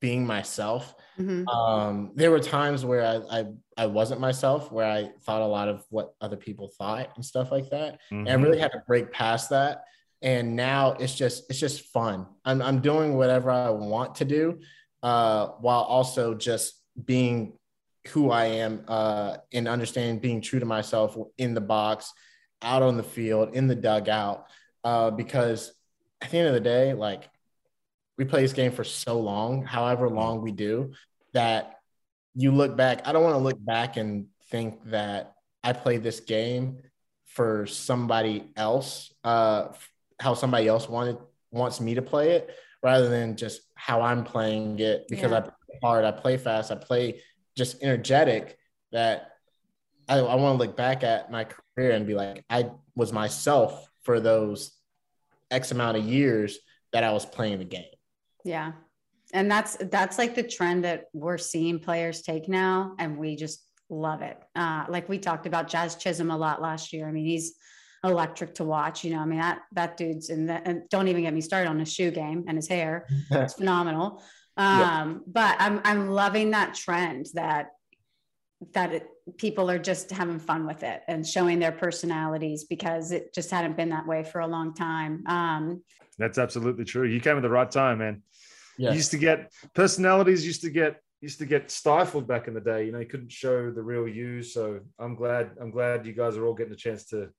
being 0.00 0.26
myself. 0.26 0.94
Mm-hmm. 1.18 1.46
Um, 1.48 2.12
there 2.16 2.30
were 2.30 2.40
times 2.40 2.84
where 2.84 3.04
I, 3.04 3.40
I, 3.40 3.44
I 3.76 3.86
wasn't 3.86 4.20
myself, 4.20 4.72
where 4.72 4.90
I 4.90 5.10
thought 5.22 5.42
a 5.42 5.46
lot 5.46 5.68
of 5.68 5.84
what 5.90 6.14
other 6.20 6.36
people 6.36 6.72
thought 6.76 7.10
and 7.14 7.24
stuff 7.24 7.52
like 7.52 7.70
that. 7.70 8.00
Mm-hmm. 8.10 8.26
And 8.26 8.28
I 8.28 8.34
really 8.34 8.58
had 8.58 8.72
to 8.72 8.82
break 8.86 9.12
past 9.12 9.50
that. 9.50 9.84
And 10.22 10.56
now 10.56 10.92
it's 10.92 11.14
just 11.14 11.50
it's 11.50 11.58
just 11.58 11.86
fun. 11.92 12.26
I'm 12.44 12.62
I'm 12.62 12.80
doing 12.80 13.16
whatever 13.16 13.50
I 13.50 13.70
want 13.70 14.16
to 14.16 14.24
do, 14.24 14.60
uh, 15.02 15.48
while 15.60 15.82
also 15.82 16.34
just 16.34 16.81
being 17.02 17.54
who 18.08 18.30
I 18.30 18.46
am 18.46 18.84
uh, 18.88 19.36
and 19.52 19.68
understanding 19.68 20.18
being 20.18 20.40
true 20.40 20.60
to 20.60 20.66
myself 20.66 21.16
in 21.38 21.54
the 21.54 21.60
box, 21.60 22.12
out 22.60 22.82
on 22.82 22.96
the 22.96 23.02
field, 23.02 23.54
in 23.54 23.68
the 23.68 23.74
dugout. 23.74 24.46
Uh, 24.84 25.10
because 25.10 25.72
at 26.20 26.30
the 26.30 26.38
end 26.38 26.48
of 26.48 26.54
the 26.54 26.60
day, 26.60 26.92
like 26.94 27.28
we 28.18 28.24
play 28.24 28.42
this 28.42 28.52
game 28.52 28.72
for 28.72 28.84
so 28.84 29.20
long, 29.20 29.64
however 29.64 30.08
long 30.08 30.42
we 30.42 30.52
do, 30.52 30.92
that 31.32 31.78
you 32.34 32.50
look 32.50 32.76
back. 32.76 33.06
I 33.06 33.12
don't 33.12 33.22
want 33.22 33.34
to 33.34 33.42
look 33.42 33.64
back 33.64 33.96
and 33.96 34.26
think 34.50 34.82
that 34.90 35.34
I 35.62 35.72
played 35.72 36.02
this 36.02 36.20
game 36.20 36.78
for 37.26 37.66
somebody 37.66 38.50
else, 38.56 39.12
uh, 39.24 39.68
how 40.20 40.34
somebody 40.34 40.68
else 40.68 40.88
wanted 40.88 41.18
wants 41.50 41.80
me 41.80 41.94
to 41.94 42.02
play 42.02 42.32
it, 42.32 42.54
rather 42.82 43.08
than 43.08 43.36
just 43.36 43.62
how 43.74 44.02
I'm 44.02 44.24
playing 44.24 44.78
it 44.78 45.06
because 45.08 45.30
yeah. 45.30 45.38
I 45.38 45.50
hard, 45.82 46.04
I 46.04 46.12
play 46.12 46.36
fast, 46.36 46.70
I 46.70 46.76
play 46.76 47.20
just 47.56 47.82
energetic. 47.82 48.58
That 48.92 49.32
I, 50.08 50.18
I 50.18 50.34
want 50.34 50.58
to 50.58 50.66
look 50.66 50.76
back 50.76 51.02
at 51.02 51.30
my 51.30 51.44
career 51.44 51.92
and 51.92 52.06
be 52.06 52.14
like, 52.14 52.44
I 52.50 52.70
was 52.94 53.12
myself 53.12 53.88
for 54.02 54.20
those 54.20 54.72
X 55.50 55.70
amount 55.70 55.96
of 55.96 56.04
years 56.04 56.58
that 56.92 57.04
I 57.04 57.12
was 57.12 57.24
playing 57.24 57.58
the 57.58 57.64
game. 57.64 57.84
Yeah. 58.44 58.72
And 59.32 59.50
that's 59.50 59.76
that's 59.76 60.18
like 60.18 60.34
the 60.34 60.42
trend 60.42 60.84
that 60.84 61.04
we're 61.14 61.38
seeing 61.38 61.78
players 61.78 62.22
take 62.22 62.48
now 62.48 62.94
and 62.98 63.16
we 63.16 63.36
just 63.36 63.64
love 63.88 64.22
it. 64.22 64.38
Uh, 64.54 64.84
like 64.88 65.08
we 65.08 65.18
talked 65.18 65.46
about 65.46 65.68
Jazz 65.68 65.96
Chisholm 65.96 66.30
a 66.30 66.36
lot 66.36 66.60
last 66.60 66.92
year. 66.92 67.08
I 67.08 67.12
mean, 67.12 67.24
he's 67.24 67.54
electric 68.04 68.54
to 68.56 68.64
watch. 68.64 69.04
You 69.04 69.14
know, 69.14 69.20
I 69.20 69.24
mean 69.24 69.38
that 69.38 69.60
that 69.72 69.96
dude's 69.96 70.28
in 70.28 70.46
that. 70.46 70.66
And 70.66 70.88
don't 70.90 71.08
even 71.08 71.22
get 71.22 71.32
me 71.32 71.40
started 71.40 71.70
on 71.70 71.78
his 71.78 71.92
shoe 71.92 72.10
game 72.10 72.44
and 72.46 72.58
his 72.58 72.68
hair. 72.68 73.06
it's 73.30 73.54
phenomenal. 73.54 74.22
Um, 74.56 74.78
yeah. 74.78 75.14
But 75.26 75.56
I'm 75.58 75.80
I'm 75.84 76.10
loving 76.10 76.50
that 76.50 76.74
trend 76.74 77.26
that 77.34 77.68
that 78.74 78.92
it, 78.92 79.08
people 79.38 79.70
are 79.70 79.78
just 79.78 80.10
having 80.10 80.38
fun 80.38 80.66
with 80.66 80.82
it 80.82 81.02
and 81.08 81.26
showing 81.26 81.58
their 81.58 81.72
personalities 81.72 82.64
because 82.64 83.12
it 83.12 83.34
just 83.34 83.50
hadn't 83.50 83.76
been 83.76 83.88
that 83.90 84.06
way 84.06 84.22
for 84.22 84.40
a 84.40 84.46
long 84.46 84.74
time. 84.74 85.24
Um, 85.26 85.82
That's 86.18 86.38
absolutely 86.38 86.84
true. 86.84 87.06
You 87.06 87.20
came 87.20 87.36
at 87.36 87.42
the 87.42 87.50
right 87.50 87.70
time, 87.70 87.98
man. 87.98 88.22
Yes. 88.78 88.94
used 88.94 89.10
to 89.10 89.18
get 89.18 89.52
personalities 89.74 90.46
used 90.46 90.62
to 90.62 90.70
get 90.70 90.96
used 91.20 91.38
to 91.38 91.46
get 91.46 91.70
stifled 91.70 92.26
back 92.26 92.48
in 92.48 92.54
the 92.54 92.60
day. 92.60 92.86
You 92.86 92.92
know, 92.92 92.98
you 92.98 93.06
couldn't 93.06 93.30
show 93.30 93.70
the 93.70 93.82
real 93.82 94.08
you. 94.08 94.42
So 94.42 94.80
I'm 94.98 95.14
glad 95.14 95.50
I'm 95.60 95.70
glad 95.70 96.06
you 96.06 96.12
guys 96.12 96.36
are 96.36 96.46
all 96.46 96.54
getting 96.54 96.72
a 96.72 96.76
chance 96.76 97.04
to 97.06 97.30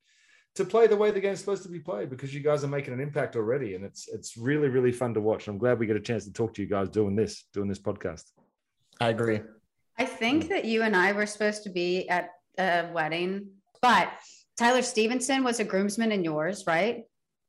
to 0.55 0.65
play 0.65 0.87
the 0.87 0.95
way 0.95 1.09
the 1.11 1.19
game's 1.19 1.39
supposed 1.39 1.63
to 1.63 1.69
be 1.69 1.79
played 1.79 2.09
because 2.09 2.33
you 2.33 2.39
guys 2.39 2.63
are 2.63 2.67
making 2.67 2.93
an 2.93 2.99
impact 2.99 3.35
already, 3.35 3.75
and 3.75 3.83
it's 3.83 4.07
it's 4.07 4.37
really 4.37 4.69
really 4.69 4.91
fun 4.91 5.13
to 5.15 5.21
watch. 5.21 5.47
I'm 5.47 5.57
glad 5.57 5.79
we 5.79 5.87
get 5.87 5.95
a 5.95 6.01
chance 6.01 6.25
to 6.25 6.33
talk 6.33 6.53
to 6.55 6.61
you 6.61 6.67
guys 6.67 6.89
doing 6.89 7.15
this 7.15 7.45
doing 7.53 7.67
this 7.67 7.79
podcast. 7.79 8.23
I 8.99 9.09
agree. 9.09 9.41
I 9.97 10.05
think 10.05 10.45
mm. 10.45 10.49
that 10.49 10.65
you 10.65 10.83
and 10.83 10.95
I 10.95 11.11
were 11.11 11.25
supposed 11.25 11.63
to 11.63 11.69
be 11.69 12.07
at 12.09 12.29
a 12.57 12.89
wedding, 12.93 13.47
but 13.81 14.09
Tyler 14.57 14.81
Stephenson 14.81 15.43
was 15.43 15.59
a 15.59 15.63
groomsman 15.63 16.11
in 16.11 16.23
yours, 16.23 16.65
right? 16.67 17.03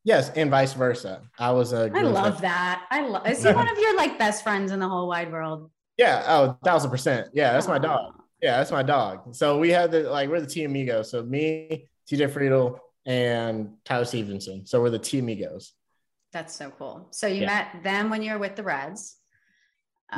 Yes, 0.05 0.31
and 0.31 0.51
vice 0.51 0.75
versa. 0.75 1.23
I 1.39 1.51
was 1.53 1.73
a. 1.73 1.91
I 1.95 2.03
love 2.03 2.41
that. 2.43 2.87
I 2.91 3.07
love. 3.07 3.27
Is 3.27 3.43
he 3.43 3.53
one 3.53 3.69
of 3.69 3.79
your 3.79 3.97
like 3.97 4.19
best 4.19 4.43
friends 4.43 4.71
in 4.71 4.79
the 4.79 4.89
whole 4.89 5.09
wide 5.09 5.33
world? 5.33 5.71
Yeah. 5.97 6.25
Oh, 6.27 6.59
thousand 6.65 6.91
percent. 6.91 7.29
Yeah, 7.33 7.53
that's 7.53 7.69
my 7.69 7.79
dog. 7.79 8.15
Yeah, 8.43 8.59
that's 8.59 8.71
my 8.71 8.83
dog. 8.83 9.35
So 9.35 9.59
we 9.59 9.71
had 9.71 9.91
the 9.91 10.03
like 10.03 10.29
we're 10.29 10.41
the 10.41 10.47
team 10.47 10.71
amigos. 10.71 11.11
So 11.11 11.23
me, 11.23 11.89
TJ 12.11 12.31
Friedl, 12.31 12.79
and 13.07 13.75
Tyler 13.85 14.05
Stephenson. 14.05 14.67
So 14.67 14.81
we're 14.81 14.91
the 14.91 14.99
team 14.99 15.25
amigos. 15.25 15.73
That's 16.33 16.55
so 16.55 16.71
cool. 16.79 17.09
So 17.11 17.27
you 17.27 17.43
yeah. 17.43 17.47
met 17.47 17.83
them 17.83 18.11
when 18.11 18.23
you 18.23 18.33
were 18.33 18.39
with 18.39 18.57
the 18.57 18.63
Reds. 18.63 19.17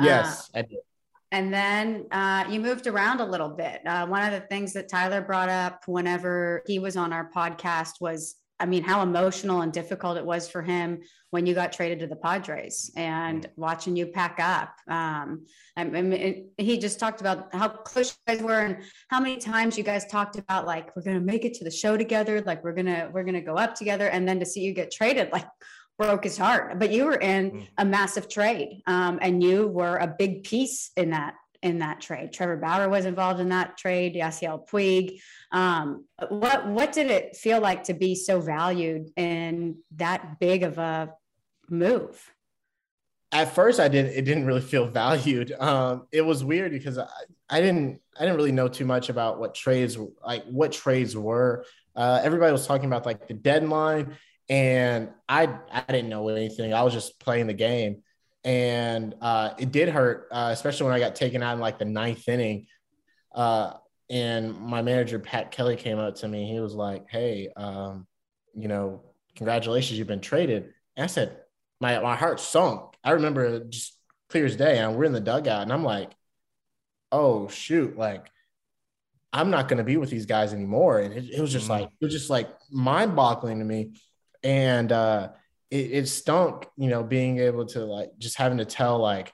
Yes, 0.01 0.49
uh, 0.53 0.59
I 0.59 0.61
did. 0.63 0.79
And 1.31 1.53
then 1.53 2.05
uh, 2.11 2.45
you 2.49 2.59
moved 2.59 2.87
around 2.87 3.19
a 3.19 3.25
little 3.25 3.49
bit. 3.49 3.85
Uh, 3.85 4.07
one 4.07 4.23
of 4.23 4.31
the 4.31 4.47
things 4.47 4.73
that 4.73 4.87
Tyler 4.87 5.21
brought 5.21 5.49
up 5.49 5.83
whenever 5.85 6.63
he 6.65 6.79
was 6.79 6.95
on 6.95 7.11
our 7.11 7.29
podcast 7.29 7.99
was 7.99 8.35
I 8.59 8.65
mean, 8.65 8.83
how 8.83 9.01
emotional 9.01 9.61
and 9.61 9.71
difficult 9.71 10.17
it 10.17 10.25
was 10.25 10.49
for 10.49 10.61
him 10.61 11.01
when 11.29 11.45
you 11.45 11.53
got 11.53 11.71
traded 11.71 11.99
to 11.99 12.07
the 12.07 12.15
Padres 12.15 12.91
and 12.95 13.43
mm. 13.43 13.49
watching 13.55 13.95
you 13.95 14.07
pack 14.07 14.39
up. 14.39 14.73
Um, 14.87 15.45
I 15.75 15.83
mean, 15.83 16.49
he 16.57 16.77
just 16.77 16.99
talked 16.99 17.21
about 17.21 17.53
how 17.53 17.69
close 17.69 18.17
you 18.27 18.33
guys 18.33 18.43
were 18.43 18.59
and 18.59 18.77
how 19.09 19.19
many 19.19 19.37
times 19.37 19.77
you 19.77 19.83
guys 19.83 20.05
talked 20.05 20.37
about 20.37 20.65
like 20.65 20.95
we're 20.95 21.03
gonna 21.03 21.19
make 21.19 21.45
it 21.45 21.53
to 21.55 21.63
the 21.63 21.71
show 21.71 21.97
together, 21.97 22.41
like 22.41 22.63
we're 22.63 22.73
gonna 22.73 23.09
we're 23.13 23.23
gonna 23.23 23.41
go 23.41 23.55
up 23.55 23.75
together, 23.75 24.07
and 24.07 24.27
then 24.27 24.39
to 24.39 24.45
see 24.45 24.61
you 24.61 24.73
get 24.73 24.91
traded, 24.91 25.31
like 25.31 25.47
broke 25.99 26.23
his 26.23 26.37
heart. 26.37 26.79
But 26.79 26.91
you 26.91 27.05
were 27.05 27.17
in 27.17 27.51
mm. 27.51 27.67
a 27.77 27.85
massive 27.85 28.27
trade, 28.27 28.81
um, 28.87 29.19
and 29.21 29.43
you 29.43 29.67
were 29.67 29.97
a 29.97 30.07
big 30.07 30.43
piece 30.43 30.91
in 30.97 31.11
that 31.11 31.35
in 31.61 31.79
that 31.79 32.01
trade. 32.01 32.33
Trevor 32.33 32.57
Bauer 32.57 32.89
was 32.89 33.05
involved 33.05 33.39
in 33.39 33.49
that 33.49 33.77
trade. 33.77 34.15
Yasiel 34.15 34.67
Puig. 34.67 35.19
Um, 35.51 36.05
what 36.29 36.67
what 36.67 36.91
did 36.93 37.09
it 37.11 37.35
feel 37.35 37.59
like 37.59 37.85
to 37.85 37.93
be 37.93 38.15
so 38.15 38.39
valued 38.39 39.09
in 39.15 39.77
that 39.95 40.39
big 40.39 40.63
of 40.63 40.77
a 40.77 41.13
move? 41.69 42.33
At 43.31 43.53
first, 43.53 43.79
I 43.79 43.87
didn't. 43.87 44.13
It 44.13 44.23
didn't 44.23 44.45
really 44.45 44.61
feel 44.61 44.87
valued. 44.87 45.51
Um, 45.59 46.07
it 46.11 46.21
was 46.21 46.43
weird 46.43 46.71
because 46.71 46.97
I, 46.97 47.07
I 47.49 47.61
didn't. 47.61 48.01
I 48.17 48.21
didn't 48.21 48.37
really 48.37 48.51
know 48.51 48.67
too 48.67 48.85
much 48.85 49.09
about 49.09 49.39
what 49.39 49.53
trades 49.53 49.97
like 50.25 50.45
what 50.45 50.71
trades 50.71 51.15
were. 51.15 51.65
Uh, 51.95 52.21
everybody 52.23 52.51
was 52.51 52.65
talking 52.67 52.85
about 52.85 53.05
like 53.05 53.27
the 53.27 53.33
deadline, 53.33 54.15
and 54.49 55.09
I 55.27 55.57
I 55.71 55.83
didn't 55.89 56.09
know 56.09 56.29
anything. 56.29 56.73
I 56.73 56.83
was 56.83 56.93
just 56.93 57.19
playing 57.19 57.47
the 57.47 57.53
game 57.53 58.03
and 58.47 59.13
uh, 59.19 59.53
it 59.57 59.73
did 59.73 59.89
hurt, 59.89 60.29
uh, 60.31 60.51
especially 60.53 60.85
when 60.85 60.95
I 60.95 60.99
got 60.99 61.15
taken 61.15 61.43
out 61.43 61.55
in 61.55 61.59
like 61.59 61.77
the 61.77 61.85
ninth 61.85 62.29
inning. 62.29 62.67
Uh, 63.35 63.73
and 64.09 64.57
my 64.57 64.81
manager 64.81 65.19
Pat 65.19 65.51
Kelly 65.51 65.75
came 65.75 65.99
up 65.99 66.15
to 66.15 66.29
me. 66.29 66.49
He 66.49 66.61
was 66.61 66.73
like, 66.73 67.07
"Hey, 67.09 67.49
um, 67.57 68.07
you 68.55 68.69
know, 68.69 69.01
congratulations, 69.35 69.99
you've 69.99 70.07
been 70.07 70.21
traded." 70.21 70.71
And 70.95 71.03
I 71.03 71.07
said, 71.07 71.37
"My 71.81 71.99
my 71.99 72.15
heart 72.15 72.39
sunk." 72.39 72.95
I 73.03 73.11
remember 73.11 73.65
just 73.65 73.99
clear 74.29 74.45
as 74.45 74.55
day, 74.55 74.77
and 74.77 74.95
we're 74.95 75.03
in 75.03 75.11
the 75.11 75.19
dugout, 75.19 75.63
and 75.63 75.73
I'm 75.73 75.83
like, 75.83 76.11
"Oh 77.11 77.49
shoot!" 77.49 77.97
Like, 77.97 78.31
I'm 79.33 79.49
not 79.49 79.67
going 79.67 79.79
to 79.79 79.83
be 79.83 79.97
with 79.97 80.09
these 80.09 80.25
guys 80.25 80.53
anymore. 80.53 80.99
And 80.99 81.13
it, 81.13 81.29
it 81.31 81.41
was 81.41 81.51
just 81.51 81.65
mm-hmm. 81.65 81.81
like 81.81 81.89
it 81.99 82.05
was 82.05 82.13
just 82.13 82.29
like 82.29 82.49
mind 82.71 83.13
boggling 83.13 83.59
to 83.59 83.65
me. 83.65 83.91
And 84.41 84.89
uh, 84.89 85.31
it, 85.71 85.91
it 85.91 86.07
stunk, 86.07 86.67
you 86.77 86.89
know, 86.89 87.03
being 87.03 87.39
able 87.39 87.65
to 87.67 87.85
like 87.85 88.11
just 88.17 88.37
having 88.37 88.59
to 88.59 88.65
tell 88.65 88.99
like 88.99 89.33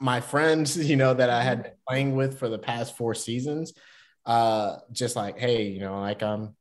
my 0.00 0.20
friends, 0.20 0.76
you 0.88 0.96
know, 0.96 1.14
that 1.14 1.30
I 1.30 1.42
had 1.42 1.62
been 1.62 1.72
playing 1.88 2.16
with 2.16 2.38
for 2.38 2.48
the 2.48 2.58
past 2.58 2.96
four 2.96 3.14
seasons, 3.14 3.72
uh, 4.26 4.76
just 4.92 5.16
like, 5.16 5.38
hey, 5.38 5.64
you 5.68 5.80
know, 5.80 6.00
like 6.00 6.22
I'm 6.22 6.54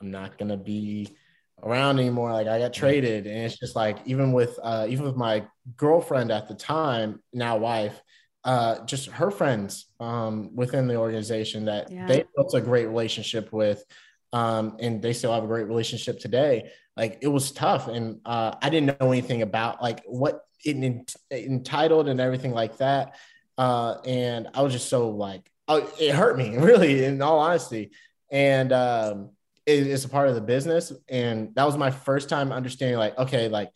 I'm 0.00 0.10
not 0.10 0.38
gonna 0.38 0.56
be 0.56 1.16
around 1.62 1.98
anymore. 2.00 2.32
Like 2.32 2.48
I 2.48 2.58
got 2.58 2.72
traded. 2.72 3.26
And 3.26 3.44
it's 3.44 3.58
just 3.58 3.76
like 3.76 3.98
even 4.06 4.32
with 4.32 4.58
uh 4.62 4.86
even 4.88 5.04
with 5.04 5.16
my 5.16 5.46
girlfriend 5.76 6.30
at 6.32 6.48
the 6.48 6.54
time, 6.54 7.22
now 7.32 7.56
wife, 7.58 8.00
uh 8.44 8.84
just 8.84 9.08
her 9.10 9.30
friends 9.30 9.86
um 10.00 10.50
within 10.56 10.88
the 10.88 10.96
organization 10.96 11.66
that 11.66 11.90
Yeah. 11.90 12.06
they 12.08 12.24
built 12.34 12.54
a 12.54 12.60
great 12.60 12.86
relationship 12.86 13.52
with. 13.52 13.84
Um, 14.32 14.76
and 14.80 15.02
they 15.02 15.12
still 15.12 15.32
have 15.32 15.44
a 15.44 15.46
great 15.46 15.66
relationship 15.66 16.18
today. 16.18 16.70
Like 16.96 17.18
it 17.22 17.28
was 17.28 17.52
tough, 17.52 17.88
and 17.88 18.20
uh, 18.24 18.54
I 18.62 18.70
didn't 18.70 18.98
know 19.00 19.12
anything 19.12 19.42
about 19.42 19.82
like 19.82 20.02
what 20.06 20.42
it 20.64 20.76
ent- 20.76 21.16
entitled 21.30 22.08
and 22.08 22.20
everything 22.20 22.52
like 22.52 22.78
that. 22.78 23.16
Uh, 23.58 23.96
and 24.06 24.48
I 24.54 24.62
was 24.62 24.72
just 24.72 24.88
so 24.88 25.10
like, 25.10 25.50
oh, 25.68 25.90
it 26.00 26.14
hurt 26.14 26.36
me 26.38 26.56
really, 26.58 27.04
in 27.04 27.20
all 27.22 27.38
honesty. 27.40 27.90
And 28.30 28.72
um, 28.72 29.30
it- 29.66 29.86
it's 29.86 30.04
a 30.04 30.08
part 30.08 30.28
of 30.28 30.34
the 30.34 30.40
business, 30.40 30.92
and 31.08 31.54
that 31.54 31.64
was 31.64 31.76
my 31.76 31.90
first 31.90 32.28
time 32.28 32.52
understanding. 32.52 32.98
Like, 32.98 33.18
okay, 33.18 33.48
like 33.48 33.70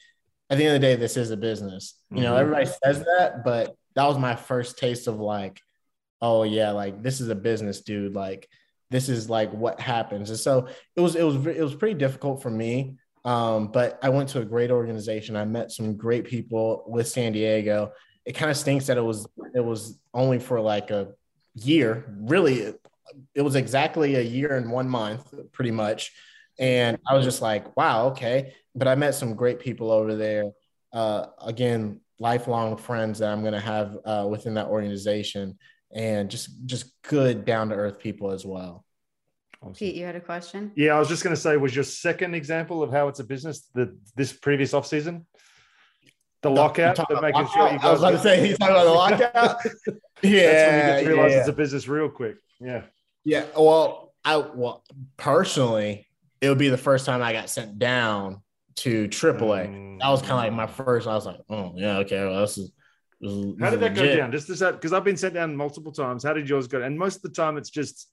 at 0.50 0.58
the 0.58 0.64
end 0.64 0.76
of 0.76 0.80
the 0.80 0.86
day, 0.86 0.96
this 0.96 1.16
is 1.16 1.30
a 1.30 1.36
business. 1.36 1.94
You 2.10 2.22
know, 2.22 2.34
Mhm. 2.34 2.40
everybody 2.40 2.66
says 2.66 3.00
that, 3.00 3.44
but 3.44 3.74
that 3.94 4.06
was 4.06 4.18
my 4.18 4.36
first 4.36 4.78
taste 4.78 5.06
of 5.08 5.18
like, 5.18 5.60
oh 6.22 6.42
yeah, 6.44 6.70
like 6.70 7.02
this 7.02 7.20
is 7.20 7.28
a 7.28 7.34
business, 7.34 7.80
dude. 7.80 8.14
Like 8.14 8.48
this 8.90 9.09
is 9.09 9.29
like 9.29 9.53
what 9.53 9.81
happens. 9.81 10.31
And 10.31 10.38
so 10.38 10.68
it 10.94 11.01
was 11.01 11.16
it 11.16 11.22
was 11.22 11.37
it 11.46 11.61
was 11.62 11.75
pretty 11.75 11.99
difficult 11.99 12.42
for 12.42 12.51
me. 12.51 12.96
Um, 13.25 13.68
but 13.68 13.99
I 14.03 14.09
went 14.09 14.29
to 14.31 14.40
a 14.40 14.44
great 14.44 14.70
organization. 14.70 15.37
I 15.37 15.44
met 15.44 15.72
some 15.72 15.96
great 15.96 16.25
people 16.25 16.85
with 16.87 17.09
San 17.09 17.33
Diego. 17.33 17.92
It 18.25 18.33
kind 18.33 18.51
of 18.51 18.57
stinks 18.57 18.87
that 18.87 18.96
it 18.96 19.03
was 19.03 19.27
it 19.55 19.64
was 19.64 19.99
only 20.14 20.38
for 20.38 20.61
like 20.61 20.90
a 20.90 21.09
year. 21.55 22.05
Really, 22.20 22.75
it 23.35 23.42
was 23.42 23.57
exactly 23.57 24.14
a 24.14 24.22
year 24.22 24.57
and 24.57 24.70
one 24.70 24.88
month, 24.88 25.35
pretty 25.53 25.70
much. 25.72 26.12
And 26.59 26.99
I 27.07 27.14
was 27.14 27.25
just 27.25 27.42
like, 27.42 27.77
wow, 27.77 28.09
okay. 28.09 28.55
But 28.75 28.88
I 28.88 28.94
met 28.94 29.14
some 29.14 29.35
great 29.35 29.59
people 29.61 29.90
over 29.90 30.14
there. 30.14 30.44
Uh, 30.92 31.27
again, 31.44 32.01
lifelong 32.18 32.77
friends 32.77 33.18
that 33.18 33.31
I'm 33.31 33.42
going 33.42 33.53
to 33.53 33.61
have 33.61 33.96
uh, 34.05 34.27
within 34.29 34.55
that 34.55 34.68
organization, 34.68 35.59
and 35.96 36.30
just 36.30 36.50
just 36.66 36.92
good 37.02 37.44
down 37.44 37.70
to 37.70 37.74
earth 37.74 37.98
people 37.98 38.30
as 38.30 38.44
well. 38.44 38.85
Awesome. 39.62 39.74
Pete, 39.74 39.94
you 39.94 40.04
had 40.04 40.14
a 40.14 40.20
question? 40.20 40.70
Yeah, 40.76 40.94
I 40.94 40.98
was 40.98 41.09
just 41.09 41.24
going 41.24 41.35
to 41.35 41.40
say, 41.40 41.56
was 41.56 41.74
your 41.74 41.85
second 41.85 42.35
example 42.35 42.82
of 42.82 42.92
how 42.92 43.09
it's 43.09 43.18
a 43.18 43.24
business 43.24 43.68
the 43.74 43.96
this 44.14 44.32
previous 44.32 44.74
off 44.74 44.87
season, 44.87 45.26
the 46.42 46.50
No, 46.50 46.54
lockout, 46.54 46.98
you're 46.98 47.06
the 47.09 47.22
making 47.22 47.40
about 47.40 47.52
sure 47.52 47.62
you 47.68 47.72
lockout? 47.72 47.85
I 47.85 47.90
was 47.90 48.00
guys 48.00 48.09
about 48.11 48.11
to 48.11 48.18
say 48.18 48.46
he's 48.46 48.59
talking 48.59 48.74
about 48.76 48.85
the 48.85 48.90
lockout. 48.90 49.62
That's 49.62 49.87
when 50.22 50.32
you 50.32 50.38
yeah, 50.38 50.87
get 50.87 51.02
to 51.02 51.09
realize 51.09 51.32
yeah. 51.32 51.38
it's 51.38 51.48
a 51.48 51.52
business 51.54 51.88
real 51.88 52.11
quick. 52.11 52.37
Yeah. 52.61 52.82
Yeah, 53.24 53.46
well, 53.56 54.12
I 54.24 54.37
well 54.37 54.85
personally, 55.16 56.06
it 56.40 56.48
would 56.50 56.59
be 56.59 56.68
the 56.68 56.76
first 56.76 57.06
time 57.06 57.22
I 57.22 57.32
got 57.32 57.48
sent 57.48 57.78
down 57.78 58.42
to 58.76 59.09
AAA. 59.09 59.98
That 60.00 60.09
was 60.11 60.20
kind 60.20 60.32
of 60.32 60.38
like 60.38 60.52
my 60.52 60.66
mm. 60.66 60.85
first. 60.85 61.09
I 61.09 61.14
was 61.14 61.24
like, 61.24 61.40
oh 61.48 61.72
yeah, 61.74 61.98
okay, 61.98 62.24
well, 62.24 62.42
this 62.42 62.59
is. 62.59 62.72
How 63.22 63.70
did 63.70 63.81
that 63.81 63.94
go 63.94 64.02
legit. 64.02 64.18
down? 64.18 64.33
Just 64.33 64.50
is 64.50 64.59
that 64.59 64.74
because 64.74 64.92
I've 64.92 65.05
been 65.05 65.16
sent 65.16 65.35
down 65.35 65.57
multiple 65.57 65.92
times. 65.92 66.22
How 66.22 66.33
did 66.33 66.48
yours 66.48 66.66
go? 66.66 66.83
And 66.83 66.98
most 66.98 67.16
of 67.16 67.22
the 67.22 67.31
time, 67.31 67.57
it's 67.57 67.70
just, 67.70 68.09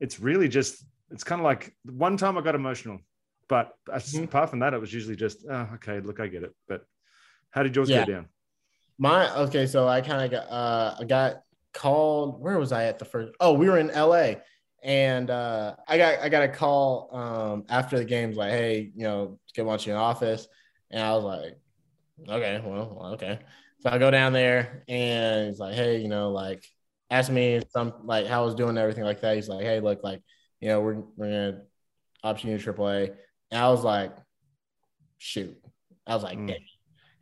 it's 0.00 0.20
really 0.20 0.48
just, 0.48 0.84
it's 1.10 1.24
kind 1.24 1.40
of 1.40 1.44
like 1.44 1.74
one 1.84 2.16
time 2.16 2.36
I 2.36 2.42
got 2.42 2.54
emotional, 2.54 2.98
but 3.48 3.72
Mhm. 3.88 4.24
apart 4.24 4.50
from 4.50 4.58
that, 4.60 4.74
it 4.74 4.80
was 4.80 4.92
usually 4.92 5.16
just, 5.16 5.46
oh, 5.48 5.68
okay, 5.74 6.00
look, 6.00 6.20
I 6.20 6.26
get 6.26 6.42
it. 6.42 6.54
But 6.68 6.84
how 7.50 7.62
did 7.62 7.74
yours 7.74 7.88
Yeah. 7.88 8.04
go 8.04 8.12
down? 8.12 8.28
My 8.98 9.34
okay, 9.36 9.66
so 9.66 9.88
I 9.88 10.00
kind 10.00 10.22
of 10.22 10.30
got 10.30 10.50
uh 10.52 10.96
I 11.00 11.04
got 11.04 11.42
called. 11.72 12.40
Where 12.40 12.58
was 12.58 12.72
I 12.72 12.84
at 12.84 12.98
the 12.98 13.04
first? 13.04 13.32
Oh, 13.40 13.54
we 13.54 13.68
were 13.68 13.78
in 13.78 13.90
LA, 13.90 14.34
and 14.82 15.30
uh 15.30 15.74
I 15.88 15.96
got 15.96 16.18
I 16.20 16.28
got 16.28 16.42
a 16.42 16.48
call 16.48 17.08
um 17.12 17.64
after 17.68 17.98
the 17.98 18.04
games 18.04 18.36
like, 18.36 18.50
hey, 18.50 18.92
you 18.94 19.04
know, 19.04 19.40
get 19.54 19.64
want 19.64 19.86
you 19.86 19.92
in 19.92 19.98
office, 19.98 20.46
and 20.90 21.02
I 21.02 21.14
was 21.14 21.24
like, 21.24 21.58
okay, 22.28 22.62
well, 22.64 23.12
okay. 23.14 23.40
So 23.82 23.90
I 23.90 23.98
go 23.98 24.10
down 24.10 24.32
there, 24.32 24.84
and 24.88 25.48
he's 25.48 25.58
like, 25.58 25.74
hey, 25.74 25.98
you 26.00 26.08
know, 26.08 26.30
like, 26.30 26.64
ask 27.10 27.30
me 27.30 27.60
some 27.70 27.92
like 28.04 28.26
how 28.26 28.42
I 28.42 28.44
was 28.44 28.54
doing 28.54 28.78
everything 28.78 29.04
like 29.04 29.20
that. 29.22 29.34
He's 29.36 29.48
like, 29.48 29.62
hey, 29.64 29.80
look, 29.80 30.02
like, 30.04 30.22
you 30.60 30.68
know, 30.68 30.80
we're 30.80 31.00
we're 31.16 31.26
gonna 31.26 31.62
option 32.22 32.50
you 32.50 32.58
to 32.58 32.64
AAA, 32.64 33.10
and 33.50 33.60
I 33.62 33.68
was 33.70 33.82
like, 33.84 34.12
shoot, 35.18 35.56
I 36.06 36.14
was 36.14 36.22
like, 36.24 36.38
Mm. 36.38 36.56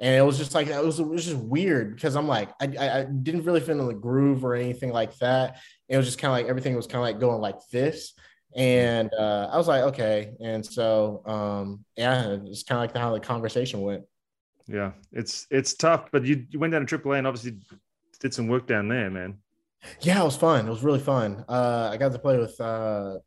and 0.01 0.17
it 0.17 0.23
was 0.25 0.39
just 0.39 0.55
like 0.55 0.69
it 0.69 0.85
was, 0.85 1.01
it 1.01 1.07
was 1.09 1.25
just 1.27 1.37
weird 1.39 1.95
because 1.95 2.17
I'm 2.17 2.29
like 2.29 2.51
I, 2.61 2.67
I 2.79 3.01
I 3.01 3.05
didn't 3.05 3.45
really 3.45 3.61
feel 3.61 3.81
in 3.81 3.87
the 3.89 3.95
groove 3.95 4.45
or 4.45 4.55
anything 4.55 4.93
like 4.93 5.17
that. 5.19 5.59
It 5.89 5.97
was 5.97 6.07
just 6.07 6.19
kind 6.19 6.31
of 6.33 6.39
like 6.39 6.49
everything 6.49 6.77
was 6.77 6.87
kind 6.87 6.97
of 6.99 7.03
like 7.15 7.21
going 7.21 7.41
like 7.41 7.59
this, 7.73 8.15
and 8.57 9.13
uh, 9.15 9.51
I 9.53 9.59
was 9.59 9.69
like 9.69 9.83
okay, 9.95 10.35
and 10.41 10.65
so 10.67 11.23
um, 11.27 11.85
yeah, 11.97 12.39
it's 12.47 12.65
kind 12.65 12.83
of 12.85 12.91
like 12.91 12.97
how 13.03 13.13
the 13.15 13.21
conversation 13.21 13.83
went. 13.83 14.05
Yeah, 14.73 14.93
it's 15.13 15.47
it's 15.51 15.75
tough, 15.75 16.11
but 16.13 16.25
you, 16.25 16.47
you 16.51 16.59
went 16.61 16.73
down 16.73 16.87
to 16.87 16.99
AAA 16.99 17.19
and 17.19 17.27
obviously 17.27 17.59
did 18.21 18.33
some 18.33 18.47
work 18.47 18.67
down 18.69 18.89
there, 18.89 19.11
man. 19.11 19.39
Yeah, 20.01 20.21
it 20.21 20.25
was 20.25 20.37
fun. 20.37 20.67
It 20.67 20.71
was 20.71 20.85
really 20.85 21.01
fun. 21.01 21.45
Uh, 21.49 21.91
I 21.93 21.97
got 21.97 22.13
to 22.13 22.19
play 22.19 22.39
with. 22.39 22.61
Uh, 22.61 23.19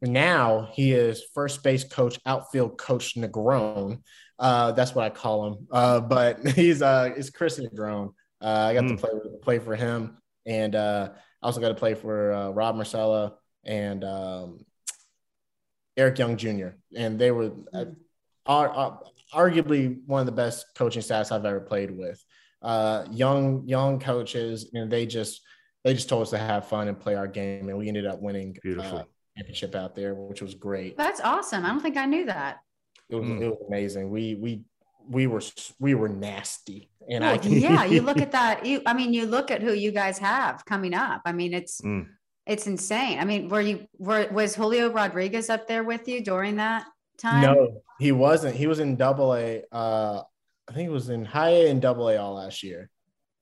now 0.00 0.68
he 0.72 0.92
is 0.92 1.22
first 1.34 1.62
base 1.62 1.84
coach, 1.84 2.18
outfield 2.26 2.78
coach 2.78 3.14
Negron. 3.14 4.00
Uh, 4.38 4.72
that's 4.72 4.94
what 4.94 5.04
I 5.04 5.10
call 5.10 5.46
him. 5.48 5.66
Uh, 5.70 6.00
but 6.00 6.46
he's 6.54 6.80
uh, 6.80 7.10
it's 7.16 7.30
Kris 7.30 7.58
Negron. 7.60 8.14
Uh, 8.40 8.66
I 8.70 8.74
got 8.74 8.82
to 8.82 8.94
Mm. 8.94 8.98
play 9.00 9.10
play 9.42 9.58
for 9.58 9.76
him, 9.76 10.16
and 10.46 10.74
uh, 10.74 11.10
I 11.42 11.46
also 11.46 11.60
got 11.60 11.68
to 11.68 11.74
play 11.74 11.94
for 11.94 12.32
uh, 12.32 12.50
Rob 12.50 12.76
Marcella 12.76 13.34
and 13.64 14.02
um, 14.02 14.64
Eric 15.96 16.18
Young 16.18 16.36
Jr. 16.36 16.68
And 16.96 17.18
they 17.18 17.30
were 17.30 17.52
uh, 17.72 17.84
are, 18.46 18.68
are 18.68 19.00
arguably 19.34 19.98
one 20.06 20.20
of 20.20 20.26
the 20.26 20.32
best 20.32 20.66
coaching 20.76 21.02
staffs 21.02 21.32
I've 21.32 21.44
ever 21.44 21.60
played 21.60 21.90
with. 21.90 22.22
Uh, 22.60 23.04
young 23.10 23.66
young 23.66 23.98
coaches, 23.98 24.70
and 24.74 24.90
they 24.90 25.04
just 25.06 25.40
they 25.84 25.94
just 25.94 26.08
told 26.08 26.22
us 26.22 26.30
to 26.30 26.38
have 26.38 26.68
fun 26.68 26.88
and 26.88 26.98
play 26.98 27.14
our 27.16 27.26
game, 27.26 27.68
and 27.68 27.76
we 27.78 27.88
ended 27.88 28.06
up 28.06 28.20
winning 28.22 28.56
Beautiful. 28.62 28.98
uh, 28.98 29.04
championship 29.36 29.74
out 29.74 29.96
there, 29.96 30.14
which 30.14 30.40
was 30.42 30.54
great. 30.54 30.96
That's 30.96 31.20
awesome. 31.20 31.64
I 31.64 31.68
don't 31.68 31.80
think 31.80 31.96
I 31.96 32.06
knew 32.06 32.26
that. 32.26 32.58
It 33.08 33.16
was 33.16 33.24
Mm. 33.28 33.40
it 33.42 33.48
was 33.48 33.58
amazing. 33.66 34.10
We 34.10 34.36
we 34.36 34.62
we 35.08 35.26
were 35.26 35.42
we 35.80 35.94
were 35.94 36.08
nasty, 36.08 36.88
and 37.10 37.24
I 37.24 37.32
Well, 37.32 37.40
can 37.40 37.52
yeah, 37.52 37.84
you 37.84 38.02
look 38.02 38.18
at 38.26 38.30
that. 38.32 38.64
You, 38.64 38.80
I 38.86 38.94
mean, 38.94 39.12
you 39.12 39.26
look 39.26 39.50
at 39.50 39.60
who 39.60 39.72
you 39.72 39.90
guys 39.90 40.18
have 40.18 40.64
coming 40.64 40.94
up. 40.94 41.22
I 41.24 41.32
mean, 41.32 41.52
it's 41.54 41.80
Mm. 41.80 42.06
it's 42.46 42.68
insane. 42.68 43.18
I 43.18 43.24
mean, 43.24 43.48
were 43.48 43.60
you 43.60 43.88
were 43.98 44.28
was 44.30 44.54
Julio 44.54 44.92
Rodriguez 44.92 45.50
up 45.50 45.66
there 45.66 45.82
with 45.82 46.06
you 46.06 46.22
during 46.22 46.56
that 46.56 46.84
time? 47.18 47.42
no, 47.42 47.82
he 47.98 48.12
wasn't. 48.12 48.56
He 48.56 48.66
was 48.66 48.78
in 48.80 48.96
Double 48.96 49.34
A. 49.34 49.62
Uh, 49.72 50.22
I 50.68 50.72
think 50.72 50.88
he 50.88 50.92
was 50.92 51.08
in 51.08 51.24
High 51.24 51.50
A 51.50 51.70
and 51.70 51.80
Double 51.80 52.08
A 52.08 52.16
all 52.16 52.34
last 52.34 52.62
year. 52.62 52.90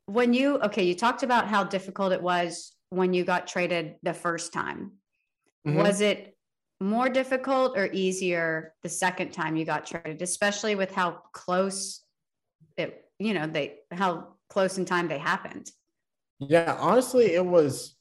When 0.06 0.34
you 0.34 0.58
okay, 0.60 0.84
you 0.84 0.94
talked 0.94 1.22
about 1.22 1.46
how 1.46 1.64
difficult 1.64 2.12
it 2.12 2.22
was 2.22 2.74
when 2.90 3.14
you 3.14 3.24
got 3.24 3.46
traded 3.46 3.96
the 4.02 4.14
first 4.14 4.52
time. 4.52 4.92
Mhm. 5.66 5.76
Was 5.76 6.00
it 6.00 6.36
more 6.80 7.08
difficult 7.08 7.76
or 7.76 7.88
easier 7.92 8.74
the 8.82 8.88
second 8.88 9.32
time 9.32 9.54
you 9.54 9.64
got 9.64 9.86
traded, 9.86 10.22
especially 10.22 10.74
with 10.74 10.92
how 10.92 11.22
close 11.32 12.02
it, 12.76 13.04
you 13.18 13.34
know, 13.34 13.46
they 13.46 13.80
how 13.92 14.34
close 14.48 14.78
in 14.78 14.84
time 14.84 15.06
they 15.06 15.18
happened? 15.18 15.70
Yeah, 16.38 16.76
honestly, 16.80 17.34
it 17.34 17.44
was. 17.44 17.94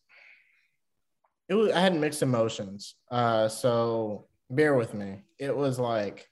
It 1.50 1.56
was. 1.56 1.72
I 1.72 1.82
had 1.82 1.96
mixed 1.96 2.22
emotions. 2.22 2.96
Uh, 3.12 3.50
so 3.50 4.29
bear 4.50 4.76
with 4.76 4.94
me. 4.94 5.24
It 5.38 5.56
was 5.56 5.80
like 5.80 6.28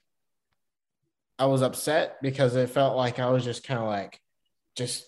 I 1.38 1.46
was 1.46 1.62
upset 1.62 2.16
because 2.22 2.56
it 2.56 2.70
felt 2.70 2.96
like 2.96 3.18
I 3.18 3.30
was 3.30 3.44
just 3.44 3.64
kind 3.64 3.80
of 3.80 3.86
like 3.86 4.20
just 4.76 5.04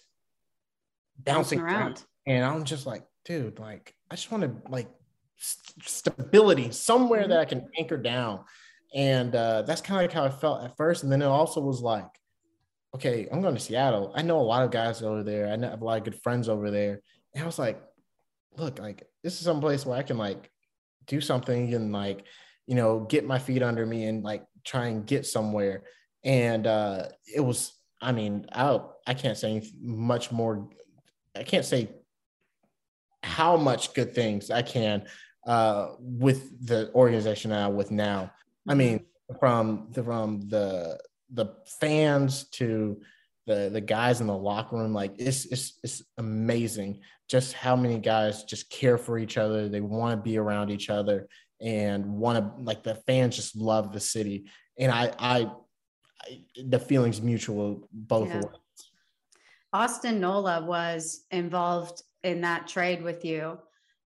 bouncing 1.19 1.59
Bouncing 1.59 1.61
around, 1.61 1.83
around. 1.83 2.05
and 2.27 2.45
I'm 2.45 2.65
just 2.65 2.87
like, 2.87 3.05
dude, 3.25 3.59
like 3.59 3.95
I 4.11 4.17
just 4.17 4.31
want 4.31 4.45
to 4.45 4.71
like 4.71 4.89
st- 5.39 5.85
stability 5.89 6.71
somewhere 6.71 7.27
that 7.27 7.39
I 7.41 7.45
can 7.45 7.69
anchor 7.79 7.97
down, 7.97 8.45
and 8.95 9.35
uh, 9.35 9.63
that's 9.63 9.81
kind 9.81 9.99
of 10.01 10.05
like 10.05 10.13
how 10.13 10.25
I 10.25 10.31
felt 10.31 10.65
at 10.65 10.77
first, 10.77 11.03
and 11.03 11.11
then 11.13 11.23
it 11.23 11.27
also 11.27 11.61
was 11.61 11.81
like 11.81 12.07
okay, 12.95 13.29
I'm 13.31 13.41
going 13.41 13.55
to 13.55 13.61
Seattle. 13.61 14.13
I 14.17 14.23
know 14.23 14.41
a 14.41 14.43
lot 14.43 14.65
of 14.65 14.71
guys 14.73 15.03
over 15.03 15.23
there. 15.23 15.49
I 15.49 15.57
know, 15.57 15.71
have 15.71 15.81
a 15.81 15.85
lot 15.85 15.99
of 15.99 16.05
good 16.05 16.21
friends 16.23 16.49
over 16.49 16.71
there. 16.71 17.01
And 17.35 17.43
I 17.43 17.47
was 17.47 17.59
like, 17.59 17.81
look, 18.57 18.79
like 18.81 19.05
this 19.23 19.35
is 19.35 19.41
some 19.41 19.61
place 19.61 19.87
where 19.87 19.97
I 19.97 20.03
can 20.03 20.19
like 20.19 20.51
do 21.07 21.21
something 21.21 21.73
and 21.73 21.93
like, 21.93 22.25
you 22.67 22.75
know, 22.75 23.01
get 23.01 23.27
my 23.27 23.39
feet 23.39 23.63
under 23.63 23.85
me 23.85 24.05
and 24.05 24.23
like 24.23 24.45
try 24.65 24.87
and 24.87 25.07
get 25.07 25.27
somewhere. 25.27 25.85
And 26.25 26.67
uh 26.67 27.07
it 27.35 27.41
was, 27.41 27.73
I 28.01 28.13
mean, 28.13 28.47
I 28.53 28.81
I 29.07 29.15
can't 29.15 29.39
say 29.39 29.63
much 29.81 30.31
more. 30.31 30.69
I 31.37 31.43
can't 31.43 31.65
say 31.65 31.89
how 33.23 33.57
much 33.57 33.95
good 33.95 34.15
things 34.15 34.51
I 34.51 34.63
can 34.63 35.05
uh 35.47 35.89
with 35.99 36.67
the 36.67 36.93
organization 36.95 37.53
I'm 37.53 37.77
with 37.77 37.91
now. 37.91 38.31
I 38.69 38.75
mean, 38.75 39.07
from 39.39 39.89
the 39.93 40.03
from 40.03 40.49
the 40.49 41.01
the 41.33 41.55
fans 41.81 42.45
to 42.51 43.01
the 43.47 43.71
the 43.71 43.81
guys 43.81 44.21
in 44.21 44.27
the 44.27 44.37
locker 44.37 44.77
room. 44.77 44.93
Like 44.95 45.13
it's 45.19 45.47
it's 45.47 45.79
it's 45.83 46.03
amazing 46.19 47.01
just 47.29 47.53
how 47.53 47.77
many 47.77 47.99
guys 47.99 48.45
just 48.45 48.71
care 48.71 48.99
for 48.99 49.19
each 49.19 49.37
other. 49.37 49.69
They 49.69 49.81
want 49.81 50.19
to 50.19 50.23
be 50.23 50.37
around 50.39 50.71
each 50.71 50.91
other 50.91 51.29
and 51.61 52.07
want 52.07 52.39
to 52.39 52.63
like 52.63 52.83
the 52.83 52.95
fans 52.95 53.37
just 53.37 53.57
love 53.57 53.93
the 53.93 54.01
city. 54.01 54.47
And 54.79 54.91
I 54.91 55.13
I, 55.19 55.51
I 56.23 56.41
the 56.65 56.79
feelings 56.79 57.21
mutual 57.21 57.89
both 57.93 58.29
Yeah. 58.29 58.41
ways. 58.41 58.47
Austin 59.73 60.21
Nola 60.21 60.65
was 60.65 61.25
involved 61.31 62.03
in 62.25 62.41
that 62.41 62.67
trade 62.67 63.03
with 63.03 63.25
you, 63.25 63.59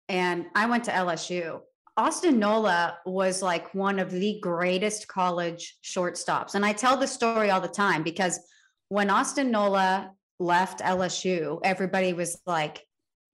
and 0.08 0.46
I 0.54 0.66
went 0.66 0.84
to 0.84 0.90
LSU. 0.90 1.60
Austin 1.96 2.38
Nola 2.38 2.98
was 3.06 3.40
like 3.40 3.72
one 3.74 3.98
of 3.98 4.10
the 4.10 4.38
greatest 4.42 5.06
college 5.06 5.78
shortstops. 5.84 6.54
And 6.56 6.66
I 6.66 6.72
tell 6.72 6.96
the 6.96 7.06
story 7.06 7.50
all 7.50 7.60
the 7.60 7.68
time 7.68 8.02
because 8.02 8.40
when 8.88 9.10
Austin 9.10 9.50
Nola 9.52 10.10
left 10.40 10.80
LSU, 10.80 11.60
everybody 11.62 12.12
was 12.12 12.40
like, 12.46 12.84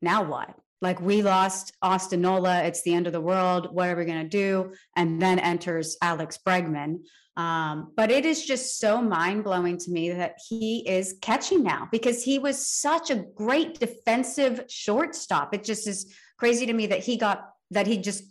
now 0.03 0.23
what? 0.23 0.55
Like, 0.81 1.01
we 1.01 1.23
lost 1.23 1.73
Austin 1.83 2.23
Nola. 2.23 2.63
It's 2.65 2.83
the 2.83 2.95
end 2.95 3.07
of 3.07 3.13
the 3.13 3.21
world. 3.21 3.69
What 3.73 3.89
are 3.89 3.97
we 3.97 4.05
going 4.05 4.23
to 4.23 4.29
do? 4.29 4.73
And 4.97 5.21
then 5.21 5.39
enters 5.39 5.97
Alex 6.01 6.39
Bregman. 6.45 7.01
Um, 7.37 7.93
but 7.97 8.11
it 8.11 8.25
is 8.27 8.45
just 8.45 8.79
so 8.81 9.01
mind 9.01 9.45
blowing 9.45 9.79
to 9.79 9.91
me 9.91 10.11
that 10.11 10.37
he 10.49 10.87
is 10.89 11.17
catching 11.23 11.63
now 11.63 11.89
because 11.93 12.23
he 12.23 12.39
was 12.39 12.67
such 12.67 13.11
a 13.11 13.25
great 13.35 13.79
defensive 13.79 14.65
shortstop. 14.69 15.55
It 15.55 15.65
just 15.65 15.87
is 15.87 16.13
crazy 16.39 16.67
to 16.67 16.73
me 16.73 16.87
that 16.89 17.01
he 17.01 17.17
got 17.17 17.49
that 17.71 17.87
he 17.87 17.99
just 17.99 18.25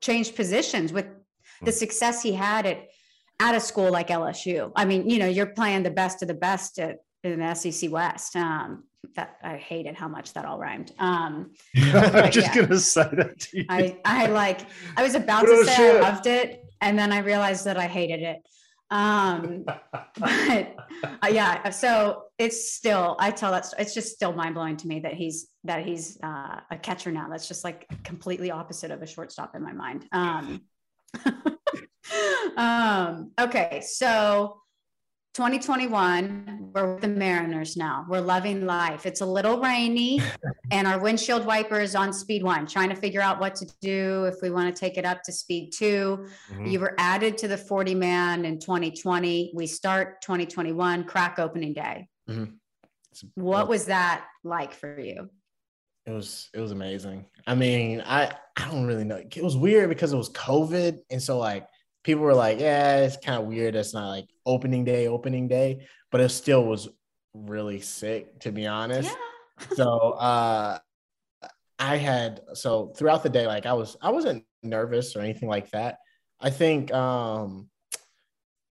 changed 0.00 0.36
positions 0.36 0.92
with 0.92 1.06
the 1.62 1.70
Mm. 1.72 1.74
success 1.74 2.22
he 2.22 2.32
had 2.32 2.64
at 2.66 2.88
at 3.40 3.54
a 3.56 3.60
school 3.60 3.90
like 3.90 4.08
LSU. 4.08 4.70
I 4.76 4.84
mean, 4.84 5.10
you 5.10 5.18
know, 5.18 5.26
you're 5.26 5.46
playing 5.46 5.82
the 5.82 5.90
best 5.90 6.22
of 6.22 6.28
the 6.28 6.34
best 6.34 6.78
at 6.78 6.98
in 7.24 7.40
the 7.40 7.54
SEC 7.54 7.90
West. 7.90 8.36
Um, 8.36 8.84
that 9.16 9.36
I 9.42 9.56
hated 9.56 9.94
how 9.94 10.08
much 10.08 10.32
that 10.34 10.44
all 10.44 10.58
rhymed. 10.58 10.92
Um, 10.98 11.52
I'm 11.76 12.30
just 12.30 12.54
Yeah. 12.54 12.62
gonna 12.62 12.78
say 12.78 13.08
that 13.12 13.38
to 13.40 13.58
you. 13.58 13.64
I 13.68 13.98
I 14.04 14.26
like 14.26 14.60
I 14.96 15.02
was 15.02 15.14
about 15.14 15.42
to 15.42 15.64
say 15.64 15.98
I 15.98 16.00
loved 16.00 16.26
it, 16.26 16.64
and 16.80 16.98
then 16.98 17.12
I 17.12 17.18
realized 17.18 17.64
that 17.64 17.76
I 17.76 17.86
hated 17.86 18.20
it. 18.22 18.38
Um, 18.90 19.64
but 19.64 20.76
uh, 21.22 21.28
yeah, 21.30 21.70
so 21.70 22.24
it's 22.38 22.72
still 22.72 23.16
I 23.18 23.30
tell 23.30 23.50
that 23.52 23.72
it's 23.78 23.94
just 23.94 24.14
still 24.14 24.32
mind 24.32 24.54
blowing 24.54 24.76
to 24.78 24.86
me 24.86 25.00
that 25.00 25.14
he's 25.14 25.48
that 25.64 25.84
he's 25.84 26.18
uh, 26.22 26.60
a 26.70 26.76
catcher 26.80 27.10
now. 27.10 27.28
That's 27.30 27.48
just 27.48 27.64
like 27.64 27.86
completely 28.04 28.50
opposite 28.50 28.90
of 28.90 29.02
a 29.02 29.06
shortstop 29.06 29.54
in 29.56 29.62
my 29.62 29.72
mind. 29.72 30.06
Um, 30.12 30.62
um, 32.56 33.32
okay, 33.40 33.82
so 33.84 34.61
2021, 35.34 36.72
we're 36.74 36.92
with 36.92 37.00
the 37.00 37.08
Mariners 37.08 37.74
now. 37.74 38.04
We're 38.06 38.20
loving 38.20 38.66
life. 38.66 39.06
It's 39.06 39.22
a 39.22 39.26
little 39.26 39.58
rainy, 39.58 40.20
and 40.70 40.86
our 40.86 40.98
windshield 40.98 41.46
wiper 41.46 41.80
is 41.80 41.94
on 41.94 42.12
speed 42.12 42.42
one, 42.42 42.66
trying 42.66 42.90
to 42.90 42.94
figure 42.94 43.22
out 43.22 43.40
what 43.40 43.54
to 43.56 43.66
do 43.80 44.24
if 44.24 44.34
we 44.42 44.50
want 44.50 44.74
to 44.74 44.78
take 44.78 44.98
it 44.98 45.06
up 45.06 45.22
to 45.22 45.32
speed 45.32 45.72
two. 45.72 46.26
Mhm. 46.50 46.70
You 46.70 46.80
were 46.80 46.94
added 46.98 47.38
to 47.38 47.48
the 47.48 47.56
40 47.56 47.94
man 47.94 48.44
in 48.44 48.58
2020. 48.58 49.52
We 49.54 49.66
start 49.66 50.20
2021, 50.20 51.04
crack 51.04 51.38
opening 51.38 51.72
day. 51.72 52.08
Mhm. 52.28 52.56
What 53.34 53.68
was 53.68 53.86
that 53.86 54.26
like 54.44 54.74
for 54.74 55.00
you? 55.00 55.30
It 56.04 56.10
was 56.10 56.50
it 56.52 56.60
was 56.60 56.72
amazing. 56.72 57.24
I 57.46 57.54
mean, 57.54 58.02
I 58.04 58.32
I 58.58 58.70
don't 58.70 58.84
really 58.86 59.04
know. 59.04 59.16
It 59.16 59.42
was 59.42 59.56
weird 59.56 59.88
because 59.88 60.12
it 60.12 60.16
was 60.16 60.28
COVID, 60.30 60.98
and 61.10 61.22
so 61.22 61.38
like 61.38 61.66
people 62.02 62.22
were 62.22 62.34
like, 62.34 62.60
"Yeah, 62.60 62.98
it's 62.98 63.16
kind 63.16 63.40
of 63.40 63.48
weird. 63.48 63.74
It's 63.74 63.94
not 63.94 64.08
like 64.08 64.26
opening 64.46 64.84
day, 64.84 65.08
opening 65.08 65.48
day," 65.48 65.86
but 66.10 66.20
it 66.20 66.30
still 66.30 66.64
was 66.64 66.88
really 67.34 67.80
sick 67.80 68.40
to 68.40 68.52
be 68.52 68.66
honest. 68.66 69.14
So 69.76 69.84
uh, 70.18 70.78
I 71.78 71.96
had 71.96 72.40
so 72.54 72.92
throughout 72.96 73.22
the 73.22 73.28
day, 73.28 73.46
like 73.46 73.64
I 73.64 73.74
was 73.74 73.96
I 74.02 74.10
wasn't 74.10 74.44
nervous 74.62 75.14
or 75.14 75.20
anything 75.20 75.48
like 75.48 75.70
that. 75.70 75.98
I 76.40 76.50
think 76.50 76.92
um 76.92 77.68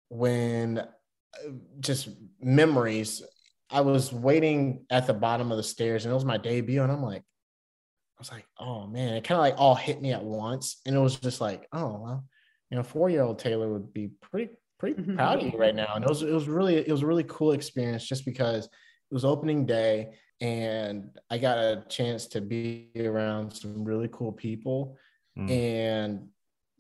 when 0.09 0.79
uh, 0.79 1.51
just 1.81 2.09
memories 2.41 3.23
I 3.71 3.83
was 3.83 4.13
waiting 4.13 4.87
at 4.91 5.07
the 5.07 5.15
bottom 5.15 5.51
of 5.51 5.57
the 5.57 5.63
stairs 5.63 6.05
and 6.05 6.13
it 6.13 6.15
was 6.15 6.25
my 6.25 6.39
debut. 6.39 6.83
And 6.83 6.91
I'm 6.91 7.03
like, 7.03 7.23
I 7.23 8.21
was 8.21 8.33
like, 8.33 8.47
oh 8.59 8.87
man, 8.87 9.15
it 9.15 9.25
kind 9.25 9.37
of 9.39 9.43
like 9.43 9.55
all 9.59 9.75
hit 9.75 10.01
me 10.01 10.13
at 10.13 10.25
once. 10.25 10.81
And 10.87 10.97
it 10.97 11.01
was 11.01 11.17
just 11.17 11.41
like, 11.41 11.69
oh, 11.73 12.01
well, 12.03 12.25
you 12.71 12.77
know, 12.77 12.83
four 12.83 13.11
year 13.11 13.23
old 13.23 13.39
Taylor 13.39 13.73
would 13.73 13.93
be 13.93 14.09
pretty, 14.21 14.53
pretty 14.79 15.01
Mhm. 15.03 15.17
proud 15.17 15.39
of 15.43 15.53
you 15.53 15.59
right 15.59 15.75
now. 15.75 15.95
And 15.95 16.05
it 16.05 16.09
was, 16.09 16.23
it 16.23 16.33
was 16.33 16.49
really, 16.49 16.77
it 16.77 16.91
was 16.91 17.03
a 17.03 17.07
really 17.07 17.25
cool 17.25 17.53
experience 17.53 18.07
just 18.07 18.25
because 18.25 18.67
it 18.67 19.15
was 19.15 19.25
opening 19.25 19.67
day 19.67 20.15
and 20.41 21.19
I 21.31 21.39
got 21.39 21.59
a 21.59 21.85
chance 21.89 22.27
to 22.29 22.41
be 22.41 22.91
around 22.97 23.53
some 23.53 23.85
really 23.85 24.09
cool 24.13 24.33
people. 24.33 24.97
Mm. 25.37 25.51
And 25.51 26.29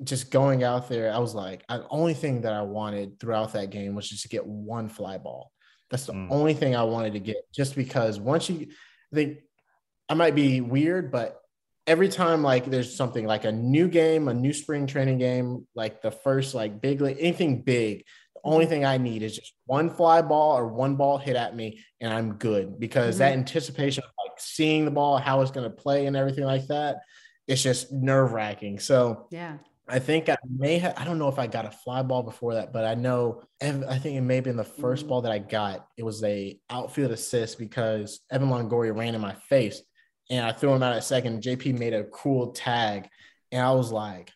just 0.04 0.30
going 0.30 0.62
out 0.62 0.88
there, 0.88 1.12
I 1.12 1.18
was 1.18 1.34
like, 1.34 1.66
the 1.66 1.86
only 1.90 2.14
thing 2.14 2.42
that 2.42 2.52
I 2.52 2.62
wanted 2.62 3.18
throughout 3.18 3.52
that 3.54 3.70
game 3.70 3.94
was 3.96 4.08
just 4.08 4.22
to 4.22 4.28
get 4.28 4.46
one 4.46 4.88
fly 4.88 5.18
ball. 5.18 5.50
That's 5.90 6.06
the 6.06 6.12
Mm. 6.12 6.30
only 6.30 6.54
thing 6.54 6.76
I 6.76 6.84
wanted 6.84 7.14
to 7.14 7.20
get, 7.20 7.50
just 7.52 7.74
because 7.74 8.20
once 8.20 8.48
you 8.50 8.68
I 9.12 9.16
think 9.16 9.38
I 10.10 10.14
might 10.14 10.34
be 10.34 10.60
weird, 10.60 11.10
but 11.10 11.40
every 11.88 12.08
time 12.08 12.42
like 12.42 12.66
there's 12.66 12.94
something 12.94 13.26
like 13.26 13.44
a 13.44 13.50
new 13.50 13.88
game, 13.88 14.28
a 14.28 14.34
new 14.34 14.52
spring 14.52 14.86
training 14.86 15.18
game, 15.18 15.66
like 15.74 16.02
the 16.02 16.10
first 16.10 16.54
like 16.54 16.82
big 16.82 17.00
league, 17.00 17.16
anything 17.18 17.62
big, 17.62 18.04
the 18.34 18.40
only 18.44 18.66
thing 18.66 18.84
I 18.84 18.98
need 18.98 19.22
is 19.22 19.34
just 19.34 19.54
one 19.64 19.88
fly 19.88 20.20
ball 20.20 20.58
or 20.58 20.68
one 20.68 20.96
ball 20.96 21.16
hit 21.16 21.34
at 21.34 21.56
me, 21.56 21.82
and 22.00 22.12
I'm 22.12 22.34
good 22.34 22.78
because 22.78 23.18
that 23.18 23.32
anticipation 23.32 24.04
of 24.04 24.10
like 24.22 24.38
seeing 24.38 24.84
the 24.84 24.90
ball, 24.90 25.16
how 25.16 25.40
it's 25.40 25.50
gonna 25.50 25.70
play, 25.70 26.06
and 26.06 26.14
everything 26.14 26.44
like 26.44 26.66
that, 26.66 26.98
it's 27.46 27.62
just 27.62 27.90
nerve 27.90 28.32
wracking. 28.32 28.78
So 28.78 29.26
Yeah. 29.30 29.56
I 29.90 29.98
think 30.00 30.28
I 30.28 30.36
may 30.46 30.78
have, 30.80 30.92
I 30.98 31.04
don't 31.06 31.18
know 31.18 31.28
if 31.28 31.38
I 31.38 31.46
got 31.46 31.64
a 31.64 31.70
fly 31.70 32.02
ball 32.02 32.22
before 32.22 32.52
that, 32.54 32.74
but 32.74 32.84
I 32.84 32.94
know, 32.94 33.40
I 33.62 33.98
think 33.98 34.18
it 34.18 34.20
may 34.20 34.34
have 34.34 34.44
been 34.44 34.58
the 34.58 34.62
first 34.62 35.06
Mhm. 35.06 35.08
ball 35.08 35.22
that 35.22 35.32
I 35.32 35.38
got. 35.38 35.88
It 35.96 36.02
was 36.02 36.22
a 36.22 36.60
outfield 36.68 37.10
assist 37.10 37.58
because 37.58 38.20
Evan 38.30 38.50
Longoria 38.50 38.94
ran 38.94 39.14
in 39.14 39.22
my 39.22 39.32
face 39.32 39.82
and 40.30 40.44
I 40.44 40.52
threw 40.52 40.72
him 40.72 40.82
out 40.82 40.94
at 40.94 41.04
second. 41.04 41.42
JP 41.42 41.78
made 41.78 41.94
a 41.94 42.04
cool 42.04 42.48
tag 42.52 43.08
and 43.52 43.62
I 43.64 43.72
was 43.72 43.90
like, 43.92 44.30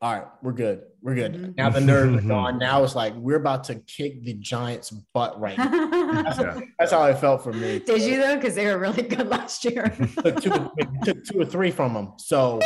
all 0.00 0.12
right, 0.12 0.26
we're 0.42 0.52
good. 0.52 0.82
We're 1.00 1.14
good. 1.14 1.34
Mhm. 1.34 1.56
Now 1.56 1.70
the 1.70 1.80
nerve 1.80 2.14
is 2.16 2.24
gone. 2.26 2.58
Now 2.58 2.82
it's 2.82 2.96
like, 2.96 3.14
we're 3.14 3.36
about 3.36 3.64
to 3.64 3.76
kick 3.76 4.24
the 4.24 4.34
Giants' 4.34 4.90
butt 4.90 5.38
right 5.40 5.56
now. 5.56 5.88
Yeah. 6.12 6.60
That's 6.78 6.92
how 6.92 7.04
it 7.06 7.18
felt 7.18 7.42
for 7.42 7.52
me. 7.52 7.78
Did 7.78 8.02
you 8.02 8.18
though? 8.18 8.36
Because 8.36 8.54
they 8.54 8.66
were 8.66 8.78
really 8.78 9.02
good 9.02 9.28
last 9.28 9.64
year. 9.64 9.84
Took 10.22 10.42
two, 10.42 10.70
took 11.04 11.24
two 11.24 11.40
or 11.40 11.44
three 11.44 11.70
from 11.70 11.94
them. 11.94 12.12
So 12.18 12.60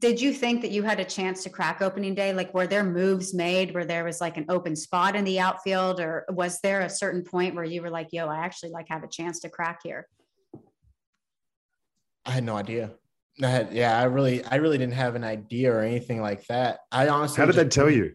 Did 0.00 0.20
you 0.20 0.32
think 0.32 0.62
that 0.62 0.70
you 0.70 0.82
had 0.82 0.98
a 0.98 1.04
chance 1.04 1.42
to 1.44 1.50
crack 1.50 1.82
opening 1.82 2.14
day? 2.14 2.32
Like, 2.32 2.54
were 2.54 2.66
there 2.66 2.82
moves 2.84 3.34
made 3.34 3.74
where 3.74 3.84
there 3.84 4.02
was 4.04 4.20
like 4.20 4.36
an 4.38 4.46
open 4.48 4.74
spot 4.74 5.14
in 5.14 5.24
the 5.24 5.38
outfield, 5.40 6.00
or 6.00 6.24
was 6.30 6.58
there 6.62 6.80
a 6.80 6.88
certain 6.90 7.22
point 7.22 7.54
where 7.54 7.64
you 7.64 7.82
were 7.82 7.90
like, 7.90 8.08
"Yo, 8.12 8.26
I 8.26 8.38
actually 8.38 8.70
like 8.70 8.86
have 8.88 9.04
a 9.04 9.08
chance 9.08 9.40
to 9.40 9.50
crack 9.50 9.80
here"? 9.84 10.08
I 12.26 12.30
had 12.32 12.44
no 12.44 12.56
idea. 12.56 12.92
I 13.42 13.46
had, 13.48 13.72
yeah, 13.72 13.98
I 13.98 14.04
really, 14.04 14.44
I 14.44 14.56
really 14.56 14.76
didn't 14.78 14.94
have 14.94 15.14
an 15.14 15.24
idea 15.24 15.72
or 15.72 15.80
anything 15.80 16.20
like 16.20 16.46
that. 16.48 16.80
I 16.92 17.08
honestly, 17.08 17.38
How 17.40 17.46
did 17.46 17.56
they 17.56 17.64
just- 17.64 17.74
tell 17.74 17.90
you? 17.90 18.14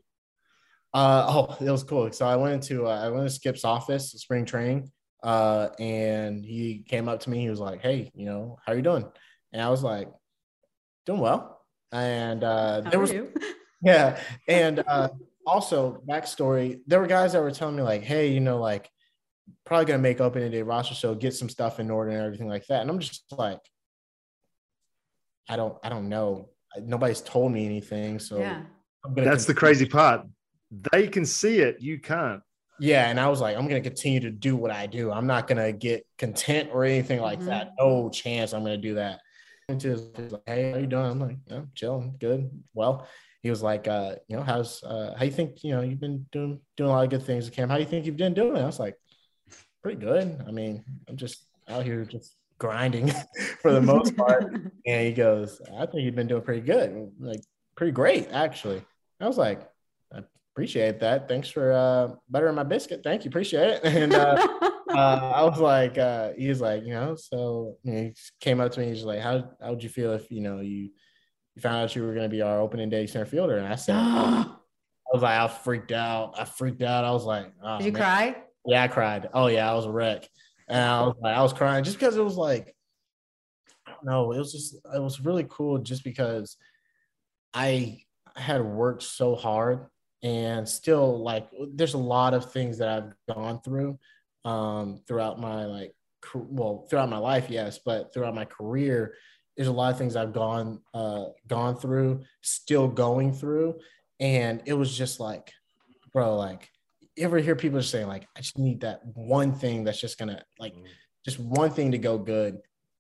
Uh, 0.94 1.26
oh, 1.28 1.58
it 1.66 1.70
was 1.70 1.84
cool. 1.84 2.10
So 2.14 2.26
I 2.26 2.38
went 2.38 2.54
into, 2.54 2.88
uh, 2.88 3.06
I 3.06 3.10
went 3.10 3.28
to 3.28 3.30
Skip's 3.34 3.66
office, 3.66 4.12
spring 4.12 4.46
training, 4.46 4.92
uh, 5.24 5.70
and 5.78 6.46
he 6.46 6.86
came 6.88 7.10
up 7.10 7.20
to 7.22 7.30
me. 7.30 7.40
He 7.42 7.50
was 7.50 7.60
like, 7.60 7.82
"Hey, 7.82 8.12
you 8.16 8.26
know, 8.26 8.58
how 8.66 8.72
are 8.72 8.76
you 8.78 8.82
doing?" 8.82 9.06
And 9.52 9.62
I 9.62 9.70
was 9.70 9.84
like, 9.84 10.08
"Doing 11.06 11.20
well." 11.20 11.60
And 11.92 12.46
uh, 12.46 12.82
How 12.84 12.90
there 12.90 13.00
are 13.00 13.02
was, 13.02 13.12
you? 13.12 13.34
yeah, 13.84 14.18
and 14.48 14.84
uh, 14.88 15.10
also 15.46 16.02
backstory, 16.08 16.80
there 16.88 17.02
were 17.02 17.08
guys 17.08 17.34
that 17.34 17.42
were 17.42 17.52
telling 17.52 17.76
me 17.76 17.82
like, 17.82 18.04
"Hey, 18.04 18.30
you 18.32 18.40
know, 18.40 18.60
like, 18.60 18.90
probably 19.66 19.86
gonna 19.88 20.00
make 20.00 20.22
opening 20.22 20.50
day 20.50 20.62
roster, 20.62 20.96
so 20.96 21.14
get 21.14 21.34
some 21.34 21.50
stuff 21.50 21.82
in 21.82 21.92
order 21.92 22.12
and 22.12 22.22
everything 22.22 22.48
like 22.48 22.68
that." 22.68 22.82
And 22.82 22.90
I'm 22.90 23.00
just 23.00 23.26
like, 23.32 23.60
I 25.50 25.56
don't, 25.56 25.78
I 25.84 25.90
don't 25.90 26.10
know. 26.10 26.50
Nobody's 26.82 27.22
told 27.22 27.52
me 27.52 27.66
anything, 27.66 28.20
so 28.20 28.40
yeah. 28.40 28.64
I'm 29.06 29.14
gonna. 29.14 29.30
That's 29.30 29.46
the 29.46 29.54
crazy 29.54 29.86
part. 29.86 30.22
They 30.92 31.08
can 31.08 31.26
see 31.26 31.60
it, 31.60 31.80
you 31.80 32.00
can't. 32.00 32.42
Yeah, 32.80 33.10
and 33.10 33.20
I 33.20 33.30
was 33.30 33.40
like, 33.40 33.56
I'm 33.56 33.68
gonna 33.68 33.80
continue 33.80 34.20
to 34.22 34.32
do 34.32 34.56
what 34.58 34.72
I 34.72 34.86
do. 34.86 35.12
I'm 35.12 35.28
not 35.28 35.48
gonna 35.48 35.72
get 35.72 36.06
content 36.18 36.70
or 36.74 36.84
anything 36.84 37.22
like 37.22 37.40
Mhm. 37.40 37.46
that. 37.46 37.72
No 37.80 38.10
chance 38.10 38.54
I'm 38.54 38.64
gonna 38.64 38.78
do 38.78 38.96
that. 38.96 39.22
And 39.70 39.82
he 39.82 39.90
was 39.90 40.02
like, 40.18 40.42
hey, 40.46 40.72
how 40.72 40.78
you 40.78 40.88
doing? 40.88 41.06
I'm 41.06 41.20
like, 41.20 41.38
yeah, 41.48 41.62
chilling, 41.74 42.16
good. 42.20 42.52
Well, 42.74 43.08
he 43.42 43.50
was 43.50 43.64
like, 43.64 43.88
uh, 43.88 44.16
you 44.28 44.36
know, 44.36 44.44
how's 44.44 44.84
uh 44.84 45.16
how 45.18 45.24
you 45.24 45.32
think, 45.32 45.64
you 45.64 45.72
know, 45.72 45.82
you've 45.82 46.02
been 46.02 46.26
doing 46.32 46.60
doing 46.76 46.90
a 46.90 46.94
lot 46.94 47.06
of 47.06 47.10
good 47.10 47.24
things 47.24 47.48
at 47.48 47.54
camp. 47.54 47.72
How 47.72 47.78
do 47.78 47.84
you 47.84 47.90
think 47.90 48.06
you've 48.06 48.18
been 48.18 48.34
doing? 48.34 48.62
I 48.62 48.66
was 48.66 48.80
like, 48.80 48.96
pretty 49.82 50.02
good. 50.02 50.44
I 50.46 50.52
mean, 50.52 50.84
I'm 51.08 51.16
just 51.16 51.46
out 51.70 51.86
here 51.86 52.04
just 52.04 52.36
grinding 52.60 53.12
for 53.62 53.72
the 53.72 53.82
most 53.82 54.16
part. 54.16 54.54
And 54.88 55.08
he 55.08 55.14
goes, 55.14 55.62
I 55.76 55.88
think 55.88 56.04
you've 56.04 56.14
been 56.14 56.28
doing 56.28 56.44
pretty 56.44 56.62
good. 56.62 57.12
Like 57.20 57.42
pretty 57.76 57.92
great, 57.92 58.30
actually. 58.32 58.84
I 59.20 59.28
was 59.28 59.38
like, 59.38 59.68
I 60.14 60.20
appreciate 60.54 61.00
that. 61.00 61.28
Thanks 61.28 61.50
for 61.50 61.72
uh, 61.72 62.10
buttering 62.30 62.54
my 62.54 62.64
biscuit. 62.64 63.02
Thank 63.04 63.26
you, 63.26 63.30
appreciate 63.30 63.70
it. 63.70 63.84
And 63.84 64.14
uh, 64.14 64.48
uh, 64.94 65.32
I 65.36 65.44
was 65.44 65.60
like, 65.60 65.98
uh, 65.98 66.34
he 66.38 66.50
was 66.50 66.62
like, 66.62 66.84
you 66.84 66.94
know, 66.94 67.16
so 67.16 67.78
you 67.84 67.92
know, 67.92 68.02
he 68.04 68.14
came 68.40 68.60
up 68.60 68.72
to 68.74 68.80
me. 68.80 68.90
He's 68.90 69.04
like, 69.04 69.22
how 69.22 69.50
how 69.60 69.72
would 69.72 69.82
you 69.82 69.90
feel 69.90 70.14
if 70.14 70.30
you 70.30 70.42
know 70.42 70.60
you 70.60 70.92
you 71.56 71.62
found 71.62 71.78
out 71.78 71.96
you 71.96 72.04
were 72.04 72.14
going 72.14 72.30
to 72.30 72.36
be 72.36 72.44
our 72.44 72.60
opening 72.60 72.90
day 72.90 73.08
center 73.08 73.26
fielder? 73.26 73.58
And 73.58 73.68
I 73.68 73.76
said, 73.76 73.96
I 73.98 74.46
was 75.12 75.24
like, 75.24 75.40
I 75.40 75.48
freaked 75.48 75.92
out. 75.92 76.36
I 76.38 76.46
freaked 76.46 76.84
out. 76.84 77.06
I 77.06 77.12
was 77.12 77.26
like, 77.26 77.52
oh, 77.64 77.80
Did 77.80 77.86
you 77.88 77.92
man. 77.94 78.02
cry? 78.02 78.44
Yeah, 78.68 78.84
I 78.84 78.88
cried. 78.88 79.30
Oh 79.34 79.48
yeah, 79.48 79.72
I 79.72 79.74
was 79.74 79.86
a 79.86 79.92
wreck. 79.92 80.28
And 80.68 80.82
I 80.82 81.02
was 81.02 81.16
like, 81.22 81.38
I 81.38 81.42
was 81.44 81.54
crying 81.54 81.84
just 81.84 82.00
because 82.00 82.18
it 82.18 82.24
was 82.24 82.38
like, 82.38 82.76
I 83.88 83.92
don't 83.92 84.06
know, 84.06 84.32
it 84.32 84.40
was 84.40 84.52
just 84.52 84.76
it 84.76 85.02
was 85.02 85.22
really 85.22 85.46
cool 85.50 85.78
just 85.78 86.04
because 86.04 86.58
I 87.54 88.02
had 88.36 88.62
worked 88.64 89.04
so 89.04 89.36
hard 89.36 89.88
and 90.24 90.68
still 90.68 91.22
like 91.22 91.48
there's 91.74 91.94
a 91.94 92.00
lot 92.00 92.34
of 92.34 92.52
things 92.52 92.80
that 92.80 92.90
I've 92.90 93.36
gone 93.36 93.62
through 93.62 94.00
um 94.44 95.02
throughout 95.08 95.40
my 95.40 95.66
like 95.66 95.94
well 96.34 96.86
throughout 96.90 97.10
my 97.10 97.18
life 97.18 97.48
yes 97.50 97.80
but 97.84 98.14
throughout 98.14 98.36
my 98.36 98.46
career 98.46 99.16
there's 99.56 99.68
a 99.68 99.72
lot 99.72 99.92
of 99.92 99.98
things 99.98 100.16
I've 100.16 100.34
gone 100.34 100.82
uh 100.94 101.26
gone 101.48 101.78
through 101.78 102.24
still 102.42 102.88
going 102.88 103.34
through. 103.34 103.80
And 104.20 104.62
it 104.66 104.74
was 104.74 104.96
just 104.96 105.20
like 105.20 105.54
bro 106.12 106.36
like 106.36 106.70
you 107.16 107.26
ever 107.26 107.38
hear 107.40 107.56
people 107.56 107.82
saying 107.82 108.08
like 108.08 108.28
I 108.36 108.42
just 108.42 108.58
need 108.58 108.82
that 108.82 109.02
one 109.16 109.54
thing 109.54 109.84
that's 109.84 110.00
just 110.00 110.18
gonna 110.18 110.44
like 110.60 110.74
just 111.24 111.40
one 111.40 111.72
thing 111.72 111.92
to 111.92 111.98
go 111.98 112.18
good 112.18 112.60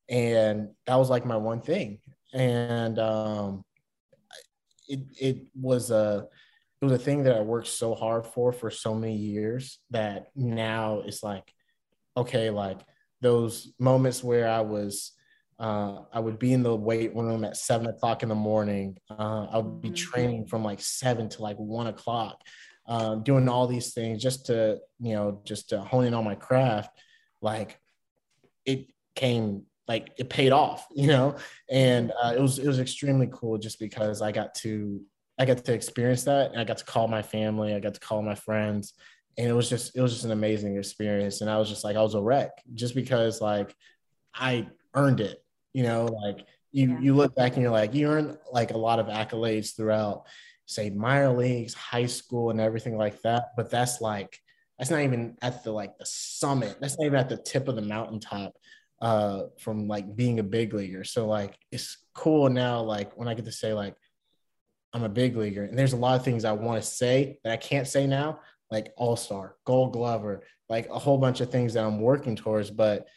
and 0.09 0.69
that 0.87 0.95
was 0.95 1.09
like 1.09 1.25
my 1.25 1.37
one 1.37 1.61
thing 1.61 1.99
and 2.33 2.97
um 2.99 3.63
it 4.87 4.99
it 5.19 5.37
was 5.59 5.91
a 5.91 6.27
it 6.81 6.85
was 6.85 6.93
a 6.93 7.03
thing 7.03 7.23
that 7.23 7.35
I 7.35 7.41
worked 7.41 7.67
so 7.67 7.95
hard 7.95 8.25
for 8.27 8.51
for 8.51 8.69
so 8.69 8.93
many 8.93 9.15
years 9.15 9.79
that 9.91 10.27
now 10.35 11.01
it's 11.05 11.23
like 11.23 11.51
okay 12.15 12.49
like 12.49 12.79
those 13.21 13.73
moments 13.79 14.23
where 14.23 14.47
I 14.47 14.61
was 14.61 15.11
uh, 15.57 16.01
I 16.11 16.19
would 16.19 16.37
be 16.37 16.51
in 16.51 16.63
the 16.63 16.75
weight 16.75 17.15
room 17.15 17.45
at 17.45 17.55
seven 17.55 17.87
o'clock 17.87 18.23
in 18.23 18.29
the 18.29 18.35
morning. 18.35 18.97
Uh, 19.09 19.47
I 19.49 19.57
would 19.59 19.79
be 19.79 19.89
Mhm. 19.89 19.95
training 19.95 20.47
from 20.47 20.65
like 20.65 20.81
seven 20.81 21.29
to 21.29 21.41
like 21.41 21.55
one 21.55 21.87
o'clock, 21.87 22.41
um, 22.87 23.23
doing 23.23 23.49
all 23.49 23.67
these 23.67 23.93
things 23.93 24.21
just 24.21 24.45
to, 24.47 24.79
you 24.99 25.13
know, 25.13 25.41
just 25.43 25.69
to 25.69 25.79
hone 25.81 26.05
in 26.05 26.13
on 26.13 26.23
my 26.23 26.35
craft. 26.35 26.97
Like 27.41 27.79
it 28.65 28.87
came, 29.15 29.63
like 29.87 30.11
it 30.17 30.29
paid 30.29 30.51
off, 30.51 30.87
you 30.95 31.07
know, 31.07 31.37
and 31.69 32.11
uh, 32.23 32.33
it 32.35 32.41
was 32.41 32.59
it 32.59 32.67
was 32.67 32.79
extremely 32.79 33.29
cool 33.31 33.57
just 33.57 33.79
because 33.79 34.21
I 34.21 34.31
got 34.31 34.55
to 34.55 35.01
I 35.37 35.45
got 35.45 35.65
to 35.65 35.73
experience 35.73 36.23
that, 36.23 36.51
and 36.51 36.59
I 36.61 36.63
got 36.63 36.77
to 36.77 36.85
call 36.85 37.07
my 37.07 37.21
family, 37.21 37.73
I 37.73 37.79
got 37.79 37.93
to 37.95 37.99
call 37.99 38.21
my 38.21 38.35
friends, 38.35 38.93
and 39.37 39.47
it 39.47 39.53
was 39.53 39.69
just 39.69 39.95
it 39.95 40.01
was 40.01 40.13
just 40.13 40.25
an 40.25 40.31
amazing 40.31 40.77
experience. 40.77 41.41
And 41.41 41.49
I 41.49 41.57
was 41.57 41.69
just 41.69 41.83
like 41.83 41.95
I 41.97 42.01
was 42.01 42.15
a 42.15 42.21
wreck 42.21 42.51
just 42.73 42.95
because 42.95 43.41
like 43.41 43.75
I 44.33 44.67
earned 44.93 45.19
it, 45.21 45.43
you 45.73 45.83
know, 45.83 46.05
like 46.05 46.45
you 46.71 46.89
Yeah. 46.91 46.99
you 46.99 47.15
look 47.15 47.35
back 47.35 47.53
and 47.53 47.61
you're 47.61 47.71
like 47.71 47.93
you 47.93 48.07
earned 48.07 48.37
like 48.51 48.71
a 48.71 48.77
lot 48.77 48.99
of 48.99 49.07
accolades 49.07 49.75
throughout 49.75 50.25
say 50.65 50.89
minor 50.89 51.35
leagues, 51.35 51.73
high 51.73 52.05
school 52.05 52.49
and 52.49 52.59
everything 52.59 52.97
like 52.97 53.21
that, 53.21 53.51
but 53.55 53.69
that's 53.69 54.01
like 54.01 54.39
that's 54.77 54.91
not 54.91 55.01
even 55.01 55.37
at 55.41 55.63
the 55.63 55.71
like 55.71 55.97
the 55.97 56.05
summit. 56.05 56.77
That's 56.79 56.97
not 56.97 57.05
even 57.05 57.19
at 57.19 57.29
the 57.29 57.37
tip 57.37 57.67
of 57.67 57.75
the 57.75 57.81
mountaintop 57.81 58.53
uh 59.01 59.43
from 59.59 59.87
like 59.87 60.15
being 60.15 60.39
a 60.39 60.43
big 60.43 60.73
leaguer. 60.73 61.03
So 61.03 61.27
like 61.27 61.57
it's 61.71 61.97
cool 62.13 62.49
now 62.49 62.81
like 62.81 63.17
when 63.17 63.27
I 63.27 63.33
get 63.33 63.45
to 63.45 63.51
say 63.51 63.73
like 63.73 63.95
I'm 64.93 65.03
a 65.03 65.09
big 65.09 65.35
leaguer 65.35 65.63
and 65.63 65.77
there's 65.77 65.93
a 65.93 65.97
lot 65.97 66.15
of 66.15 66.23
things 66.23 66.45
I 66.45 66.53
want 66.53 66.81
to 66.81 66.87
say 66.89 67.39
that 67.43 67.51
I 67.51 67.57
can't 67.57 67.87
say 67.87 68.07
now 68.07 68.39
like 68.71 68.91
all-star, 68.97 69.55
gold 69.65 69.93
glover, 69.93 70.43
like 70.69 70.89
a 70.89 70.99
whole 70.99 71.17
bunch 71.17 71.41
of 71.41 71.51
things 71.51 71.73
that 71.73 71.83
I'm 71.83 71.99
working 71.99 72.35
towards, 72.35 72.71
but 72.71 73.07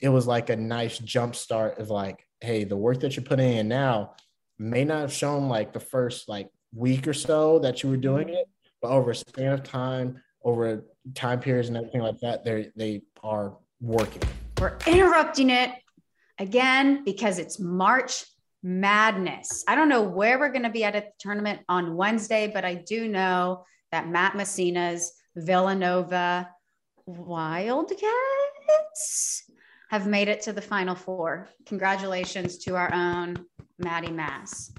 it 0.00 0.08
was 0.08 0.26
like 0.26 0.50
a 0.50 0.56
nice 0.56 0.98
jump 0.98 1.34
start 1.34 1.78
of 1.78 1.90
like, 1.90 2.26
hey, 2.40 2.64
the 2.64 2.76
work 2.76 3.00
that 3.00 3.16
you're 3.16 3.24
putting 3.24 3.56
in 3.56 3.68
now 3.68 4.14
may 4.58 4.84
not 4.84 5.00
have 5.00 5.12
shown 5.12 5.48
like 5.48 5.72
the 5.72 5.80
first 5.80 6.28
like 6.28 6.48
week 6.74 7.06
or 7.06 7.14
so 7.14 7.58
that 7.60 7.82
you 7.82 7.90
were 7.90 7.96
doing 7.96 8.28
it, 8.28 8.48
but 8.80 8.90
over 8.90 9.10
a 9.10 9.14
span 9.14 9.52
of 9.52 9.62
time, 9.62 10.20
over 10.44 10.84
time 11.14 11.40
periods 11.40 11.68
and 11.68 11.76
everything 11.76 12.00
like 12.02 12.18
that, 12.20 12.44
they 12.44 12.70
they 12.76 13.02
are 13.22 13.56
working. 13.80 14.22
We're 14.60 14.76
interrupting 14.86 15.50
it 15.50 15.70
again 16.38 17.04
because 17.04 17.38
it's 17.38 17.58
March 17.58 18.24
Madness. 18.62 19.64
I 19.68 19.74
don't 19.74 19.88
know 19.88 20.02
where 20.02 20.38
we're 20.38 20.52
going 20.52 20.62
to 20.64 20.70
be 20.70 20.84
at 20.84 20.94
at 20.96 21.06
the 21.06 21.12
tournament 21.18 21.60
on 21.68 21.96
Wednesday, 21.96 22.50
but 22.52 22.64
I 22.64 22.74
do 22.74 23.08
know 23.08 23.64
that 23.92 24.08
Matt 24.08 24.36
Messina's 24.36 25.12
Villanova 25.36 26.48
Wildcats 27.06 28.02
have 29.90 30.06
made 30.06 30.28
it 30.28 30.42
to 30.42 30.52
the 30.52 30.60
Final 30.60 30.94
Four. 30.94 31.48
Congratulations 31.66 32.58
to 32.58 32.76
our 32.76 32.92
own 32.92 33.46
Maddie 33.78 34.10
Mass. 34.10 34.72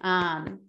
Um, 0.00 0.60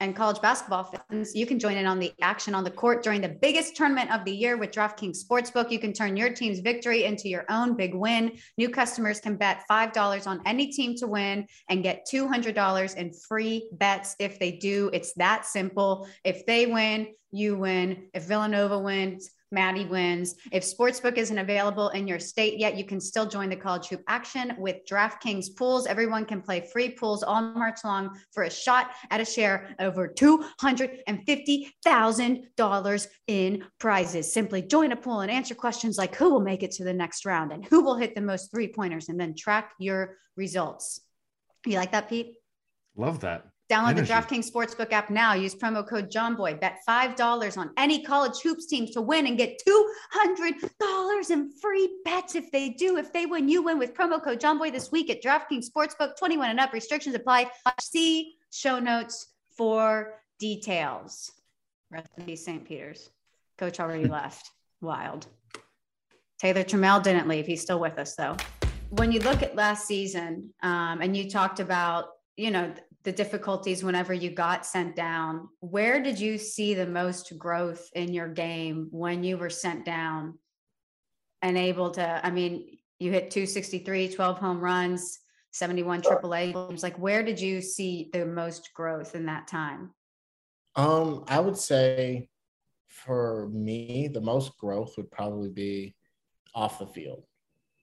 and 0.00 0.14
college 0.14 0.40
basketball 0.42 0.84
fans, 0.84 1.34
you 1.34 1.46
can 1.46 1.58
join 1.58 1.76
in 1.76 1.86
on 1.86 1.98
the 1.98 2.12
action 2.20 2.54
on 2.54 2.64
the 2.64 2.70
court 2.70 3.02
during 3.02 3.20
the 3.20 3.28
biggest 3.28 3.76
tournament 3.76 4.12
of 4.12 4.24
the 4.24 4.32
year 4.32 4.56
with 4.56 4.70
DraftKings 4.70 5.18
Sportsbook. 5.24 5.70
You 5.70 5.78
can 5.78 5.92
turn 5.92 6.16
your 6.16 6.30
team's 6.30 6.60
victory 6.60 7.04
into 7.04 7.28
your 7.28 7.44
own 7.48 7.76
big 7.76 7.94
win. 7.94 8.32
New 8.58 8.68
customers 8.68 9.20
can 9.20 9.36
bet 9.36 9.62
$5 9.70 10.26
on 10.26 10.42
any 10.44 10.70
team 10.70 10.94
to 10.96 11.06
win 11.06 11.46
and 11.70 11.82
get 11.82 12.06
$200 12.12 12.96
in 12.96 13.12
free 13.28 13.68
bets 13.72 14.16
if 14.18 14.38
they 14.38 14.52
do. 14.52 14.90
It's 14.92 15.14
that 15.14 15.46
simple. 15.46 16.06
If 16.24 16.44
they 16.44 16.66
win, 16.66 17.08
you 17.30 17.56
win. 17.56 18.08
If 18.12 18.24
Villanova 18.24 18.78
wins, 18.78 19.30
Maddie 19.52 19.86
wins. 19.86 20.34
If 20.52 20.64
Sportsbook 20.64 21.16
isn't 21.16 21.38
available 21.38 21.88
in 21.90 22.08
your 22.08 22.18
state 22.18 22.58
yet, 22.58 22.76
you 22.76 22.84
can 22.84 23.00
still 23.00 23.26
join 23.26 23.48
the 23.48 23.56
college 23.56 23.88
hoop 23.88 24.02
action 24.08 24.54
with 24.58 24.84
DraftKings 24.90 25.54
pools. 25.56 25.86
Everyone 25.86 26.24
can 26.24 26.42
play 26.42 26.68
free 26.72 26.90
pools 26.90 27.22
all 27.22 27.42
March 27.42 27.78
long 27.84 28.18
for 28.32 28.42
a 28.44 28.50
shot 28.50 28.90
at 29.10 29.20
a 29.20 29.24
share 29.24 29.76
over 29.78 30.08
$250,000 30.08 33.06
in 33.28 33.64
prizes. 33.78 34.32
Simply 34.32 34.62
join 34.62 34.90
a 34.92 34.96
pool 34.96 35.20
and 35.20 35.30
answer 35.30 35.54
questions 35.54 35.98
like 35.98 36.16
who 36.16 36.30
will 36.30 36.40
make 36.40 36.62
it 36.62 36.70
to 36.72 36.84
the 36.84 36.92
next 36.92 37.24
round 37.24 37.52
and 37.52 37.64
who 37.64 37.82
will 37.82 37.96
hit 37.96 38.14
the 38.14 38.20
most 38.20 38.50
three 38.50 38.68
pointers 38.68 39.08
and 39.08 39.18
then 39.20 39.34
track 39.36 39.72
your 39.78 40.16
results. 40.36 41.00
You 41.64 41.76
like 41.76 41.92
that, 41.92 42.08
Pete? 42.08 42.34
Love 42.96 43.20
that. 43.20 43.46
Download 43.70 43.90
Energy. 43.90 44.06
the 44.06 44.14
DraftKings 44.14 44.50
Sportsbook 44.50 44.92
app 44.92 45.10
now. 45.10 45.34
Use 45.34 45.54
promo 45.54 45.86
code 45.86 46.08
JOHNBOY. 46.08 46.60
Bet 46.60 46.78
$5 46.88 47.58
on 47.58 47.70
any 47.76 48.02
college 48.04 48.40
hoops 48.40 48.66
teams 48.66 48.92
to 48.92 49.02
win 49.02 49.26
and 49.26 49.36
get 49.36 49.60
$200 49.66 51.30
in 51.30 51.50
free 51.50 51.98
bets 52.04 52.36
if 52.36 52.52
they 52.52 52.70
do. 52.70 52.96
If 52.96 53.12
they 53.12 53.26
win, 53.26 53.48
you 53.48 53.62
win 53.62 53.78
with 53.78 53.92
promo 53.92 54.22
code 54.22 54.40
JOHNBOY 54.40 54.72
this 54.72 54.92
week 54.92 55.10
at 55.10 55.20
DraftKings 55.20 55.66
Sportsbook. 55.68 56.16
21 56.16 56.50
and 56.50 56.60
up. 56.60 56.72
Restrictions 56.72 57.16
apply. 57.16 57.50
See 57.80 58.36
show 58.52 58.78
notes 58.78 59.34
for 59.56 60.14
details. 60.38 61.32
Rest 61.90 62.10
in 62.18 62.24
peace, 62.24 62.44
St. 62.44 62.64
Peter's. 62.64 63.10
Coach 63.58 63.80
already 63.80 64.04
left. 64.08 64.50
Wild. 64.80 65.26
Taylor 66.38 66.62
Trammell 66.62 67.02
didn't 67.02 67.26
leave. 67.26 67.46
He's 67.46 67.62
still 67.62 67.80
with 67.80 67.98
us, 67.98 68.14
though. 68.14 68.36
When 68.90 69.10
you 69.10 69.20
look 69.20 69.42
at 69.42 69.56
last 69.56 69.88
season, 69.88 70.50
um, 70.62 71.00
and 71.00 71.16
you 71.16 71.28
talked 71.28 71.58
about, 71.58 72.10
you 72.36 72.50
know, 72.50 72.72
the 73.06 73.12
difficulties 73.12 73.84
whenever 73.84 74.12
you 74.12 74.30
got 74.30 74.66
sent 74.66 74.96
down. 74.96 75.48
Where 75.60 76.02
did 76.02 76.18
you 76.18 76.38
see 76.38 76.74
the 76.74 76.88
most 76.88 77.38
growth 77.38 77.88
in 77.94 78.12
your 78.12 78.26
game 78.26 78.88
when 78.90 79.22
you 79.22 79.38
were 79.38 79.48
sent 79.48 79.84
down 79.84 80.40
and 81.40 81.56
able 81.56 81.92
to? 81.92 82.26
I 82.26 82.30
mean, 82.32 82.78
you 82.98 83.12
hit 83.12 83.30
263, 83.30 84.08
12 84.08 84.38
home 84.38 84.60
runs, 84.60 85.20
71 85.52 86.02
AAA 86.02 86.52
games. 86.52 86.82
Like, 86.82 86.98
where 86.98 87.22
did 87.22 87.40
you 87.40 87.60
see 87.60 88.10
the 88.12 88.26
most 88.26 88.70
growth 88.74 89.14
in 89.14 89.26
that 89.26 89.46
time? 89.46 89.92
Um, 90.74 91.22
I 91.28 91.38
would 91.38 91.56
say 91.56 92.28
for 92.88 93.48
me, 93.52 94.10
the 94.12 94.20
most 94.20 94.58
growth 94.58 94.94
would 94.96 95.12
probably 95.12 95.50
be 95.50 95.94
off 96.56 96.80
the 96.80 96.88
field. 96.88 97.22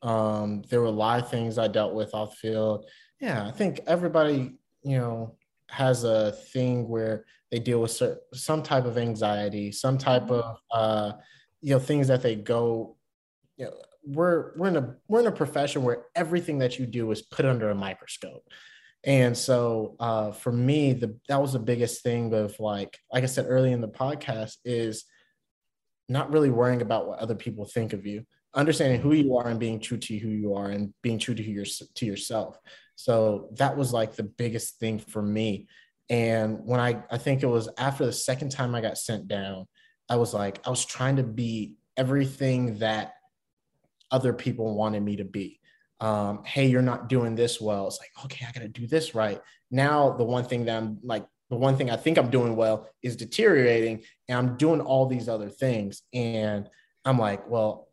Um, 0.01 0.63
there 0.69 0.81
were 0.81 0.87
a 0.87 0.91
lot 0.91 1.21
of 1.21 1.29
things 1.29 1.57
I 1.57 1.69
dealt 1.69 1.93
with 1.93 2.13
off 2.13 2.31
the 2.31 2.49
field. 2.49 2.89
Yeah, 3.21 3.47
I 3.47 3.51
think 3.51 3.79
everybody, 3.87 4.57
you 4.83 4.97
know, 4.97 5.35
has 5.69 6.03
a 6.03 6.31
thing 6.31 6.87
where 6.87 7.25
they 7.51 7.59
deal 7.59 7.81
with 7.81 7.91
cer- 7.91 8.19
some 8.33 8.63
type 8.63 8.85
of 8.85 8.97
anxiety, 8.97 9.71
some 9.71 9.97
type 9.97 10.29
of, 10.29 10.57
uh, 10.71 11.13
you 11.61 11.73
know, 11.73 11.79
things 11.79 12.07
that 12.07 12.21
they 12.21 12.35
go, 12.35 12.97
you 13.57 13.65
know, 13.65 13.73
we're 14.05 14.51
we're 14.57 14.67
in 14.67 14.77
a 14.77 14.95
we're 15.07 15.21
in 15.21 15.27
a 15.27 15.31
profession 15.31 15.83
where 15.83 16.05
everything 16.15 16.57
that 16.59 16.77
you 16.77 16.85
do 16.85 17.09
is 17.11 17.21
put 17.21 17.45
under 17.45 17.69
a 17.69 17.75
microscope. 17.75 18.43
And 19.05 19.37
so 19.37 19.95
uh, 19.99 20.31
for 20.31 20.51
me, 20.51 20.93
the 20.93 21.17
that 21.27 21.41
was 21.41 21.53
the 21.53 21.59
biggest 21.59 22.03
thing 22.03 22.33
of 22.33 22.59
like, 22.59 22.97
like 23.11 23.23
I 23.23 23.27
said 23.27 23.45
early 23.47 23.71
in 23.71 23.81
the 23.81 23.87
podcast, 23.87 24.57
is 24.65 25.05
not 26.09 26.31
really 26.31 26.49
worrying 26.49 26.81
about 26.81 27.07
what 27.07 27.19
other 27.19 27.35
people 27.35 27.65
think 27.65 27.93
of 27.93 28.05
you, 28.05 28.25
understanding 28.53 29.01
who 29.01 29.13
you 29.13 29.37
are 29.37 29.47
and 29.47 29.59
being 29.59 29.79
true 29.79 29.97
to 29.97 30.17
who 30.17 30.29
you 30.29 30.53
are 30.55 30.69
and 30.69 30.93
being 31.01 31.19
true 31.19 31.35
to 31.35 31.43
your 31.43 31.65
to 31.65 32.05
yourself. 32.05 32.57
So 32.95 33.49
that 33.53 33.75
was 33.75 33.93
like 33.93 34.15
the 34.15 34.23
biggest 34.23 34.79
thing 34.79 34.99
for 34.99 35.21
me. 35.21 35.67
And 36.09 36.59
when 36.65 36.79
I, 36.79 37.03
I 37.09 37.17
think 37.17 37.43
it 37.43 37.47
was 37.47 37.69
after 37.77 38.05
the 38.05 38.13
second 38.13 38.51
time 38.51 38.75
I 38.75 38.81
got 38.81 38.97
sent 38.97 39.27
down, 39.27 39.67
I 40.09 40.17
was 40.17 40.33
like, 40.33 40.59
I 40.65 40.69
was 40.69 40.85
trying 40.85 41.15
to 41.15 41.23
be 41.23 41.75
everything 41.97 42.79
that 42.79 43.13
other 44.11 44.33
people 44.33 44.75
wanted 44.75 45.01
me 45.01 45.15
to 45.17 45.25
be. 45.25 45.59
Um, 45.99 46.43
hey, 46.43 46.67
you're 46.67 46.81
not 46.81 47.07
doing 47.07 47.35
this 47.35 47.61
well. 47.61 47.87
It's 47.87 47.99
like, 47.99 48.25
okay, 48.25 48.45
I 48.47 48.51
got 48.51 48.61
to 48.61 48.67
do 48.67 48.85
this 48.85 49.15
right. 49.15 49.41
Now, 49.71 50.11
the 50.11 50.25
one 50.25 50.43
thing 50.43 50.65
that 50.65 50.77
I'm 50.77 50.99
like, 51.01 51.25
the 51.49 51.55
one 51.55 51.77
thing 51.77 51.89
I 51.89 51.95
think 51.95 52.17
I'm 52.17 52.29
doing 52.29 52.55
well 52.55 52.87
is 53.01 53.15
deteriorating, 53.15 54.03
and 54.27 54.37
I'm 54.37 54.57
doing 54.57 54.81
all 54.81 55.05
these 55.05 55.29
other 55.29 55.49
things. 55.49 56.01
And 56.13 56.69
I'm 57.05 57.17
like, 57.17 57.49
well, 57.49 57.87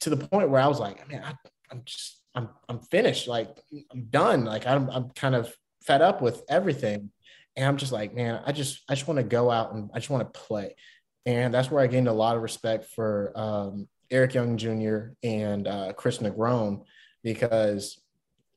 to 0.00 0.10
the 0.10 0.16
point 0.16 0.50
where 0.50 0.60
I 0.60 0.66
was 0.66 0.80
like, 0.80 1.08
man, 1.08 1.22
I, 1.24 1.32
I'm 1.70 1.82
just, 1.84 2.20
I'm, 2.34 2.48
I'm 2.68 2.80
finished. 2.80 3.28
Like, 3.28 3.48
I'm 3.92 4.04
done. 4.04 4.44
Like, 4.44 4.66
I'm, 4.66 4.88
I'm 4.90 5.10
kind 5.10 5.34
of 5.34 5.54
fed 5.82 6.02
up 6.02 6.20
with 6.20 6.42
everything. 6.48 7.10
And 7.56 7.66
I'm 7.66 7.76
just 7.76 7.92
like, 7.92 8.14
man, 8.14 8.42
I 8.44 8.52
just, 8.52 8.82
I 8.88 8.94
just 8.94 9.06
want 9.06 9.18
to 9.18 9.24
go 9.24 9.50
out 9.50 9.74
and 9.74 9.90
I 9.94 9.98
just 9.98 10.10
want 10.10 10.32
to 10.32 10.40
play. 10.40 10.74
And 11.26 11.54
that's 11.54 11.70
where 11.70 11.82
I 11.82 11.86
gained 11.86 12.08
a 12.08 12.12
lot 12.12 12.36
of 12.36 12.42
respect 12.42 12.86
for 12.86 13.32
um, 13.36 13.88
Eric 14.10 14.34
Young 14.34 14.56
Jr. 14.56 15.14
and 15.22 15.66
uh, 15.66 15.92
Kris 15.92 16.18
Negron 16.18 16.84
because 17.22 18.00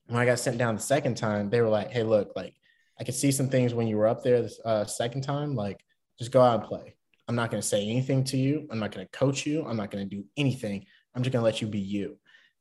when 0.08 0.20
I 0.20 0.26
got 0.26 0.40
sent 0.40 0.58
down 0.58 0.76
the 0.76 0.82
second 0.82 1.16
time, 1.16 1.50
they 1.50 1.62
were 1.62 1.70
like, 1.70 1.92
hey, 1.92 2.04
look, 2.04 2.32
like, 2.36 2.54
I 3.00 3.04
could 3.04 3.14
see 3.14 3.32
some 3.32 3.50
things 3.50 3.74
when 3.74 3.88
you 3.88 3.98
were 3.98 4.08
up 4.08 4.24
there 4.24 4.42
the 4.42 4.56
uh, 4.66 4.86
second 4.86 5.22
time. 5.22 5.56
Like, 5.56 5.80
just 6.18 6.32
go 6.32 6.42
out 6.42 6.60
and 6.60 6.68
play. 6.68 6.96
I'm 7.28 7.36
not 7.36 7.52
going 7.52 7.62
to 7.62 7.68
say 7.68 7.88
anything 7.88 8.24
to 8.26 8.38
you. 8.38 8.68
I'm 8.72 8.80
not 8.80 8.92
going 8.92 9.06
to 9.06 9.18
coach 9.18 9.46
you. 9.46 9.66
I'm 9.66 9.78
not 9.78 9.92
going 9.92 10.08
to 10.08 10.16
do 10.16 10.26
anything. 10.36 10.86
I'm 11.14 11.24
just 11.24 11.32
going 11.34 11.42
to 11.42 11.46
let 11.46 11.62
you 11.62 11.68
be 11.68 11.80
you. 11.80 12.18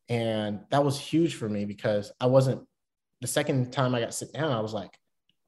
And 0.08 0.60
that 0.70 0.84
was 0.84 0.98
huge 0.98 1.34
for 1.34 1.48
me 1.48 1.64
because 1.64 2.12
I 2.20 2.26
wasn't, 2.26 2.62
the 3.20 3.26
second 3.26 3.72
time 3.72 3.94
I 3.94 4.00
got 4.00 4.14
sit 4.14 4.32
down, 4.32 4.52
I 4.52 4.60
was 4.60 4.74
like, 4.74 4.96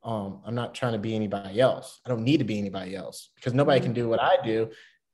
um, 0.02 0.40
I'm 0.44 0.54
not 0.54 0.74
trying 0.74 0.92
to 0.92 0.98
be 0.98 1.14
anybody 1.14 1.60
else. 1.60 2.00
I 2.04 2.08
don't 2.08 2.22
need 2.22 2.38
to 2.38 2.44
be 2.44 2.58
anybody 2.58 2.96
else 2.96 3.30
because 3.34 3.52
nobody 3.52 3.80
can 3.80 3.92
do 3.92 4.08
what 4.08 4.22
I 4.22 4.36
do. 4.42 4.70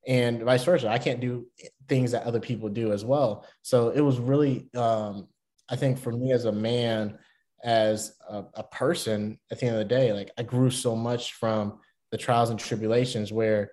And 0.07 0.43
vice 0.43 0.65
versa. 0.65 0.89
I 0.89 0.99
can't 0.99 1.21
do 1.21 1.47
things 1.89 2.13
that 2.13 2.25
other 2.25 2.41
people 2.41 2.69
do 2.69 2.93
as 2.93 3.05
well. 3.05 3.47
So 3.63 3.89
it 3.89 4.03
was 4.03 4.19
really, 4.19 4.69
um, 4.75 5.29
I 5.69 5.77
think 5.77 5.99
for 5.99 6.13
me 6.13 6.33
as 6.33 6.45
a 6.45 6.53
man, 6.53 7.19
as 7.63 8.15
a, 8.29 8.45
a 8.55 8.63
person 8.63 9.39
at 9.51 9.59
the 9.59 9.67
end 9.67 9.77
of 9.77 9.81
the 9.81 9.95
day, 9.95 10.13
like 10.13 10.31
I 10.37 10.43
grew 10.43 10.71
so 10.71 10.95
much 10.95 11.33
from 11.33 11.79
the 12.11 12.19
trials 12.19 12.51
and 12.51 12.61
tribulations 12.61 13.33
where 13.33 13.71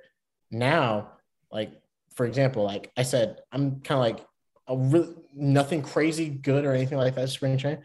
now, 0.49 1.11
like, 1.51 1.73
for 2.15 2.25
example, 2.25 2.63
like 2.63 2.91
I 2.95 3.03
said, 3.03 3.39
I'm 3.51 3.81
kind 3.81 3.99
of 3.99 3.99
like 3.99 4.25
a 4.67 4.77
really 4.77 5.13
nothing 5.33 5.81
crazy 5.81 6.29
good 6.29 6.65
or 6.65 6.73
anything 6.73 6.97
like 6.97 7.15
that 7.15 7.29
spring 7.29 7.57
training. 7.57 7.83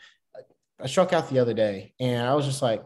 I 0.81 0.87
struck 0.87 1.13
out 1.13 1.31
the 1.31 1.39
other 1.39 1.55
day 1.55 1.95
and 1.99 2.27
I 2.27 2.35
was 2.35 2.45
just 2.45 2.63
like, 2.63 2.85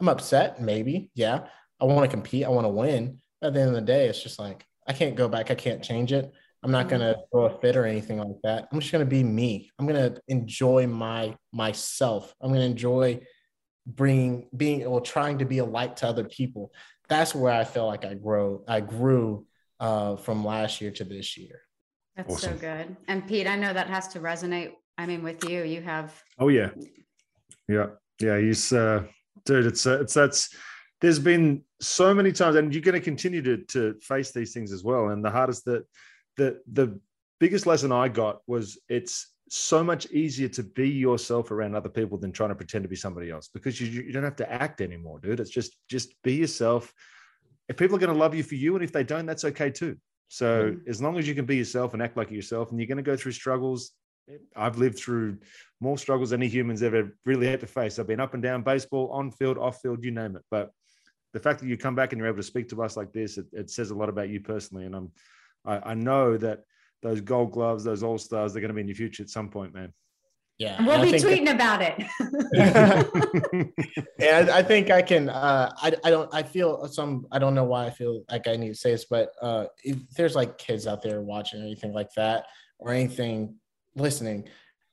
I'm 0.00 0.08
upset, 0.08 0.60
maybe. 0.60 1.10
Yeah. 1.14 1.46
I 1.80 1.84
want 1.84 2.08
to 2.08 2.14
compete. 2.14 2.44
I 2.44 2.50
want 2.50 2.64
to 2.64 2.70
win. 2.70 3.20
At 3.42 3.54
the 3.54 3.60
end 3.60 3.70
of 3.70 3.74
the 3.74 3.80
day, 3.80 4.06
it's 4.06 4.22
just 4.22 4.38
like, 4.38 4.64
I 4.86 4.92
can't 4.92 5.16
go 5.16 5.28
back. 5.28 5.50
I 5.50 5.54
can't 5.54 5.82
change 5.82 6.12
it. 6.12 6.32
I'm 6.62 6.70
not 6.70 6.88
going 6.88 7.00
to 7.00 7.16
throw 7.32 7.46
a 7.46 7.60
fit 7.60 7.76
or 7.76 7.86
anything 7.86 8.18
like 8.18 8.36
that. 8.42 8.68
I'm 8.70 8.80
just 8.80 8.92
going 8.92 9.04
to 9.04 9.10
be 9.10 9.24
me. 9.24 9.70
I'm 9.78 9.86
going 9.86 10.12
to 10.12 10.20
enjoy 10.28 10.86
my 10.86 11.34
myself. 11.52 12.34
I'm 12.40 12.50
going 12.50 12.60
to 12.60 12.66
enjoy 12.66 13.20
bringing 13.86 14.48
being 14.54 14.84
or 14.84 15.00
trying 15.00 15.38
to 15.38 15.46
be 15.46 15.58
a 15.58 15.64
light 15.64 15.96
to 15.98 16.06
other 16.06 16.24
people. 16.24 16.72
That's 17.08 17.34
where 17.34 17.52
I 17.52 17.64
feel 17.64 17.86
like 17.86 18.04
I 18.04 18.14
grow. 18.14 18.62
I 18.68 18.80
grew 18.80 19.46
uh, 19.80 20.16
from 20.16 20.44
last 20.44 20.80
year 20.80 20.90
to 20.92 21.04
this 21.04 21.36
year. 21.38 21.62
That's 22.20 22.34
awesome. 22.34 22.58
so 22.58 22.60
good. 22.60 22.96
And 23.08 23.26
Pete, 23.26 23.46
I 23.46 23.56
know 23.56 23.72
that 23.72 23.86
has 23.86 24.08
to 24.08 24.20
resonate. 24.20 24.72
I 24.98 25.06
mean, 25.06 25.22
with 25.22 25.48
you, 25.48 25.64
you 25.64 25.80
have. 25.80 26.22
Oh 26.38 26.48
yeah, 26.48 26.68
yeah, 27.66 27.86
yeah. 28.20 28.38
He's 28.38 28.74
uh, 28.74 29.04
dude. 29.46 29.66
It's 29.66 29.86
uh, 29.86 30.00
it's 30.02 30.12
that's. 30.12 30.54
There's 31.00 31.18
been 31.18 31.64
so 31.80 32.12
many 32.12 32.30
times, 32.30 32.56
and 32.56 32.74
you're 32.74 32.82
going 32.82 32.92
to 32.92 33.00
continue 33.00 33.40
to 33.40 33.56
to 33.68 33.94
face 34.02 34.32
these 34.32 34.52
things 34.52 34.70
as 34.70 34.84
well. 34.84 35.08
And 35.08 35.24
the 35.24 35.30
hardest 35.30 35.64
that 35.64 35.84
the 36.36 36.60
the 36.70 37.00
biggest 37.38 37.64
lesson 37.64 37.90
I 37.90 38.08
got 38.08 38.40
was 38.46 38.78
it's 38.90 39.32
so 39.48 39.82
much 39.82 40.10
easier 40.10 40.48
to 40.48 40.62
be 40.62 40.90
yourself 40.90 41.50
around 41.50 41.74
other 41.74 41.88
people 41.88 42.18
than 42.18 42.32
trying 42.32 42.50
to 42.50 42.54
pretend 42.54 42.84
to 42.84 42.88
be 42.88 42.96
somebody 42.96 43.30
else 43.30 43.48
because 43.48 43.80
you, 43.80 44.02
you 44.02 44.12
don't 44.12 44.22
have 44.22 44.36
to 44.36 44.52
act 44.52 44.82
anymore, 44.82 45.18
dude. 45.20 45.40
It's 45.40 45.48
just 45.48 45.74
just 45.88 46.14
be 46.22 46.34
yourself. 46.34 46.92
If 47.70 47.78
people 47.78 47.96
are 47.96 48.00
going 48.00 48.12
to 48.12 48.18
love 48.18 48.34
you 48.34 48.42
for 48.42 48.56
you, 48.56 48.74
and 48.74 48.84
if 48.84 48.92
they 48.92 49.04
don't, 49.04 49.24
that's 49.24 49.46
okay 49.46 49.70
too. 49.70 49.96
So 50.32 50.70
mm. 50.70 50.88
as 50.88 51.02
long 51.02 51.18
as 51.18 51.26
you 51.26 51.34
can 51.34 51.44
be 51.44 51.56
yourself 51.56 51.92
and 51.92 52.00
act 52.00 52.16
like 52.16 52.30
yourself, 52.30 52.70
and 52.70 52.78
you're 52.78 52.86
going 52.86 52.96
to 52.96 53.02
go 53.02 53.16
through 53.16 53.32
struggles. 53.32 53.90
I've 54.54 54.78
lived 54.78 54.96
through 54.96 55.38
more 55.80 55.98
struggles 55.98 56.30
than 56.30 56.40
any 56.40 56.48
humans 56.48 56.84
ever 56.84 57.16
really 57.24 57.48
had 57.48 57.58
to 57.60 57.66
face. 57.66 57.98
I've 57.98 58.06
been 58.06 58.20
up 58.20 58.34
and 58.34 58.42
down 58.42 58.62
baseball, 58.62 59.10
on 59.10 59.32
field, 59.32 59.58
off 59.58 59.80
field, 59.82 60.04
you 60.04 60.12
name 60.12 60.36
it. 60.36 60.42
But 60.48 60.70
the 61.32 61.40
fact 61.40 61.58
that 61.58 61.66
you 61.66 61.76
come 61.76 61.96
back 61.96 62.12
and 62.12 62.20
you're 62.20 62.28
able 62.28 62.36
to 62.36 62.44
speak 62.44 62.68
to 62.68 62.80
us 62.80 62.96
like 62.96 63.12
this, 63.12 63.38
it, 63.38 63.46
it 63.52 63.70
says 63.70 63.90
a 63.90 63.94
lot 63.94 64.08
about 64.08 64.28
you 64.28 64.38
personally. 64.38 64.86
And 64.86 64.94
I'm, 64.94 65.10
I, 65.64 65.90
I 65.90 65.94
know 65.94 66.36
that 66.36 66.60
those 67.02 67.20
gold 67.20 67.50
gloves, 67.50 67.82
those 67.82 68.04
all 68.04 68.18
stars, 68.18 68.52
they're 68.52 68.60
going 68.60 68.68
to 68.68 68.74
be 68.74 68.82
in 68.82 68.88
your 68.88 68.94
future 68.94 69.24
at 69.24 69.30
some 69.30 69.48
point, 69.48 69.74
man. 69.74 69.92
Yeah, 70.60 70.76
and 70.76 70.86
we'll 70.86 71.00
and 71.00 71.10
be 71.10 71.18
tweeting 71.18 71.46
that, 71.46 71.54
about 71.54 71.80
it. 71.80 71.96
and 74.18 74.50
I 74.50 74.62
think 74.62 74.90
I 74.90 75.00
can. 75.00 75.30
Uh, 75.30 75.72
I 75.74 75.96
I 76.04 76.10
don't. 76.10 76.28
I 76.34 76.42
feel 76.42 76.86
some. 76.86 77.26
I 77.32 77.38
don't 77.38 77.54
know 77.54 77.64
why 77.64 77.86
I 77.86 77.90
feel 77.90 78.24
like 78.30 78.46
I 78.46 78.56
need 78.56 78.68
to 78.68 78.74
say 78.74 78.90
this, 78.90 79.06
but 79.06 79.32
uh, 79.40 79.68
if 79.82 79.96
there's 80.10 80.36
like 80.36 80.58
kids 80.58 80.86
out 80.86 81.00
there 81.00 81.22
watching 81.22 81.62
or 81.62 81.64
anything 81.64 81.94
like 81.94 82.12
that, 82.16 82.44
or 82.78 82.92
anything 82.92 83.54
listening, 83.96 84.50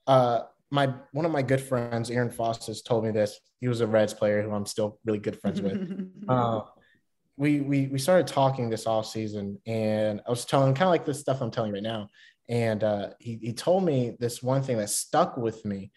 uh, 0.07 0.43
my 0.72 0.93
one 1.11 1.26
of 1.26 1.34
my 1.34 1.41
good 1.41 1.59
friends, 1.59 2.09
Aaron 2.09 2.30
Foster, 2.30 2.74
told 2.74 3.03
me 3.03 3.11
this. 3.11 3.38
He 3.59 3.68
was 3.68 3.82
a 3.82 3.88
Reds 3.88 4.13
player 4.13 4.41
who 4.43 4.53
I'm 4.53 4.65
still 4.65 4.99
really 5.03 5.20
good 5.20 5.38
friends 5.38 5.61
with. 5.61 6.09
uh, 6.30 6.61
we 7.36 7.59
we 7.59 7.88
we 7.88 7.99
started 7.99 8.26
talking 8.26 8.70
this 8.70 8.88
off 8.88 9.07
season, 9.07 9.59
and 9.68 10.22
I 10.26 10.30
was 10.30 10.45
telling 10.45 10.74
kind 10.76 10.88
of 10.88 10.91
like 10.91 11.05
this 11.05 11.20
stuff 11.20 11.41
I'm 11.41 11.51
telling 11.51 11.72
you 11.72 11.74
right 11.74 11.84
now. 11.84 12.07
And 12.50 12.84
uh, 12.84 13.10
he 13.20 13.39
he 13.41 13.54
told 13.54 13.84
me 13.84 14.16
this 14.20 14.41
one 14.41 14.64
thing 14.64 14.78
that 14.78 14.89
stuck 14.89 15.36
with 15.38 15.66
me, 15.66 15.91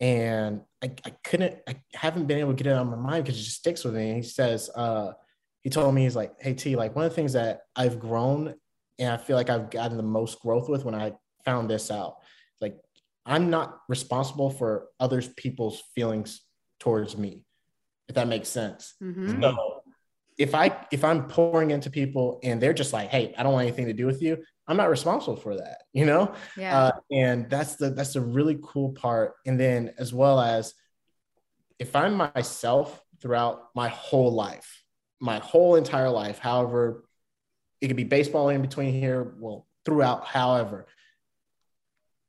and 0.00 0.62
I, 0.82 0.92
I 1.04 1.10
couldn't 1.22 1.58
I 1.68 1.76
haven't 1.92 2.26
been 2.26 2.38
able 2.38 2.52
to 2.52 2.62
get 2.62 2.72
it 2.72 2.76
on 2.76 2.90
my 2.90 2.96
mind 2.96 3.24
because 3.24 3.38
it 3.38 3.44
just 3.44 3.58
sticks 3.58 3.84
with 3.84 3.94
me. 3.94 4.08
And 4.08 4.16
he 4.16 4.22
says, 4.22 4.70
uh, 4.74 5.12
he 5.62 5.70
told 5.70 5.94
me 5.94 6.04
he's 6.04 6.16
like, 6.16 6.32
hey 6.40 6.54
T, 6.54 6.76
like 6.76 6.94
one 6.94 7.04
of 7.04 7.10
the 7.10 7.16
things 7.16 7.34
that 7.34 7.62
I've 7.76 7.98
grown 7.98 8.54
and 8.98 9.12
I 9.12 9.16
feel 9.16 9.36
like 9.36 9.50
I've 9.50 9.70
gotten 9.70 9.96
the 9.96 10.02
most 10.02 10.40
growth 10.40 10.68
with 10.68 10.84
when 10.84 10.94
I 10.94 11.12
found 11.44 11.68
this 11.68 11.90
out. 11.90 12.16
Like 12.60 12.76
I'm 13.26 13.50
not 13.50 13.80
responsible 13.88 14.50
for 14.50 14.88
other 15.00 15.22
people's 15.22 15.82
feelings 15.94 16.42
towards 16.80 17.16
me, 17.16 17.44
if 18.08 18.14
that 18.14 18.28
makes 18.28 18.48
sense. 18.48 18.94
Mm-hmm. 19.02 19.42
So 19.42 19.82
if 20.38 20.54
I 20.54 20.86
if 20.92 21.04
I'm 21.04 21.28
pouring 21.28 21.70
into 21.70 21.90
people 21.90 22.40
and 22.42 22.60
they're 22.60 22.74
just 22.74 22.92
like, 22.92 23.08
hey, 23.08 23.34
I 23.36 23.42
don't 23.42 23.52
want 23.52 23.66
anything 23.66 23.86
to 23.86 23.92
do 23.92 24.06
with 24.06 24.20
you, 24.22 24.42
I'm 24.66 24.76
not 24.76 24.88
responsible 24.88 25.36
for 25.36 25.56
that, 25.56 25.82
you 25.92 26.06
know. 26.06 26.34
Yeah. 26.56 26.78
Uh, 26.78 26.92
and 27.10 27.50
that's 27.50 27.76
the 27.76 27.90
that's 27.90 28.14
the 28.14 28.20
really 28.20 28.58
cool 28.62 28.92
part. 28.92 29.34
And 29.46 29.60
then 29.60 29.94
as 29.98 30.12
well 30.12 30.40
as 30.40 30.74
if 31.78 31.94
I'm 31.94 32.14
myself 32.14 33.02
throughout 33.20 33.68
my 33.74 33.88
whole 33.88 34.32
life, 34.32 34.82
my 35.20 35.38
whole 35.38 35.76
entire 35.76 36.10
life, 36.10 36.38
however, 36.38 37.04
it 37.80 37.88
could 37.88 37.96
be 37.96 38.04
baseball 38.04 38.48
in 38.48 38.62
between 38.62 38.94
here, 38.94 39.34
well, 39.38 39.66
throughout, 39.84 40.24
however, 40.24 40.86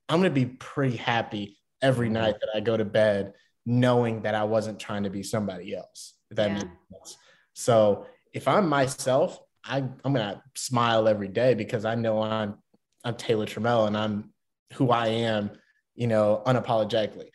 I'm 0.10 0.20
gonna 0.20 0.30
be 0.30 0.46
pretty 0.46 0.98
happy 0.98 1.58
every 1.82 2.08
mm-hmm. 2.08 2.16
night 2.16 2.36
that 2.42 2.50
I 2.54 2.60
go 2.60 2.76
to 2.76 2.86
bed 2.86 3.34
knowing 3.66 4.22
that 4.22 4.36
I 4.36 4.44
wasn't 4.44 4.80
trying 4.80 5.04
to 5.04 5.10
be 5.10 5.24
somebody 5.24 5.76
else. 5.76 6.14
If 6.30 6.38
that 6.38 6.50
yeah. 6.50 6.54
makes 6.56 6.68
sense. 6.92 7.18
So 7.54 8.06
if 8.34 8.48
I'm 8.48 8.70
myself, 8.70 9.40
I, 9.66 9.78
I'm 9.78 10.14
gonna 10.14 10.42
smile 10.56 11.08
every 11.08 11.28
day 11.28 11.54
because 11.54 11.86
I 11.86 11.96
know 11.96 12.22
I'm 12.22 12.56
I'm 13.04 13.16
Taylor 13.16 13.46
Trammell 13.46 13.88
and 13.88 13.98
I'm 13.98 14.32
who 14.74 14.92
I 14.92 15.08
am, 15.08 15.52
you 15.96 16.08
know, 16.08 16.42
unapologetically. 16.46 17.30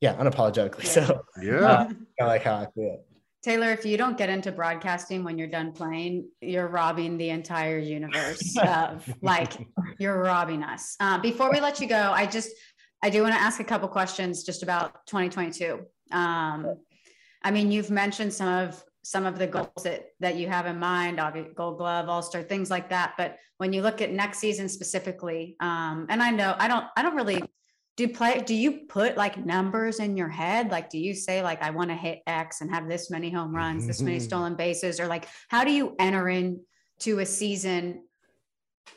Yeah, 0.00 0.16
unapologetically. 0.16 0.86
So 0.86 1.22
yeah, 1.42 1.60
uh, 1.60 1.88
I 2.20 2.24
like 2.24 2.42
how 2.42 2.54
I 2.54 2.66
feel. 2.74 3.04
Taylor, 3.42 3.70
if 3.70 3.86
you 3.86 3.96
don't 3.96 4.18
get 4.18 4.28
into 4.28 4.52
broadcasting 4.52 5.24
when 5.24 5.38
you're 5.38 5.48
done 5.48 5.72
playing, 5.72 6.28
you're 6.42 6.68
robbing 6.68 7.16
the 7.16 7.30
entire 7.30 7.78
universe 7.78 8.56
of 8.66 9.08
like 9.22 9.52
you're 9.98 10.22
robbing 10.22 10.62
us. 10.62 10.96
Uh, 11.00 11.18
before 11.18 11.50
we 11.50 11.60
let 11.60 11.80
you 11.80 11.86
go, 11.86 12.12
I 12.14 12.26
just 12.26 12.50
I 13.02 13.10
do 13.10 13.22
want 13.22 13.34
to 13.34 13.40
ask 13.40 13.60
a 13.60 13.64
couple 13.64 13.88
questions 13.88 14.42
just 14.44 14.62
about 14.62 15.06
2022. 15.06 15.80
Um, 16.12 16.76
I 17.42 17.50
mean, 17.50 17.72
you've 17.72 17.90
mentioned 17.90 18.34
some 18.34 18.48
of 18.48 18.84
some 19.02 19.26
of 19.26 19.38
the 19.38 19.46
goals 19.46 19.68
that 19.84 20.06
that 20.20 20.36
you 20.36 20.48
have 20.48 20.66
in 20.66 20.78
mind 20.78 21.18
obviously 21.18 21.52
gold 21.54 21.78
glove 21.78 22.08
all 22.08 22.22
star 22.22 22.42
things 22.42 22.70
like 22.70 22.90
that 22.90 23.14
but 23.16 23.36
when 23.58 23.72
you 23.72 23.82
look 23.82 24.02
at 24.02 24.12
next 24.12 24.38
season 24.38 24.68
specifically 24.68 25.56
um 25.60 26.06
and 26.10 26.22
i 26.22 26.30
know 26.30 26.54
i 26.58 26.68
don't 26.68 26.84
i 26.96 27.02
don't 27.02 27.14
really 27.14 27.42
do 27.96 28.08
play 28.08 28.42
do 28.46 28.54
you 28.54 28.80
put 28.88 29.16
like 29.16 29.44
numbers 29.44 30.00
in 30.00 30.16
your 30.16 30.28
head 30.28 30.70
like 30.70 30.90
do 30.90 30.98
you 30.98 31.14
say 31.14 31.42
like 31.42 31.62
i 31.62 31.70
want 31.70 31.90
to 31.90 31.96
hit 31.96 32.20
x 32.26 32.60
and 32.60 32.70
have 32.70 32.88
this 32.88 33.10
many 33.10 33.30
home 33.30 33.54
runs 33.54 33.86
this 33.86 34.00
many 34.00 34.20
stolen 34.20 34.54
bases 34.54 35.00
or 35.00 35.06
like 35.06 35.26
how 35.48 35.64
do 35.64 35.72
you 35.72 35.96
enter 35.98 36.28
into 36.28 37.18
a 37.18 37.26
season 37.26 38.02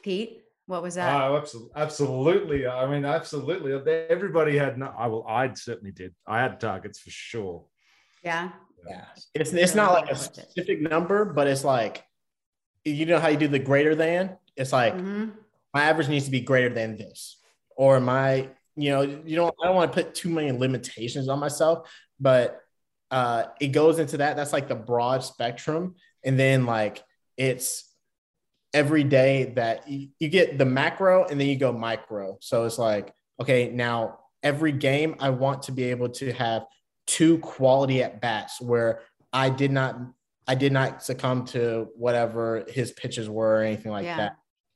pete 0.01 0.43
what 0.65 0.81
was 0.81 0.95
that? 0.95 1.21
Oh, 1.21 1.43
absolutely. 1.75 2.65
I 2.65 2.87
mean, 2.87 3.03
absolutely. 3.03 3.73
Everybody 4.09 4.57
had 4.57 4.77
no. 4.77 4.93
I 4.97 5.07
will. 5.07 5.27
I 5.27 5.53
certainly 5.53 5.91
did. 5.91 6.15
I 6.25 6.39
had 6.39 6.59
targets 6.59 6.99
for 6.99 7.09
sure. 7.09 7.65
Yeah. 8.23 8.51
Yeah, 8.87 9.05
it's 9.33 9.53
it's 9.53 9.75
not 9.75 9.93
like 9.93 10.09
a 10.09 10.15
specific 10.15 10.81
number, 10.81 11.25
but 11.25 11.47
it's 11.47 11.63
like 11.63 12.03
you 12.85 13.05
know 13.05 13.19
how 13.19 13.29
you 13.29 13.37
do 13.37 13.47
the 13.47 13.59
greater 13.59 13.95
than. 13.95 14.37
It's 14.55 14.73
like 14.73 14.93
Mhm. 14.95 15.33
my 15.73 15.83
average 15.83 16.09
needs 16.09 16.25
to 16.25 16.31
be 16.31 16.41
greater 16.41 16.69
than 16.69 16.97
this, 16.97 17.37
or 17.77 17.99
my 17.99 18.49
you 18.75 18.89
know 18.91 19.01
you 19.01 19.35
don't 19.35 19.55
I 19.61 19.67
don't 19.67 19.75
want 19.75 19.93
to 19.93 20.03
put 20.03 20.15
too 20.15 20.29
many 20.29 20.51
limitations 20.51 21.29
on 21.29 21.39
myself, 21.39 21.89
but 22.19 22.59
uh, 23.11 23.45
it 23.61 23.67
goes 23.67 23.99
into 23.99 24.17
that. 24.17 24.35
That's 24.35 24.53
like 24.53 24.67
the 24.67 24.75
broad 24.75 25.23
spectrum, 25.23 25.95
and 26.25 26.37
then 26.37 26.65
like 26.65 27.03
it's 27.37 27.89
every 28.73 29.03
day 29.03 29.53
that 29.55 29.87
you, 29.87 30.09
you 30.19 30.29
get 30.29 30.57
the 30.57 30.65
macro 30.65 31.25
and 31.25 31.39
then 31.39 31.47
you 31.47 31.55
go 31.55 31.71
micro. 31.71 32.37
So 32.41 32.65
it's 32.65 32.77
like 32.79 33.13
okay, 33.41 33.69
now 33.69 34.19
every 34.41 34.71
game 34.71 35.15
I 35.19 35.29
want 35.29 35.63
to 35.63 35.71
be 35.71 35.85
able 35.85 36.09
to 36.09 36.33
have 36.33 36.65
two 37.07 37.37
quality 37.39 38.01
at 38.03 38.21
bats 38.21 38.61
where 38.61 39.01
I 39.31 39.49
did 39.49 39.71
not 39.71 39.97
I 40.47 40.55
did 40.55 40.73
not 40.73 41.01
succumb 41.01 41.45
to 41.45 41.87
whatever 41.95 42.65
his 42.67 42.91
pitches 42.91 43.29
were 43.29 43.59
or 43.59 43.61
anything 43.61 43.91
like 43.93 44.03
Yeah. 44.05 44.17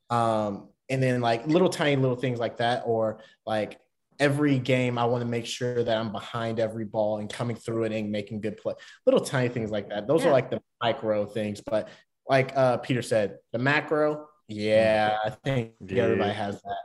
that. 0.10 0.16
Um, 0.16 0.70
and 0.90 1.04
then 1.04 1.20
like 1.20 1.46
little 1.46 1.68
tiny 1.68 1.98
little 1.98 2.16
things 2.16 2.40
like 2.40 2.58
that, 2.58 2.84
or 2.86 3.20
like 3.46 3.78
every 4.20 4.58
game 4.60 4.98
I 4.98 5.04
want 5.06 5.22
to 5.24 5.28
make 5.28 5.46
sure 5.46 5.84
that 5.84 5.98
I'm 5.98 6.12
behind 6.14 6.60
every 6.62 6.86
ball 6.86 7.18
and 7.18 7.30
coming 7.32 7.58
through 7.58 7.84
it 7.84 7.92
and 7.92 8.10
making 8.10 8.40
good 8.40 8.56
play. 8.58 8.74
Little 9.06 9.20
tiny 9.20 9.50
things 9.50 9.70
like 9.70 9.90
that. 9.90 10.08
Those 10.08 10.24
Yeah. 10.24 10.30
are 10.30 10.32
like 10.32 10.50
the 10.50 10.62
micro 10.82 11.26
things. 11.26 11.60
But 11.62 11.90
like 12.30 12.56
uh, 12.56 12.78
Peter 12.78 13.02
said, 13.02 13.38
the 13.52 13.60
macro, 13.60 14.28
yeah, 14.48 15.18
I 15.26 15.30
think 15.32 15.74
Yeah. 15.86 16.04
everybody 16.04 16.34
has 16.34 16.62
that. 16.62 16.78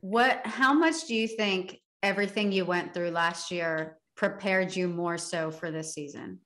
What, 0.00 0.44
how 0.44 0.72
much 0.74 1.06
do 1.06 1.14
you 1.14 1.28
think 1.28 1.80
everything 2.02 2.50
you 2.50 2.64
went 2.64 2.92
through 2.92 3.10
last 3.10 3.52
year 3.52 3.98
prepared 4.22 4.76
you 4.76 4.86
more 4.86 5.18
so 5.18 5.50
for 5.50 5.72
this 5.72 5.92
season? 5.94 6.38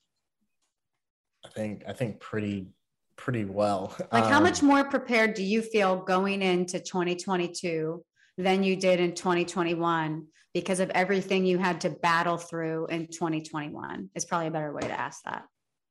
I 1.44 1.48
think 1.50 1.82
I 1.86 1.92
think 1.92 2.20
pretty 2.20 2.68
pretty 3.16 3.44
well. 3.44 3.94
Like, 4.10 4.24
how 4.24 4.38
Um, 4.38 4.44
much 4.44 4.62
more 4.62 4.82
prepared 4.84 5.34
do 5.34 5.42
you 5.42 5.60
feel 5.60 5.96
going 5.96 6.40
into 6.40 6.80
2022 6.80 8.02
than 8.38 8.62
you 8.62 8.76
did 8.76 8.98
in 8.98 9.14
2021 9.14 10.26
because 10.54 10.80
of 10.80 10.88
everything 10.90 11.44
you 11.44 11.58
had 11.58 11.82
to 11.82 11.90
battle 11.90 12.38
through 12.38 12.86
in 12.86 13.08
2021? 13.08 14.08
Is 14.14 14.24
probably 14.24 14.48
a 14.48 14.50
better 14.50 14.72
way 14.72 14.80
to 14.80 14.98
ask 14.98 15.22
that. 15.24 15.44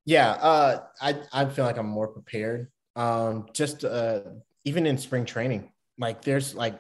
Yeah, 0.06 0.32
uh, 0.32 0.84
I 1.00 1.22
I 1.32 1.46
feel 1.46 1.66
like 1.66 1.78
I'm 1.78 1.86
more 1.86 2.08
prepared. 2.08 2.72
Um, 2.96 3.46
just 3.54 3.86
uh, 3.86 4.22
even 4.64 4.88
in 4.88 4.98
spring 4.98 5.26
training, 5.26 5.72
like 6.00 6.24
there's 6.24 6.56
like, 6.56 6.80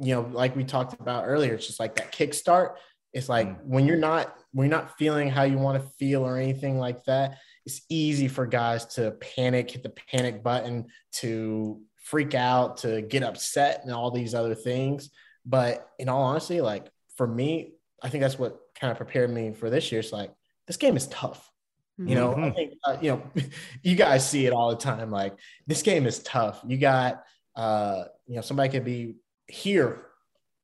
you 0.00 0.14
know, 0.14 0.28
like 0.30 0.54
we 0.54 0.62
talked 0.62 1.00
about 1.00 1.24
earlier, 1.26 1.54
it's 1.54 1.66
just 1.66 1.80
like 1.80 1.96
that 1.96 2.12
kickstart. 2.12 2.76
It's 3.16 3.30
like 3.30 3.48
Mm. 3.48 3.64
when 3.64 3.86
you're 3.86 3.96
not 3.96 4.36
when 4.52 4.68
you're 4.70 4.78
not 4.78 4.96
feeling 4.98 5.28
how 5.28 5.42
you 5.42 5.58
want 5.58 5.82
to 5.82 5.88
feel 5.98 6.22
or 6.22 6.38
anything 6.38 6.78
like 6.78 7.04
that. 7.04 7.38
It's 7.66 7.80
easy 7.90 8.26
for 8.28 8.46
guys 8.46 8.86
to 8.94 9.10
panic, 9.12 9.70
hit 9.70 9.82
the 9.82 9.90
panic 9.90 10.42
button, 10.42 10.86
to 11.20 11.82
freak 11.96 12.34
out, 12.34 12.78
to 12.78 13.02
get 13.02 13.22
upset, 13.22 13.80
and 13.82 13.92
all 13.92 14.10
these 14.10 14.34
other 14.34 14.54
things. 14.54 15.10
But 15.44 15.88
in 15.98 16.08
all 16.08 16.22
honesty, 16.22 16.60
like 16.60 16.86
for 17.16 17.26
me, 17.26 17.74
I 18.02 18.08
think 18.08 18.22
that's 18.22 18.38
what 18.38 18.58
kind 18.78 18.90
of 18.90 18.96
prepared 18.96 19.30
me 19.30 19.52
for 19.52 19.68
this 19.68 19.90
year. 19.92 20.00
It's 20.00 20.12
like 20.12 20.32
this 20.66 20.76
game 20.78 20.96
is 20.96 21.06
tough. 21.08 21.50
You 21.98 22.14
know, 22.14 22.32
I 22.32 22.36
Mhm. 22.36 22.54
think 22.54 22.72
uh, 22.84 22.96
you 23.00 23.10
know, 23.12 23.22
you 23.82 23.94
guys 23.96 24.28
see 24.28 24.46
it 24.46 24.52
all 24.52 24.70
the 24.70 24.76
time. 24.76 25.10
Like 25.10 25.34
this 25.66 25.82
game 25.82 26.06
is 26.06 26.18
tough. 26.22 26.62
You 26.66 26.76
got, 26.78 27.24
uh, 27.56 28.04
you 28.26 28.36
know, 28.36 28.42
somebody 28.42 28.68
could 28.70 28.84
be 28.84 29.16
here 29.48 30.02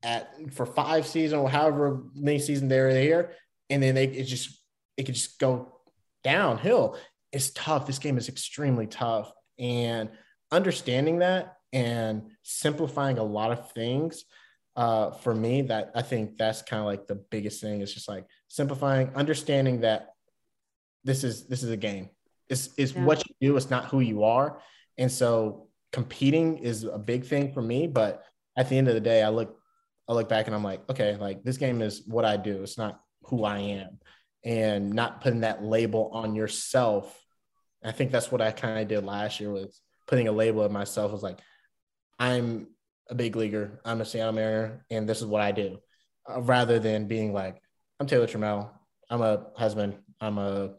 at 0.03 0.53
for 0.53 0.67
five 0.67 1.07
seasons 1.07 1.41
or 1.41 1.49
however 1.49 2.03
many 2.15 2.39
seasons 2.39 2.69
they're 2.69 2.91
here, 2.91 3.33
and 3.71 3.83
then 3.83 3.95
they 3.95 4.05
it 4.05 4.25
just 4.25 4.59
it 4.97 5.05
could 5.05 5.15
just 5.15 5.39
go 5.39 5.73
downhill. 6.25 6.97
It's 7.33 7.51
tough. 7.51 7.87
This 7.87 7.99
game 7.99 8.19
is 8.19 8.29
extremely 8.29 8.87
tough, 8.87 9.33
and 9.59 10.11
understanding 10.51 11.21
that 11.21 11.57
and 11.73 12.31
simplifying 12.43 13.17
a 13.19 13.23
lot 13.25 13.51
of 13.51 13.73
things 13.73 14.25
uh, 14.77 15.11
for 15.11 15.35
me 15.35 15.63
that 15.63 15.91
I 15.95 16.03
think 16.03 16.37
that's 16.37 16.61
kind 16.63 16.81
of 16.81 16.87
like 16.87 17.07
the 17.07 17.15
biggest 17.15 17.61
thing. 17.63 17.81
It's 17.81 17.95
just 17.95 18.09
like 18.09 18.27
simplifying, 18.49 19.11
understanding 19.15 19.81
that 19.81 20.09
this 21.05 21.25
is 21.25 21.47
this 21.47 21.63
is 21.63 21.71
a 21.71 21.77
game. 21.77 22.11
It's 22.49 22.71
it's 22.77 22.93
Yeah. 22.93 23.05
what 23.05 23.27
you 23.27 23.35
do. 23.41 23.57
It's 23.57 23.71
not 23.71 23.87
who 23.87 24.01
you 24.01 24.25
are. 24.25 24.61
And 24.99 25.11
so 25.11 25.69
competing 25.93 26.59
is 26.59 26.85
a 26.85 26.99
big 26.99 27.25
thing 27.25 27.53
for 27.53 27.63
me. 27.63 27.87
But 27.87 28.23
at 28.57 28.69
the 28.69 28.77
end 28.77 28.89
of 28.89 28.95
the 28.95 29.01
day, 29.01 29.23
I 29.23 29.31
look 29.31 29.59
I 30.09 30.13
look 30.15 30.29
back 30.29 30.47
and 30.47 30.55
I'm 30.55 30.65
like, 30.65 30.89
okay, 30.91 31.17
like 31.17 31.43
this 31.43 31.57
game 31.57 31.81
is 31.83 32.03
what 32.07 32.25
I 32.25 32.37
do. 32.37 32.63
It's 32.63 32.79
not 32.79 33.01
who 33.25 33.45
I 33.45 33.59
am, 33.59 33.99
and 34.45 34.93
not 34.93 35.21
putting 35.21 35.41
that 35.41 35.63
label 35.63 36.11
on 36.13 36.35
yourself. 36.35 37.19
I 37.85 37.93
think 37.93 38.13
that's 38.13 38.31
what 38.31 38.41
I 38.41 38.53
kind 38.53 38.81
of 38.81 38.89
did 38.89 39.05
last 39.05 39.41
year 39.41 39.51
was 39.51 39.81
putting 40.07 40.29
a 40.29 40.33
label 40.33 40.63
on 40.63 40.73
myself. 40.73 41.13
Was 41.13 41.23
like, 41.23 41.39
I'm 42.19 42.69
a 43.09 43.15
big 43.15 43.37
leaguer. 43.37 43.81
I'm 43.85 44.01
a 44.01 44.05
Seattle 44.05 44.33
Mariner, 44.33 44.85
and 44.91 45.09
this 45.09 45.21
is 45.21 45.27
what 45.27 45.43
I 45.43 45.53
do, 45.53 45.79
uh, 46.29 46.41
rather 46.41 46.79
than 46.79 47.07
being 47.07 47.33
like, 47.33 47.61
I'm 48.01 48.07
Taylor 48.07 48.27
Trammell. 48.27 48.71
I'm 49.11 49.23
a 49.23 49.47
husband. 49.57 49.97
I'm 50.21 50.39
a 50.39 50.71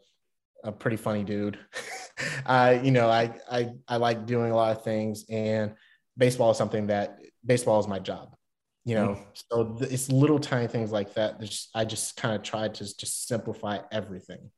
a 0.63 0.71
pretty 0.71 0.97
funny 0.97 1.23
dude. 1.23 1.59
I, 2.45 2.73
you 2.79 2.91
know, 2.91 3.09
I, 3.09 3.33
I 3.49 3.71
I 3.87 3.97
like 3.97 4.25
doing 4.25 4.51
a 4.51 4.55
lot 4.55 4.75
of 4.75 4.83
things, 4.83 5.25
and 5.29 5.75
baseball 6.17 6.51
is 6.51 6.57
something 6.57 6.87
that 6.87 7.19
baseball 7.45 7.79
is 7.79 7.87
my 7.87 7.99
job. 7.99 8.35
You 8.85 8.95
know, 8.95 9.19
so 9.33 9.75
th- 9.79 9.91
it's 9.91 10.09
little 10.11 10.39
tiny 10.39 10.67
things 10.67 10.91
like 10.91 11.13
that. 11.13 11.39
that 11.39 11.45
just, 11.49 11.69
I 11.73 11.85
just 11.85 12.17
kind 12.17 12.35
of 12.35 12.43
tried 12.43 12.73
to 12.75 12.97
just 12.97 13.27
simplify 13.27 13.79
everything. 13.91 14.51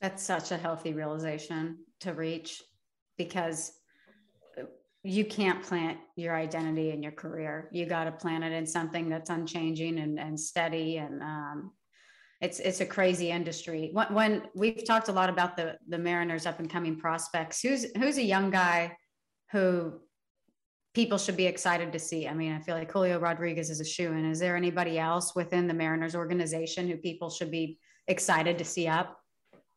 That's 0.00 0.22
such 0.22 0.52
a 0.52 0.56
healthy 0.56 0.92
realization 0.92 1.78
to 2.00 2.12
reach 2.12 2.62
because 3.18 3.72
you 5.02 5.24
can't 5.24 5.62
plant 5.62 5.98
your 6.16 6.34
identity 6.36 6.90
in 6.90 7.02
your 7.02 7.12
career. 7.12 7.68
You 7.72 7.86
got 7.86 8.04
to 8.04 8.12
plant 8.12 8.44
it 8.44 8.52
in 8.52 8.66
something 8.66 9.08
that's 9.08 9.30
unchanging 9.30 9.98
and, 9.98 10.18
and 10.18 10.38
steady. 10.38 10.98
And 10.98 11.22
um, 11.22 11.72
it's 12.40 12.58
it's 12.58 12.80
a 12.80 12.86
crazy 12.86 13.30
industry. 13.30 13.90
When, 13.92 14.12
when 14.12 14.42
we've 14.54 14.84
talked 14.84 15.08
a 15.08 15.12
lot 15.12 15.30
about 15.30 15.56
the 15.56 15.76
the 15.88 15.98
Mariners 15.98 16.44
up 16.44 16.58
and 16.58 16.68
coming 16.68 16.98
prospects, 16.98 17.62
who's 17.62 17.86
who's 17.96 18.18
a 18.18 18.22
young 18.22 18.50
guy 18.50 18.96
who 19.52 20.00
people 20.96 21.18
should 21.18 21.36
be 21.36 21.44
excited 21.44 21.92
to 21.92 21.98
see. 21.98 22.26
I 22.26 22.32
mean, 22.32 22.52
I 22.52 22.58
feel 22.58 22.74
like 22.74 22.90
Julio 22.90 23.18
Rodriguez 23.18 23.68
is 23.68 23.80
a 23.80 23.84
shoe. 23.84 24.12
And 24.12 24.32
is 24.32 24.38
there 24.38 24.56
anybody 24.56 24.98
else 24.98 25.34
within 25.36 25.66
the 25.66 25.74
Mariners 25.74 26.14
organization 26.14 26.88
who 26.88 26.96
people 26.96 27.28
should 27.28 27.50
be 27.50 27.78
excited 28.08 28.56
to 28.56 28.64
see 28.64 28.88
up? 28.88 29.20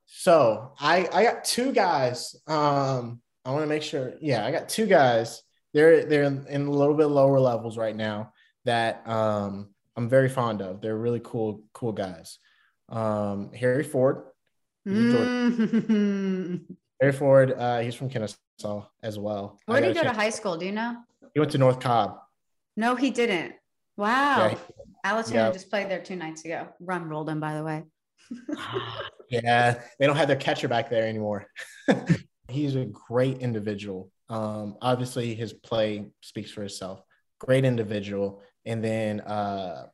So 0.05 0.71
I 0.79 1.09
I 1.11 1.23
got 1.23 1.43
two 1.43 1.73
guys. 1.73 2.37
Um, 2.47 3.21
I 3.43 3.51
want 3.51 3.63
to 3.63 3.67
make 3.67 3.83
sure. 3.83 4.13
Yeah, 4.21 4.45
I 4.45 4.51
got 4.51 4.69
two 4.69 4.85
guys. 4.85 5.43
They're 5.73 6.05
they're 6.05 6.23
in, 6.23 6.47
in 6.47 6.67
a 6.67 6.71
little 6.71 6.95
bit 6.95 7.07
lower 7.07 7.39
levels 7.39 7.77
right 7.77 7.95
now 7.95 8.31
that 8.63 9.05
um 9.05 9.75
I'm 9.97 10.07
very 10.07 10.29
fond 10.29 10.61
of. 10.61 10.79
They're 10.79 10.97
really 10.97 11.21
cool 11.21 11.63
cool 11.73 11.91
guys. 11.91 12.39
Um, 12.87 13.51
Harry 13.51 13.83
Ford. 13.83 14.23
Mm. 14.87 16.61
Harry 17.01 17.13
Ford. 17.13 17.51
Uh, 17.51 17.79
he's 17.79 17.95
from 17.95 18.09
Kennesaw 18.09 18.85
as 19.03 19.19
well. 19.19 19.59
Where 19.65 19.81
did 19.81 19.89
he 19.89 20.01
go 20.01 20.07
to 20.07 20.13
high 20.13 20.29
school? 20.29 20.55
Do 20.55 20.65
you 20.65 20.71
know? 20.71 20.95
He 21.33 21.39
went 21.39 21.51
to 21.53 21.57
North 21.57 21.79
Cobb. 21.79 22.17
No, 22.75 22.95
he 22.95 23.11
didn't. 23.11 23.53
Wow. 23.97 24.49
Yeah, 24.49 24.57
Alex 25.03 25.31
yeah. 25.31 25.51
Just 25.51 25.69
played 25.69 25.89
there 25.89 26.01
two 26.01 26.15
nights 26.15 26.45
ago. 26.45 26.67
Run 26.79 27.09
rolled 27.09 27.29
him, 27.29 27.39
by 27.39 27.55
the 27.55 27.63
way. 27.63 27.83
Yeah, 29.31 29.79
they 29.99 30.07
don't 30.07 30.15
have 30.15 30.27
their 30.27 30.37
catcher 30.37 30.67
back 30.67 30.89
there 30.89 31.07
anymore. 31.07 31.45
He's 32.49 32.75
a 32.75 32.85
great 32.85 33.37
individual. 33.37 34.09
Um, 34.27 34.75
obviously, 34.81 35.35
his 35.35 35.53
play 35.53 36.07
speaks 36.21 36.49
for 36.49 36.63
itself. 36.63 37.03
Great 37.37 37.63
individual, 37.63 38.41
and 38.65 38.83
then 38.83 39.21
uh, 39.21 39.85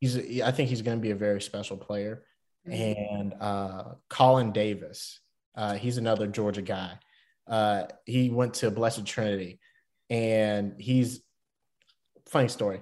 he's. 0.00 0.18
I 0.42 0.50
think 0.50 0.68
he's 0.68 0.82
going 0.82 0.98
to 0.98 1.00
be 1.00 1.12
a 1.12 1.16
very 1.16 1.40
special 1.40 1.76
player. 1.76 2.24
And 2.66 3.34
uh, 3.40 3.94
Colin 4.10 4.50
Davis, 4.50 5.20
uh, 5.54 5.74
he's 5.74 5.96
another 5.96 6.26
Georgia 6.26 6.62
guy. 6.62 6.98
Uh, 7.46 7.84
he 8.04 8.30
went 8.30 8.54
to 8.54 8.70
Blessed 8.70 9.06
Trinity, 9.06 9.60
and 10.10 10.74
he's 10.78 11.20
funny 12.26 12.48
story. 12.48 12.80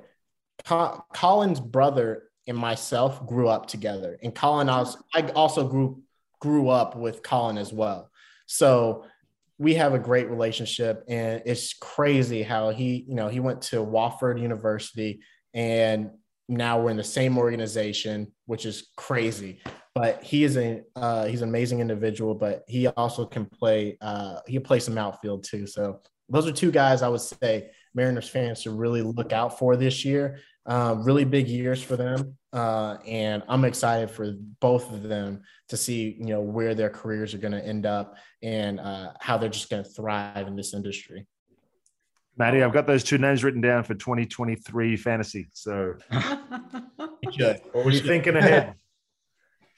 Co- 0.64 1.05
Colin's 1.14 1.61
brother 1.61 2.25
and 2.47 2.57
myself 2.57 3.27
grew 3.27 3.49
up 3.49 3.66
together, 3.66 4.18
and 4.23 4.35
Colin 4.35 4.68
also 4.68 4.99
I 5.14 5.23
also 5.31 5.68
grew 5.68 6.03
grew 6.41 6.68
up 6.68 6.97
with 6.97 7.23
Colin 7.23 7.59
as 7.59 7.73
well. 7.73 8.11
So 8.47 9.05
we 9.59 9.75
have 9.75 9.95
a 9.95 9.99
great 9.99 10.29
relationship, 10.29 11.05
and 11.09 11.43
it's 11.47 11.75
crazy 11.75 12.43
how 12.43 12.70
he 12.70 13.05
you 13.09 13.14
know 13.14 13.29
he 13.29 13.41
went 13.41 13.62
to 13.62 13.77
Wofford 13.77 14.41
University, 14.41 15.20
and 15.55 16.11
now 16.49 16.81
we're 16.81 16.91
in 16.91 16.97
the 16.97 17.05
same 17.05 17.39
organization, 17.39 18.33
which 18.47 18.66
is 18.66 18.89
crazy. 18.97 19.61
But 19.95 20.23
he 20.23 20.45
is 20.45 20.57
a 20.57 20.83
uh, 20.97 21.27
he's 21.27 21.43
an 21.43 21.49
amazing 21.49 21.81
individual, 21.81 22.35
but 22.35 22.62
he 22.66 22.89
also 22.89 23.27
can 23.27 23.47
play 23.47 23.99
uh, 24.01 24.41
he 24.47 24.59
plays 24.59 24.66
play 24.66 24.81
some 24.81 24.99
outfield 24.99 25.45
too. 25.45 25.66
So 25.66 26.01
those 26.33 26.47
are 26.47 26.53
two 26.53 26.70
guys 26.70 27.03
I 27.03 27.09
would 27.09 27.20
say 27.20 27.70
Mariners 27.95 28.28
fans 28.28 28.62
should 28.62 28.76
really 28.76 29.03
look 29.03 29.33
out 29.33 29.59
for 29.59 29.76
this 29.76 30.05
year. 30.05 30.39
Um, 30.64 31.03
really 31.03 31.24
big 31.24 31.49
years 31.49 31.83
for 31.83 31.97
them, 31.97 32.37
uh, 32.53 32.99
and 33.05 33.43
I'm 33.49 33.64
excited 33.64 34.11
for 34.12 34.33
both 34.61 34.93
of 34.93 35.03
them 35.03 35.43
to 35.68 35.76
see 35.76 36.16
you 36.18 36.26
know 36.26 36.41
where 36.41 36.74
their 36.76 36.89
careers 36.89 37.35
are 37.35 37.39
going 37.39 37.53
to 37.53 37.64
end 37.64 37.85
up 37.85 38.16
and 38.43 38.78
uh, 38.78 39.12
how 39.20 39.39
they're 39.39 39.49
just 39.49 39.70
going 39.70 39.83
to 39.83 39.91
thrive 39.91 40.47
in 40.47 40.55
this 40.55 40.72
industry. 40.72 41.26
Maddie, 42.37 42.62
I've 42.62 42.72
got 42.72 42.87
those 42.87 43.05
two 43.05 43.18
names 43.18 43.45
written 43.45 43.61
down 43.61 43.85
for 43.85 43.95
2023 43.95 44.97
fantasy. 44.97 45.49
So, 45.53 45.95
what 46.11 47.85
were 47.85 47.91
you 47.91 48.01
thinking 48.01 48.37
ahead? 48.37 48.74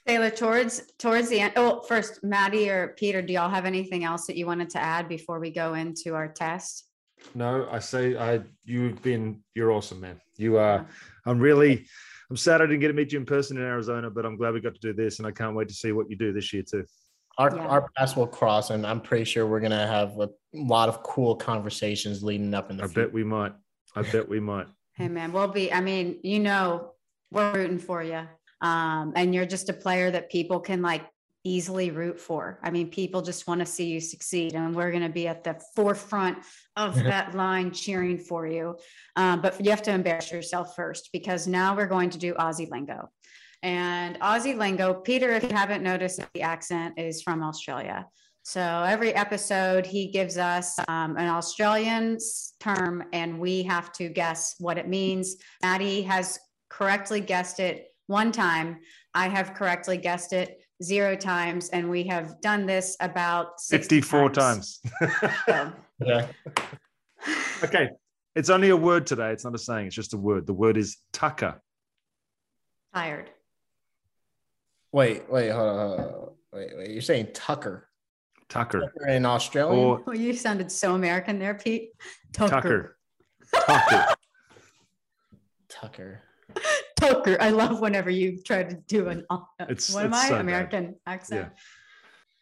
Taylor, 0.06 0.30
towards 0.30 0.82
towards 0.98 1.28
the 1.30 1.40
end. 1.40 1.54
Oh, 1.56 1.80
first, 1.80 2.22
Maddie 2.22 2.68
or 2.68 2.88
Peter, 2.98 3.22
do 3.22 3.32
y'all 3.32 3.48
have 3.48 3.64
anything 3.64 4.04
else 4.04 4.26
that 4.26 4.36
you 4.36 4.44
wanted 4.46 4.68
to 4.70 4.78
add 4.78 5.08
before 5.08 5.40
we 5.40 5.50
go 5.50 5.74
into 5.74 6.14
our 6.14 6.28
test? 6.28 6.84
No, 7.34 7.66
I 7.70 7.78
say 7.78 8.16
I. 8.16 8.42
You've 8.64 9.02
been. 9.02 9.40
You're 9.54 9.72
awesome, 9.72 10.00
man. 10.00 10.20
You 10.36 10.58
are. 10.58 10.86
I'm 11.24 11.38
really. 11.38 11.86
I'm 12.28 12.36
sad 12.36 12.60
I 12.60 12.66
didn't 12.66 12.80
get 12.80 12.88
to 12.88 12.94
meet 12.94 13.12
you 13.12 13.18
in 13.18 13.26
person 13.26 13.56
in 13.56 13.62
Arizona, 13.62 14.10
but 14.10 14.26
I'm 14.26 14.36
glad 14.36 14.52
we 14.54 14.60
got 14.60 14.74
to 14.74 14.80
do 14.80 14.92
this, 14.92 15.18
and 15.18 15.26
I 15.26 15.30
can't 15.30 15.54
wait 15.54 15.68
to 15.68 15.74
see 15.74 15.92
what 15.92 16.10
you 16.10 16.16
do 16.16 16.32
this 16.32 16.52
year 16.52 16.62
too. 16.62 16.84
Our, 17.38 17.54
Yeah. 17.54 17.66
our 17.66 17.88
paths 17.96 18.14
will 18.16 18.26
cross, 18.26 18.70
and 18.70 18.86
I'm 18.86 19.00
pretty 19.00 19.24
sure 19.24 19.46
we're 19.46 19.60
gonna 19.60 19.86
have 19.86 20.18
a 20.18 20.28
lot 20.52 20.88
of 20.88 21.02
cool 21.02 21.34
conversations 21.34 22.22
leading 22.22 22.52
up 22.54 22.70
in 22.70 22.76
the 22.76 22.84
I 22.84 22.86
future. 22.86 23.04
bet 23.06 23.12
we 23.14 23.24
might. 23.24 23.52
I 23.96 24.02
bet 24.02 24.28
we 24.28 24.40
might. 24.40 24.66
Hey 24.94 25.08
man, 25.08 25.32
we'll 25.32 25.48
be, 25.48 25.72
I 25.72 25.80
mean, 25.80 26.18
you 26.22 26.38
know, 26.40 26.92
we're 27.30 27.52
rooting 27.52 27.78
for 27.78 28.02
you. 28.02 28.22
Um, 28.64 29.12
and 29.14 29.34
you're 29.34 29.44
just 29.44 29.68
a 29.68 29.74
player 29.74 30.10
that 30.10 30.30
people 30.30 30.58
can 30.58 30.80
like 30.80 31.04
easily 31.44 31.90
root 31.90 32.18
for. 32.18 32.58
I 32.62 32.70
mean, 32.70 32.88
people 32.88 33.20
just 33.20 33.46
want 33.46 33.60
to 33.60 33.66
see 33.66 33.84
you 33.84 34.00
succeed 34.00 34.54
and 34.54 34.74
we're 34.74 34.90
going 34.90 35.02
to 35.02 35.10
be 35.10 35.28
at 35.28 35.44
the 35.44 35.60
forefront 35.76 36.38
of 36.74 36.94
that 37.04 37.34
line 37.34 37.70
cheering 37.70 38.16
for 38.18 38.46
you. 38.46 38.78
Um, 39.16 39.42
but 39.42 39.62
you 39.62 39.70
have 39.70 39.82
to 39.82 39.92
embarrass 39.92 40.32
yourself 40.32 40.74
first 40.74 41.10
because 41.12 41.46
now 41.46 41.76
we're 41.76 41.86
going 41.86 42.08
to 42.10 42.18
do 42.18 42.32
Aussie 42.34 42.70
lingo. 42.70 43.10
And 43.62 44.18
Aussie 44.20 44.56
lingo, 44.56 44.94
Peter, 44.94 45.30
if 45.32 45.42
you 45.42 45.54
haven't 45.54 45.82
noticed, 45.82 46.20
the 46.32 46.40
accent 46.42 46.98
is 46.98 47.20
from 47.20 47.42
Australia. 47.42 48.06
So 48.42 48.60
every 48.60 49.14
episode, 49.14 49.86
he 49.86 50.08
gives 50.08 50.36
us 50.36 50.78
um, 50.88 51.16
an 51.16 51.28
Australian 51.28 52.18
term, 52.60 53.04
and 53.14 53.38
we 53.38 53.62
have 53.62 53.90
to 53.94 54.10
guess 54.10 54.54
what 54.58 54.76
it 54.76 54.86
means. 54.86 55.36
Maddie 55.62 56.02
has 56.02 56.38
correctly 56.68 57.20
guessed 57.20 57.58
it 57.58 57.93
one 58.06 58.32
time. 58.32 58.78
I 59.14 59.28
have 59.28 59.54
correctly 59.54 59.96
guessed 59.96 60.32
it 60.32 60.60
zero 60.82 61.16
times, 61.16 61.68
and 61.70 61.88
we 61.88 62.04
have 62.08 62.40
done 62.40 62.66
this 62.66 62.96
about 63.00 63.60
60 63.60 64.00
54 64.00 64.30
times. 64.30 64.80
So, 65.46 65.72
Okay. 66.02 66.28
okay. 67.62 67.88
It's 68.34 68.50
only 68.50 68.70
a 68.70 68.76
word 68.76 69.06
today. 69.06 69.30
It's 69.30 69.44
not 69.44 69.54
a 69.54 69.58
saying. 69.58 69.86
It's 69.86 69.94
just 69.94 70.12
a 70.12 70.18
word. 70.18 70.46
The 70.46 70.52
word 70.52 70.76
is 70.76 70.96
tucker. 71.12 71.60
tired. 72.92 73.30
Wait, 74.92 75.28
wait, 75.30 75.50
hold 75.50 75.68
on, 75.68 75.76
hold 75.76 76.00
on. 76.00 76.28
Wait, 76.52 76.70
wait. 76.76 76.90
You're 76.90 77.02
saying 77.02 77.28
Tucker? 77.32 77.88
Tucker. 78.48 78.80
Tucker 78.80 79.08
in 79.08 79.24
Australia? 79.26 79.76
Or 79.76 80.02
Oh, 80.06 80.12
you 80.12 80.34
sounded 80.34 80.70
so 80.70 80.94
American 80.94 81.38
there, 81.38 81.54
Pete. 81.54 81.90
Tucker. 82.32 82.96
Tucker. 83.52 83.66
Tucker. 83.66 84.14
Tucker. 85.68 86.22
Tucker. 87.08 87.36
I 87.40 87.50
love 87.50 87.80
whenever 87.80 88.10
you 88.10 88.42
try 88.42 88.62
to 88.62 88.74
do 88.88 89.08
an. 89.08 89.24
Uh, 89.30 89.38
It's- 89.60 89.92
what 89.92 90.04
am 90.04 90.14
I? 90.14 90.24
so 90.28 90.30
bad. 90.34 90.40
American 90.40 90.96
accent. 91.06 91.50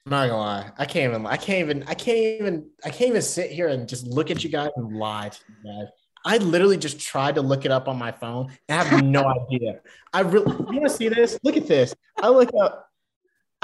I'm 0.07 0.11
not 0.11 0.27
gonna 0.29 0.37
lie. 0.41 0.71
I 0.79 0.85
can't 0.85 1.13
even. 1.13 1.27
I 1.27 1.37
can't 1.37 1.59
even. 1.61 1.83
I 1.85 1.95
can't 1.95 2.19
even. 2.19 2.71
I 2.85 2.91
can't 2.91 3.11
even 3.11 3.23
sit 3.23 3.51
here 3.51 3.69
and 3.69 3.89
just 3.89 4.07
look 4.07 4.31
at 4.31 4.43
you 4.43 4.51
guys 4.51 4.71
and 4.77 4.97
lie 4.97 5.29
to 5.29 5.39
you 5.49 5.73
guys. 5.73 5.89
I 6.25 6.39
literally 6.39 6.77
just 6.77 7.01
tried 7.01 7.35
to 7.37 7.43
look 7.43 7.65
it 7.65 7.71
up 7.73 7.89
on 7.89 7.99
my 7.99 8.13
phone 8.13 8.53
and 8.69 8.81
I 8.81 8.85
have 8.85 9.05
no 9.05 9.25
idea. 9.53 9.81
I 10.13 10.21
really. 10.21 10.51
You 10.51 10.65
want 10.81 10.83
to 10.85 10.91
see 10.91 11.09
this? 11.09 11.39
Look 11.43 11.57
at 11.57 11.67
this. 11.69 11.95
I 12.21 12.29
look 12.29 12.51
up. 12.61 12.89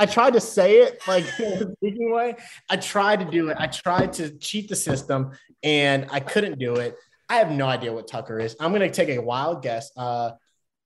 I 0.00 0.06
tried 0.06 0.34
to 0.34 0.40
say 0.40 0.76
it 0.82 1.00
like 1.08 1.24
in 1.40 1.74
speaking 1.76 2.12
way. 2.12 2.36
I 2.70 2.76
tried 2.76 3.18
to 3.20 3.24
do 3.26 3.48
it. 3.50 3.56
I 3.58 3.66
tried 3.66 4.12
to 4.14 4.30
cheat 4.38 4.68
the 4.68 4.76
system 4.76 5.32
and 5.64 6.06
I 6.10 6.20
couldn't 6.20 6.60
do 6.60 6.76
it. 6.76 6.96
I 7.28 7.36
have 7.36 7.50
no 7.50 7.66
idea 7.66 7.92
what 7.92 8.06
Tucker 8.06 8.38
is. 8.38 8.54
I'm 8.60 8.72
gonna 8.72 8.90
take 8.90 9.08
a 9.08 9.18
wild 9.18 9.62
guess. 9.62 9.90
Uh, 9.96 10.32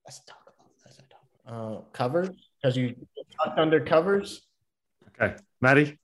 that's 0.04 0.20
a 0.20 0.26
Tucker. 0.26 0.52
That's 0.84 0.98
a 0.98 1.02
Tucker. 1.02 1.22
Uh, 1.46 1.80
covers 1.92 2.30
because 2.62 2.76
you 2.76 2.94
tucked 3.42 3.58
under 3.58 3.80
covers. 3.80 4.42
Okay. 5.08 5.34
Maddie. 5.60 5.98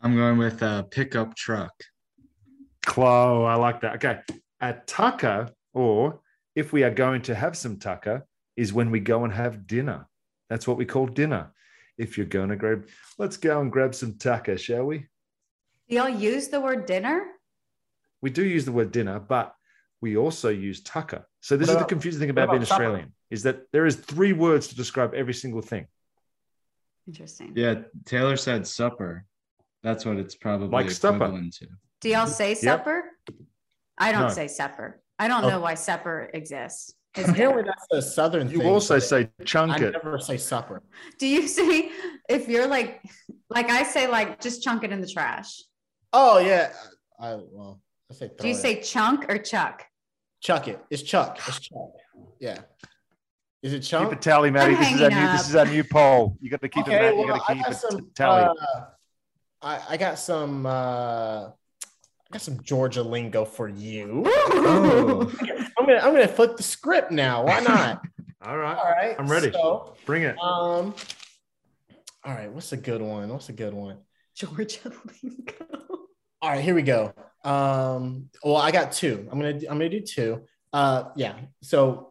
I'm 0.00 0.16
going 0.16 0.38
with 0.38 0.62
a 0.62 0.86
pickup 0.90 1.34
truck. 1.34 1.72
Clo. 2.84 3.44
I 3.44 3.54
like 3.54 3.80
that. 3.82 3.96
Okay. 3.96 4.20
A 4.60 4.74
tucker, 4.86 5.50
or 5.74 6.20
if 6.54 6.72
we 6.72 6.82
are 6.82 6.90
going 6.90 7.22
to 7.22 7.34
have 7.34 7.56
some 7.56 7.78
tucker, 7.78 8.26
is 8.56 8.72
when 8.72 8.90
we 8.90 9.00
go 9.00 9.24
and 9.24 9.32
have 9.32 9.66
dinner. 9.66 10.06
That's 10.48 10.66
what 10.66 10.76
we 10.76 10.86
call 10.86 11.06
dinner. 11.06 11.52
If 11.98 12.16
you're 12.16 12.26
going 12.26 12.48
to 12.48 12.56
grab, 12.56 12.88
let's 13.18 13.36
go 13.36 13.60
and 13.60 13.70
grab 13.70 13.94
some 13.94 14.14
tucker, 14.14 14.56
shall 14.56 14.84
we? 14.84 15.06
Y'all 15.86 16.08
use 16.08 16.48
the 16.48 16.60
word 16.60 16.86
dinner? 16.86 17.26
We 18.22 18.30
do 18.30 18.44
use 18.44 18.64
the 18.64 18.72
word 18.72 18.90
dinner, 18.92 19.20
but 19.20 19.54
we 20.00 20.16
also 20.16 20.48
use 20.48 20.82
tucker. 20.82 21.26
So 21.40 21.56
this 21.56 21.68
What 21.68 21.74
is 21.74 21.82
the 21.82 21.88
confusing 21.88 22.20
thing 22.20 22.28
what 22.28 22.44
about 22.44 22.52
being? 22.52 22.62
Australian 22.62 23.12
is 23.30 23.42
that 23.44 23.70
there 23.72 23.86
is 23.86 23.96
three 23.96 24.32
words 24.32 24.68
to 24.68 24.76
describe 24.76 25.14
every 25.14 25.34
single 25.34 25.62
thing. 25.62 25.86
Interesting. 27.06 27.52
Yeah, 27.56 27.82
Taylor 28.04 28.36
said 28.36 28.66
supper. 28.66 29.24
That's 29.82 30.04
what 30.04 30.16
it's 30.16 30.34
probably 30.34 30.68
Like 30.68 30.90
supper. 30.90 31.16
equivalent 31.16 31.54
to. 31.54 31.66
Do 32.00 32.08
y'all 32.10 32.26
say 32.26 32.54
supper? 32.54 33.04
I 33.98 34.12
don't 34.12 34.22
No. 34.22 34.28
say 34.28 34.48
supper. 34.48 35.00
I 35.18 35.28
don't 35.28 35.44
Oh. 35.44 35.48
know 35.50 35.60
why 35.60 35.74
supper 35.74 36.30
exists. 36.34 36.94
It's 37.16 37.28
Apparently, 37.28 37.62
dinner. 37.64 37.74
that's 37.90 38.06
a 38.06 38.08
southern 38.10 38.48
You 38.50 38.58
thing. 38.58 38.66
also 38.68 38.98
say 39.00 39.30
chunk 39.44 39.72
I 39.72 39.86
it. 39.86 39.90
never 39.92 40.18
say 40.20 40.36
supper. 40.36 40.82
Do 41.18 41.26
you 41.26 41.48
say 41.48 41.90
if 42.28 42.48
you're 42.48 42.68
like, 42.68 43.02
like 43.48 43.68
I 43.68 43.82
say, 43.82 44.06
like 44.06 44.40
just 44.40 44.62
chunk 44.62 44.84
it 44.84 44.92
in 44.92 45.00
the 45.00 45.08
trash? 45.08 45.62
Oh 46.12 46.38
yeah, 46.38 46.72
I 47.18 47.34
well, 47.34 47.80
I 48.10 48.14
say. 48.14 48.30
Do 48.38 48.46
you 48.46 48.54
it. 48.54 48.58
say 48.58 48.80
chunk 48.80 49.28
or 49.30 49.38
chuck? 49.38 49.86
chuck 50.40 50.68
it? 50.68 50.78
It's 50.88 51.02
Chuck. 51.02 51.38
It's 51.48 51.58
Chuck. 51.60 51.90
Yeah. 52.38 52.60
Is 53.62 53.72
it 53.74 53.80
Keep 53.80 53.88
Chunk? 53.88 54.12
a 54.12 54.16
tally, 54.16 54.50
Maddie. 54.50 54.74
I'm 54.74 54.80
This 54.80 54.92
is 54.94 55.02
our 55.02 55.10
new. 55.10 55.32
This 55.32 55.48
is 55.48 55.54
our 55.56 55.66
new 55.66 55.84
poll. 55.84 56.36
You 56.40 56.50
got 56.50 56.62
to 56.62 56.68
keep 56.68 56.86
Okay, 56.86 56.96
it. 56.96 57.00
Matt. 57.00 57.16
You 57.16 57.26
got 57.26 57.44
to 57.46 57.52
I 57.52 57.54
keep 57.54 57.62
got 57.64 57.72
a 57.72 57.74
some. 57.74 58.10
tally. 58.14 58.42
uh, 58.42 58.80
I 59.62 59.80
I 59.90 59.96
got 59.96 60.18
some. 60.18 60.64
uh 60.66 61.48
I 61.48 62.32
got 62.32 62.42
some 62.42 62.62
Georgia 62.62 63.02
lingo 63.02 63.44
for 63.44 63.68
you. 63.68 64.24
Oh, 64.62 65.30
I'm 65.78 65.86
gonna 65.86 65.98
I'm 65.98 66.12
gonna 66.12 66.28
flip 66.28 66.56
the 66.56 66.62
script 66.62 67.10
now. 67.10 67.44
Why 67.44 67.60
not? 67.60 68.02
All 68.42 68.56
right, 68.56 68.76
All 68.78 68.84
right, 68.84 69.16
I'm 69.18 69.26
ready. 69.26 69.52
So, 69.52 69.94
bring 70.06 70.22
it. 70.22 70.34
um, 70.40 70.94
all 72.24 72.32
right. 72.34 72.50
What's 72.50 72.72
a 72.72 72.76
good 72.78 73.02
one? 73.02 73.28
What's 73.28 73.48
a 73.50 73.52
good 73.52 73.74
one? 73.74 73.98
Georgia 74.34 74.92
lingo. 75.22 75.54
All 76.40 76.50
right, 76.50 76.62
here 76.64 76.74
we 76.74 76.80
go. 76.82 77.12
Um, 77.44 78.30
well, 78.42 78.56
I 78.56 78.70
got 78.70 78.92
two. 78.92 79.28
I'm 79.30 79.38
gonna 79.38 79.56
I'm 79.68 79.76
gonna 79.78 79.88
do 79.90 80.00
two. 80.00 80.42
Uh, 80.72 81.04
yeah. 81.16 81.34
So 81.62 82.09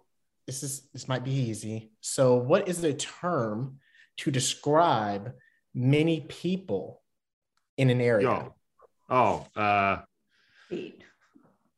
this 0.50 0.64
is 0.64 0.82
this 0.94 1.08
might 1.08 1.24
be 1.24 1.32
easy. 1.32 1.92
So, 2.02 2.36
what 2.36 2.68
is 2.68 2.82
the 2.82 2.94
term 2.94 3.78
to 4.18 4.32
describe 4.32 5.34
many 5.76 6.22
people 6.22 7.04
in 7.78 7.92
an 7.92 8.02
area? 8.02 8.28
Yo. 8.28 8.56
Oh, 9.12 9.46
uh, 9.56 9.98
Wait, 10.72 11.04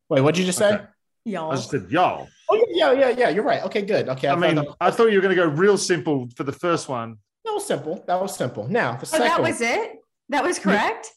what'd 0.10 0.38
you 0.38 0.46
just 0.46 0.58
say? 0.58 0.80
Y'all. 1.26 1.52
I 1.52 1.56
just 1.56 1.70
said 1.70 1.88
y'all. 1.90 2.30
Oh 2.50 2.66
yeah, 2.70 2.92
yeah, 2.94 3.00
yeah, 3.00 3.10
yeah. 3.18 3.30
You're 3.30 3.44
right. 3.44 3.62
Okay, 3.66 3.82
good. 3.82 4.08
Okay, 4.08 4.30
I 4.30 4.36
mean, 4.38 4.56
thought 4.56 4.66
that, 4.66 4.76
I 4.80 4.90
thought 4.90 5.08
you 5.08 5.18
were 5.18 5.22
going 5.22 5.36
to 5.36 5.42
go 5.42 5.48
real 5.50 5.78
simple 5.78 6.30
for 6.38 6.44
the 6.46 6.54
first 6.54 6.88
one. 6.88 7.18
that 7.44 7.52
was 7.52 7.66
simple. 7.66 8.02
That 8.08 8.22
was 8.22 8.34
simple. 8.36 8.68
Now 8.70 8.94
the 8.94 9.00
Oh, 9.02 9.04
second 9.04 9.28
that 9.28 9.42
was 9.42 9.60
it? 9.62 10.00
That 10.30 10.44
was 10.46 10.60
correct? 10.60 11.10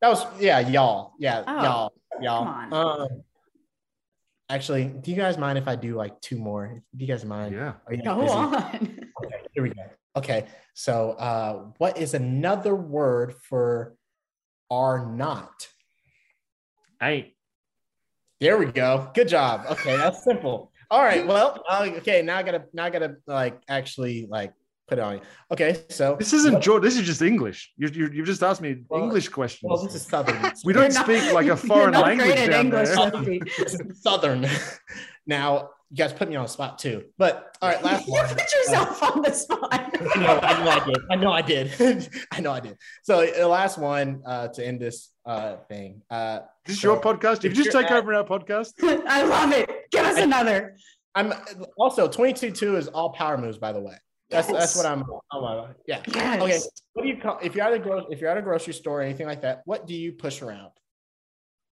That 0.00 0.08
was 0.08 0.24
yeah, 0.40 0.60
y'all. 0.60 1.12
Yeah, 1.18 1.44
Oh, 1.46 1.62
y'all. 1.62 1.92
Y'all. 2.22 2.44
come 2.44 2.72
Um, 2.72 3.08
actually, 4.48 4.84
do 4.84 5.10
you 5.10 5.16
guys 5.16 5.38
mind 5.38 5.58
if 5.58 5.68
I 5.68 5.76
do 5.76 5.94
like 5.94 6.20
two 6.20 6.38
more? 6.38 6.82
Do 6.96 7.04
you 7.04 7.10
guys 7.12 7.24
mind? 7.24 7.54
Yeah. 7.54 7.74
Are 7.86 7.94
you 7.94 8.02
Go 8.02 8.20
busy? 8.20 8.32
on. 8.32 9.10
Okay, 9.24 9.36
here 9.52 9.62
we 9.62 9.70
go. 9.70 9.82
Okay, 10.16 10.46
so 10.74 11.12
uh, 11.12 11.66
what 11.78 11.98
is 11.98 12.14
another 12.14 12.74
word 12.74 13.34
for 13.34 13.96
are 14.70 15.06
not? 15.06 15.68
Ain't. 17.02 17.28
There 18.40 18.58
we 18.58 18.66
go. 18.66 19.10
Good 19.14 19.28
job. 19.28 19.66
Okay, 19.70 19.96
that's 19.96 20.22
simple. 20.24 20.72
All 20.90 21.02
right. 21.02 21.26
Well, 21.26 21.62
uh, 21.68 21.88
okay. 21.96 22.22
Now 22.22 22.38
I 22.38 22.42
gotta 22.42 22.64
now 22.72 22.84
I 22.84 22.90
gotta 22.90 23.16
like 23.26 23.60
actually 23.68 24.26
like 24.28 24.52
put 24.86 24.98
it 24.98 25.02
on 25.02 25.14
you. 25.14 25.20
Okay, 25.52 25.82
so 25.88 26.16
This 26.18 26.32
isn't 26.32 26.62
George. 26.62 26.82
This 26.82 26.96
is 26.98 27.06
just 27.06 27.22
English. 27.22 27.72
You, 27.76 27.88
you, 27.88 28.10
you've 28.12 28.26
just 28.26 28.42
asked 28.42 28.60
me 28.60 28.82
Well, 28.88 29.02
English 29.02 29.28
questions. 29.28 29.68
well, 29.70 29.82
this 29.82 29.94
is 29.94 30.02
southern. 30.02 30.52
we 30.64 30.72
don't 30.72 30.92
not- 30.92 31.04
speak 31.04 31.32
like 31.32 31.44
a 31.44 31.46
you're 31.46 31.56
foreign 31.56 31.92
not 31.92 32.02
language 32.06 32.28
great 32.28 32.38
at 32.40 32.50
down 32.50 32.66
English, 32.66 32.88
there. 32.88 33.10
Sophie. 33.10 33.42
This 33.58 33.74
is 33.80 34.02
southern. 34.02 34.46
now 35.26 35.70
you 35.90 35.96
guys 35.98 36.12
put 36.12 36.28
me 36.28 36.34
on 36.36 36.42
the 36.44 36.48
spot 36.48 36.78
too. 36.78 37.04
But 37.18 37.56
all 37.62 37.68
right, 37.70 37.82
last 37.84 38.06
you 38.06 38.12
one. 38.14 38.26
put 38.28 38.52
yourself 38.52 39.02
on 39.02 39.22
the 39.22 39.32
spot. 39.32 39.68
I 39.72 40.18
know, 40.20 40.38
I 40.42 40.64
know 40.64 40.70
I 40.70 40.84
did. 40.84 40.98
I 41.10 41.16
know 41.16 41.32
I 41.32 41.42
did. 41.42 42.08
I 42.32 42.40
know 42.40 42.52
I 42.52 42.60
did. 42.60 42.76
So 43.04 43.24
the 43.26 43.46
last 43.48 43.78
one 43.78 44.22
uh, 44.26 44.48
to 44.48 44.66
end 44.66 44.80
this 44.80 45.10
uh, 45.24 45.56
thing. 45.68 46.02
Uh, 46.10 46.40
This 46.66 46.76
is 46.78 46.82
your 46.82 47.00
podcast. 47.00 47.44
If 47.44 47.52
if 47.52 47.56
you 47.58 47.64
just 47.64 47.76
take 47.76 47.90
at- 47.90 47.96
over 47.96 48.12
our 48.14 48.24
podcast, 48.24 48.72
I 48.82 49.22
love 49.22 49.52
it. 49.52 49.70
Give 49.92 50.04
us 50.04 50.16
I- 50.16 50.22
another. 50.22 50.76
I'm 51.16 51.32
also 51.78 52.08
22-2 52.08 52.76
is 52.76 52.88
all 52.88 53.10
power 53.12 53.38
moves, 53.38 53.56
by 53.56 53.70
the 53.72 53.78
way. 53.80 53.94
That's 54.34 54.48
that's 54.48 54.76
what 54.76 54.86
I'm. 54.86 55.04
I'm 55.32 55.74
yeah. 55.86 56.02
Yes. 56.06 56.42
Okay. 56.42 56.60
What 56.92 57.02
do 57.02 57.08
you 57.08 57.16
call 57.16 57.38
if 57.42 57.54
you're 57.54 57.64
at 57.64 57.72
a 57.72 57.78
gro- 57.78 58.06
if 58.10 58.20
you're 58.20 58.30
at 58.30 58.36
a 58.36 58.42
grocery 58.42 58.74
store 58.74 59.00
or 59.00 59.02
anything 59.02 59.26
like 59.26 59.42
that? 59.42 59.62
What 59.64 59.86
do 59.86 59.94
you 59.94 60.12
push 60.12 60.42
around? 60.42 60.70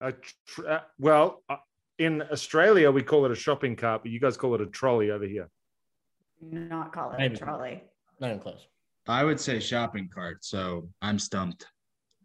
a 0.00 0.12
tr- 0.46 0.66
uh, 0.66 0.80
well, 0.98 1.42
uh, 1.48 1.56
in 1.98 2.22
Australia 2.32 2.90
we 2.90 3.02
call 3.02 3.24
it 3.26 3.30
a 3.30 3.34
shopping 3.34 3.76
cart, 3.76 4.02
but 4.02 4.10
you 4.10 4.20
guys 4.20 4.36
call 4.36 4.54
it 4.54 4.60
a 4.60 4.66
trolley 4.66 5.10
over 5.10 5.26
here. 5.26 5.48
Not 6.40 6.92
call 6.92 7.12
it 7.12 7.20
a 7.20 7.36
trolley. 7.36 7.82
Not 8.18 8.28
even 8.28 8.40
close. 8.40 8.66
I 9.06 9.24
would 9.24 9.40
say 9.40 9.60
shopping 9.60 10.08
cart. 10.12 10.44
So 10.44 10.88
I'm 11.02 11.18
stumped. 11.18 11.66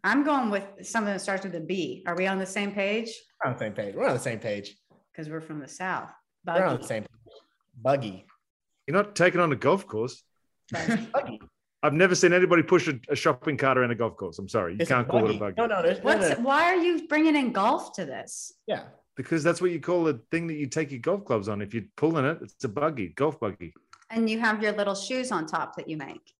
I'm 0.04 0.24
going 0.24 0.50
with 0.50 0.64
something 0.82 1.12
that 1.12 1.20
starts 1.20 1.44
with 1.44 1.54
a 1.54 1.60
B. 1.60 2.04
Are 2.06 2.16
we 2.16 2.26
on 2.26 2.38
the 2.38 2.46
same 2.46 2.72
page? 2.72 3.10
We're 3.42 3.50
on 3.50 3.56
the 3.56 3.60
same 3.60 3.72
page. 3.72 3.94
We're 3.94 4.06
on 4.06 4.14
the 4.14 4.20
same 4.20 4.38
page. 4.38 4.76
Because 5.12 5.28
we're 5.28 5.40
from 5.40 5.58
the 5.58 5.68
South. 5.68 6.10
We're 6.46 6.54
on 6.54 6.60
Buggy. 6.60 6.82
the 6.82 6.88
same 6.88 7.02
page. 7.02 7.32
Buggy. 7.82 8.26
You're 8.86 8.96
not 8.96 9.16
taking 9.16 9.40
on 9.40 9.52
a 9.52 9.56
golf 9.56 9.86
course. 9.86 10.22
Buggy. 10.72 11.08
Buggy. 11.12 11.40
I've 11.82 11.92
never 11.92 12.14
seen 12.14 12.32
anybody 12.32 12.62
push 12.62 12.88
a, 12.88 12.98
a 13.08 13.14
shopping 13.16 13.56
cart 13.56 13.78
around 13.78 13.90
a 13.92 13.94
golf 13.94 14.16
course. 14.16 14.38
I'm 14.38 14.48
sorry, 14.48 14.72
you 14.72 14.78
It's 14.80 14.88
can't 14.90 15.06
call 15.06 15.20
it 15.28 15.36
a 15.36 15.38
buggy. 15.38 15.54
buggy 15.54 15.54
No, 15.58 15.66
no, 15.66 15.82
there's, 15.82 15.98
no, 15.98 16.04
What's 16.04 16.28
no, 16.30 16.34
no. 16.36 16.40
why 16.40 16.64
are 16.64 16.76
you 16.76 17.06
bringing 17.06 17.36
in 17.36 17.52
golf 17.52 17.92
to 17.94 18.04
this? 18.04 18.52
Yeah. 18.66 18.84
because 19.16 19.44
that's 19.44 19.60
what 19.60 19.70
you 19.70 19.80
call 19.80 20.08
a 20.08 20.14
thing 20.30 20.46
that 20.48 20.54
you 20.54 20.66
take 20.66 20.90
your 20.90 21.00
golf 21.00 21.24
clubs 21.24 21.48
on. 21.48 21.62
If 21.62 21.72
you're 21.74 21.84
pulling 21.96 22.24
it, 22.24 22.38
it's 22.42 22.64
a 22.64 22.68
buggy, 22.68 23.08
golf 23.08 23.38
buggy. 23.38 23.72
And 24.10 24.28
you 24.28 24.38
have 24.40 24.62
your 24.62 24.72
little 24.72 24.94
shoes 24.94 25.30
on 25.32 25.46
top 25.46 25.76
that 25.76 25.88
you 25.88 25.96
make. 25.96 26.32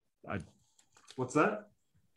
What's 1.16 1.34
that? 1.34 1.68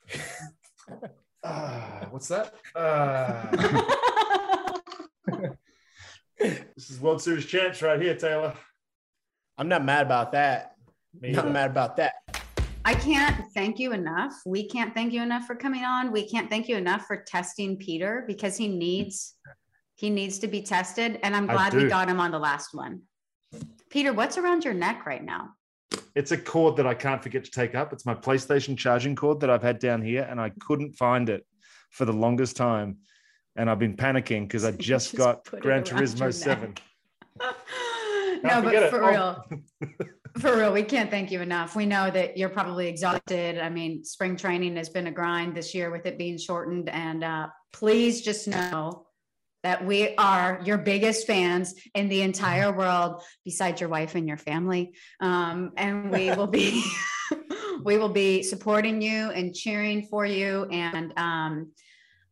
Ah, 1.41 2.05
what's 2.12 2.28
that? 2.28 2.53
Ah. 2.76 3.49
this 6.38 6.89
is 6.89 6.99
World 6.99 7.22
Series 7.22 7.45
champs 7.45 7.82
right 7.82 8.01
here, 8.01 8.14
Taylor. 8.16 8.53
I'm 9.57 9.70
not 9.70 9.86
mad 9.86 10.05
about 10.05 10.34
that. 10.34 10.76
Me 11.20 11.32
Not 11.32 11.51
mad 11.51 11.72
about 11.72 11.95
that. 11.97 12.14
I 12.86 12.93
can't 12.93 13.45
thank 13.53 13.78
you 13.80 13.93
enough. 13.93 14.34
We 14.45 14.68
can't 14.68 14.93
thank 14.93 15.14
you 15.14 15.22
enough 15.22 15.45
for 15.45 15.55
coming 15.55 15.84
on. 15.84 16.12
We 16.12 16.28
can't 16.28 16.49
thank 16.49 16.68
you 16.68 16.78
enough 16.78 17.05
for 17.05 17.18
testing 17.18 17.78
Peter 17.78 18.24
because 18.28 18.57
he 18.57 18.68
needs 18.68 19.36
he 19.95 20.10
needs 20.10 20.39
to 20.39 20.47
be 20.47 20.62
tested. 20.62 21.20
And 21.24 21.36
I'm 21.36 21.45
glad 21.45 21.74
we 21.74 21.88
got 21.88 22.07
him 22.07 22.22
on 22.22 22.32
the 22.32 22.39
last 22.39 22.74
one. 22.74 23.01
Peter, 23.89 24.14
what's 24.14 24.38
around 24.38 24.64
your 24.64 24.74
neck 24.74 25.05
right 25.05 25.24
now? 25.24 25.49
It's 26.16 26.32
a 26.32 26.38
cord 26.38 26.78
that 26.78 26.88
I 26.88 26.93
can't 26.93 27.22
forget 27.22 27.43
to 27.43 27.51
take 27.51 27.76
up. 27.76 27.91
It's 27.91 28.05
my 28.05 28.16
PlayStation 28.16 28.78
charging 28.78 29.16
cord 29.16 29.41
that 29.41 29.49
I've 29.49 29.64
had 29.64 29.80
down 29.80 30.01
here, 30.01 30.26
and 30.30 30.39
I 30.39 30.51
couldn't 30.62 30.93
find 30.93 31.28
it 31.28 31.45
for 31.91 32.05
the 32.05 32.14
longest 32.14 32.55
time. 32.55 32.99
And 33.57 33.70
I've 33.70 33.80
been 33.80 33.97
panicking 33.97 34.43
because 34.47 34.64
I 34.64 34.72
just 34.72 35.12
just 35.12 35.16
got 35.16 35.43
put 35.43 35.60
Gran 35.62 35.84
Turismo 35.84 36.34
7. 36.34 36.76
no, 38.43 38.62
but 38.62 38.89
for 38.89 39.03
Oh. 39.03 39.10
real, 39.10 39.62
for 40.38 40.58
real, 40.58 40.72
we 40.72 40.84
can't 40.84 41.10
thank 41.10 41.32
you 41.32 41.42
enough. 41.42 41.76
We 41.76 41.86
know 41.86 42.10
that 42.12 42.38
you're 42.38 42.50
probably 42.50 42.88
exhausted. 42.88 43.60
I 43.60 43.70
mean, 43.70 44.04
spring 44.04 44.36
training 44.36 44.76
has 44.78 44.90
been 44.90 45.08
a 45.08 45.12
grind 45.12 45.56
this 45.56 45.74
year 45.74 45.92
with 45.92 46.06
it 46.06 46.18
being 46.18 46.38
shortened. 46.38 46.90
And 46.90 47.24
uh, 47.24 47.48
please 47.74 48.22
just 48.22 48.48
know 48.48 49.08
that 49.64 49.86
we 49.86 50.16
are 50.16 50.62
your 50.64 50.78
biggest 50.78 51.28
fans 51.28 51.74
in 51.94 52.08
the 52.08 52.22
entire 52.22 52.72
world, 52.72 53.22
besides 53.44 53.82
your 53.82 53.90
wife 53.90 54.16
and 54.16 54.28
your 54.28 54.38
family. 54.38 54.94
Um, 55.20 55.72
and 55.76 56.12
we 56.12 56.32
will 56.36 56.48
be, 56.48 56.84
we 57.84 57.98
will 57.98 58.10
be 58.10 58.44
supporting 58.44 59.02
you 59.02 59.32
and 59.32 59.54
cheering 59.54 60.08
for 60.10 60.26
you. 60.26 60.66
And 60.72 61.14
um, 61.18 61.72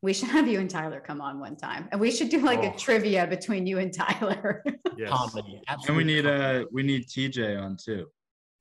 we 0.01 0.13
should 0.13 0.29
have 0.29 0.47
you 0.47 0.59
and 0.59 0.69
Tyler 0.69 1.01
come 1.05 1.21
on 1.21 1.39
one 1.39 1.55
time, 1.55 1.87
and 1.91 1.99
we 1.99 2.11
should 2.11 2.29
do 2.29 2.39
like 2.39 2.59
Oh. 2.59 2.71
a 2.73 2.77
trivia 2.77 3.25
between 3.27 3.65
you 3.67 3.79
and 3.79 3.93
Tyler. 3.93 4.63
Yes. 4.97 5.11
Comedy. 5.11 5.61
And 5.87 5.95
we 5.95 6.03
need 6.03 6.25
a 6.25 6.61
uh 6.61 6.65
we 6.71 6.81
need 6.81 7.07
TJ 7.07 7.61
on 7.61 7.77
too. 7.77 8.07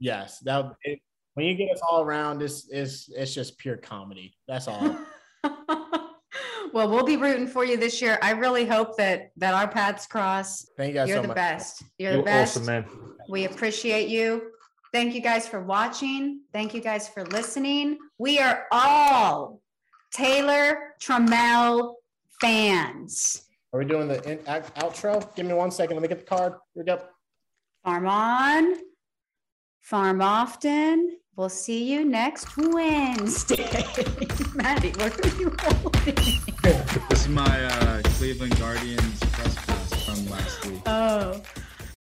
Yes. 0.01 0.39
That 0.41 0.67
it, 0.83 0.99
when 1.33 1.47
you 1.47 1.55
get 1.55 1.71
us 1.73 1.81
all 1.89 2.03
around, 2.03 2.43
it's 2.43 2.69
it's 2.71 3.09
it's 3.09 3.33
just 3.33 3.57
pure 3.57 3.79
comedy. 3.79 4.37
That's 4.47 4.69
all. 4.69 4.99
well, 6.73 6.91
we'll 6.91 7.05
be 7.05 7.17
rooting 7.17 7.47
for 7.47 7.65
you 7.65 7.77
this 7.79 8.03
year. 8.03 8.19
I 8.23 8.33
really 8.33 8.67
hope 8.67 8.97
that 8.99 9.31
that 9.39 9.55
our 9.55 9.67
paths 9.69 10.07
cross. 10.07 10.67
Thank 10.77 10.89
you 10.89 10.95
guys 10.95 11.09
You're 11.09 11.19
so 11.19 11.23
the 11.23 11.29
much. 11.29 11.37
best. 11.37 11.83
You're 11.99 12.11
the 12.13 12.17
You're 12.19 12.25
best. 12.27 12.57
awesome, 12.59 12.67
man. 12.67 12.85
We 13.31 13.45
appreciate 13.47 14.09
you. 14.09 14.51
Thank 14.93 15.15
you 15.15 15.21
guys 15.21 15.49
for 15.49 15.61
watching. 15.63 16.43
Thank 16.53 16.75
you 16.75 16.81
guys 16.81 17.09
for 17.09 17.25
listening. 17.27 17.99
We 18.19 18.39
are 18.39 18.65
all 18.71 19.61
Taylor 20.17 20.95
Trammell 20.99 21.97
fans. 22.41 23.43
Are 23.75 23.79
we 23.79 23.85
doing 23.85 24.09
the 24.09 24.23
in, 24.31 24.39
out, 24.47 24.75
outro? 24.77 25.35
Give 25.37 25.45
me 25.45 25.53
one 25.53 25.71
second. 25.71 25.97
Let 25.97 26.03
me 26.03 26.09
get 26.09 26.21
the 26.21 26.25
card. 26.25 26.55
Here 26.73 26.83
we 26.83 26.85
go. 26.85 27.03
Farm 27.85 28.07
on, 28.07 28.77
farm 29.83 30.23
often. 30.23 31.19
We'll 31.37 31.51
see 31.51 31.93
you 31.93 32.07
next 32.07 32.57
Wednesday. 32.57 33.67
Maddie, 34.55 34.93
what 34.97 35.23
are 35.23 35.39
you 35.39 35.55
holding? 35.61 36.15
This 36.63 37.21
is 37.21 37.29
my 37.29 37.65
uh, 37.67 38.01
Cleveland 38.17 38.59
Guardians 38.59 39.21
press 39.21 39.55
pass 39.67 40.05
from 40.07 40.31
last 40.31 40.65
week. 40.65 40.81
Oh, 40.87 41.43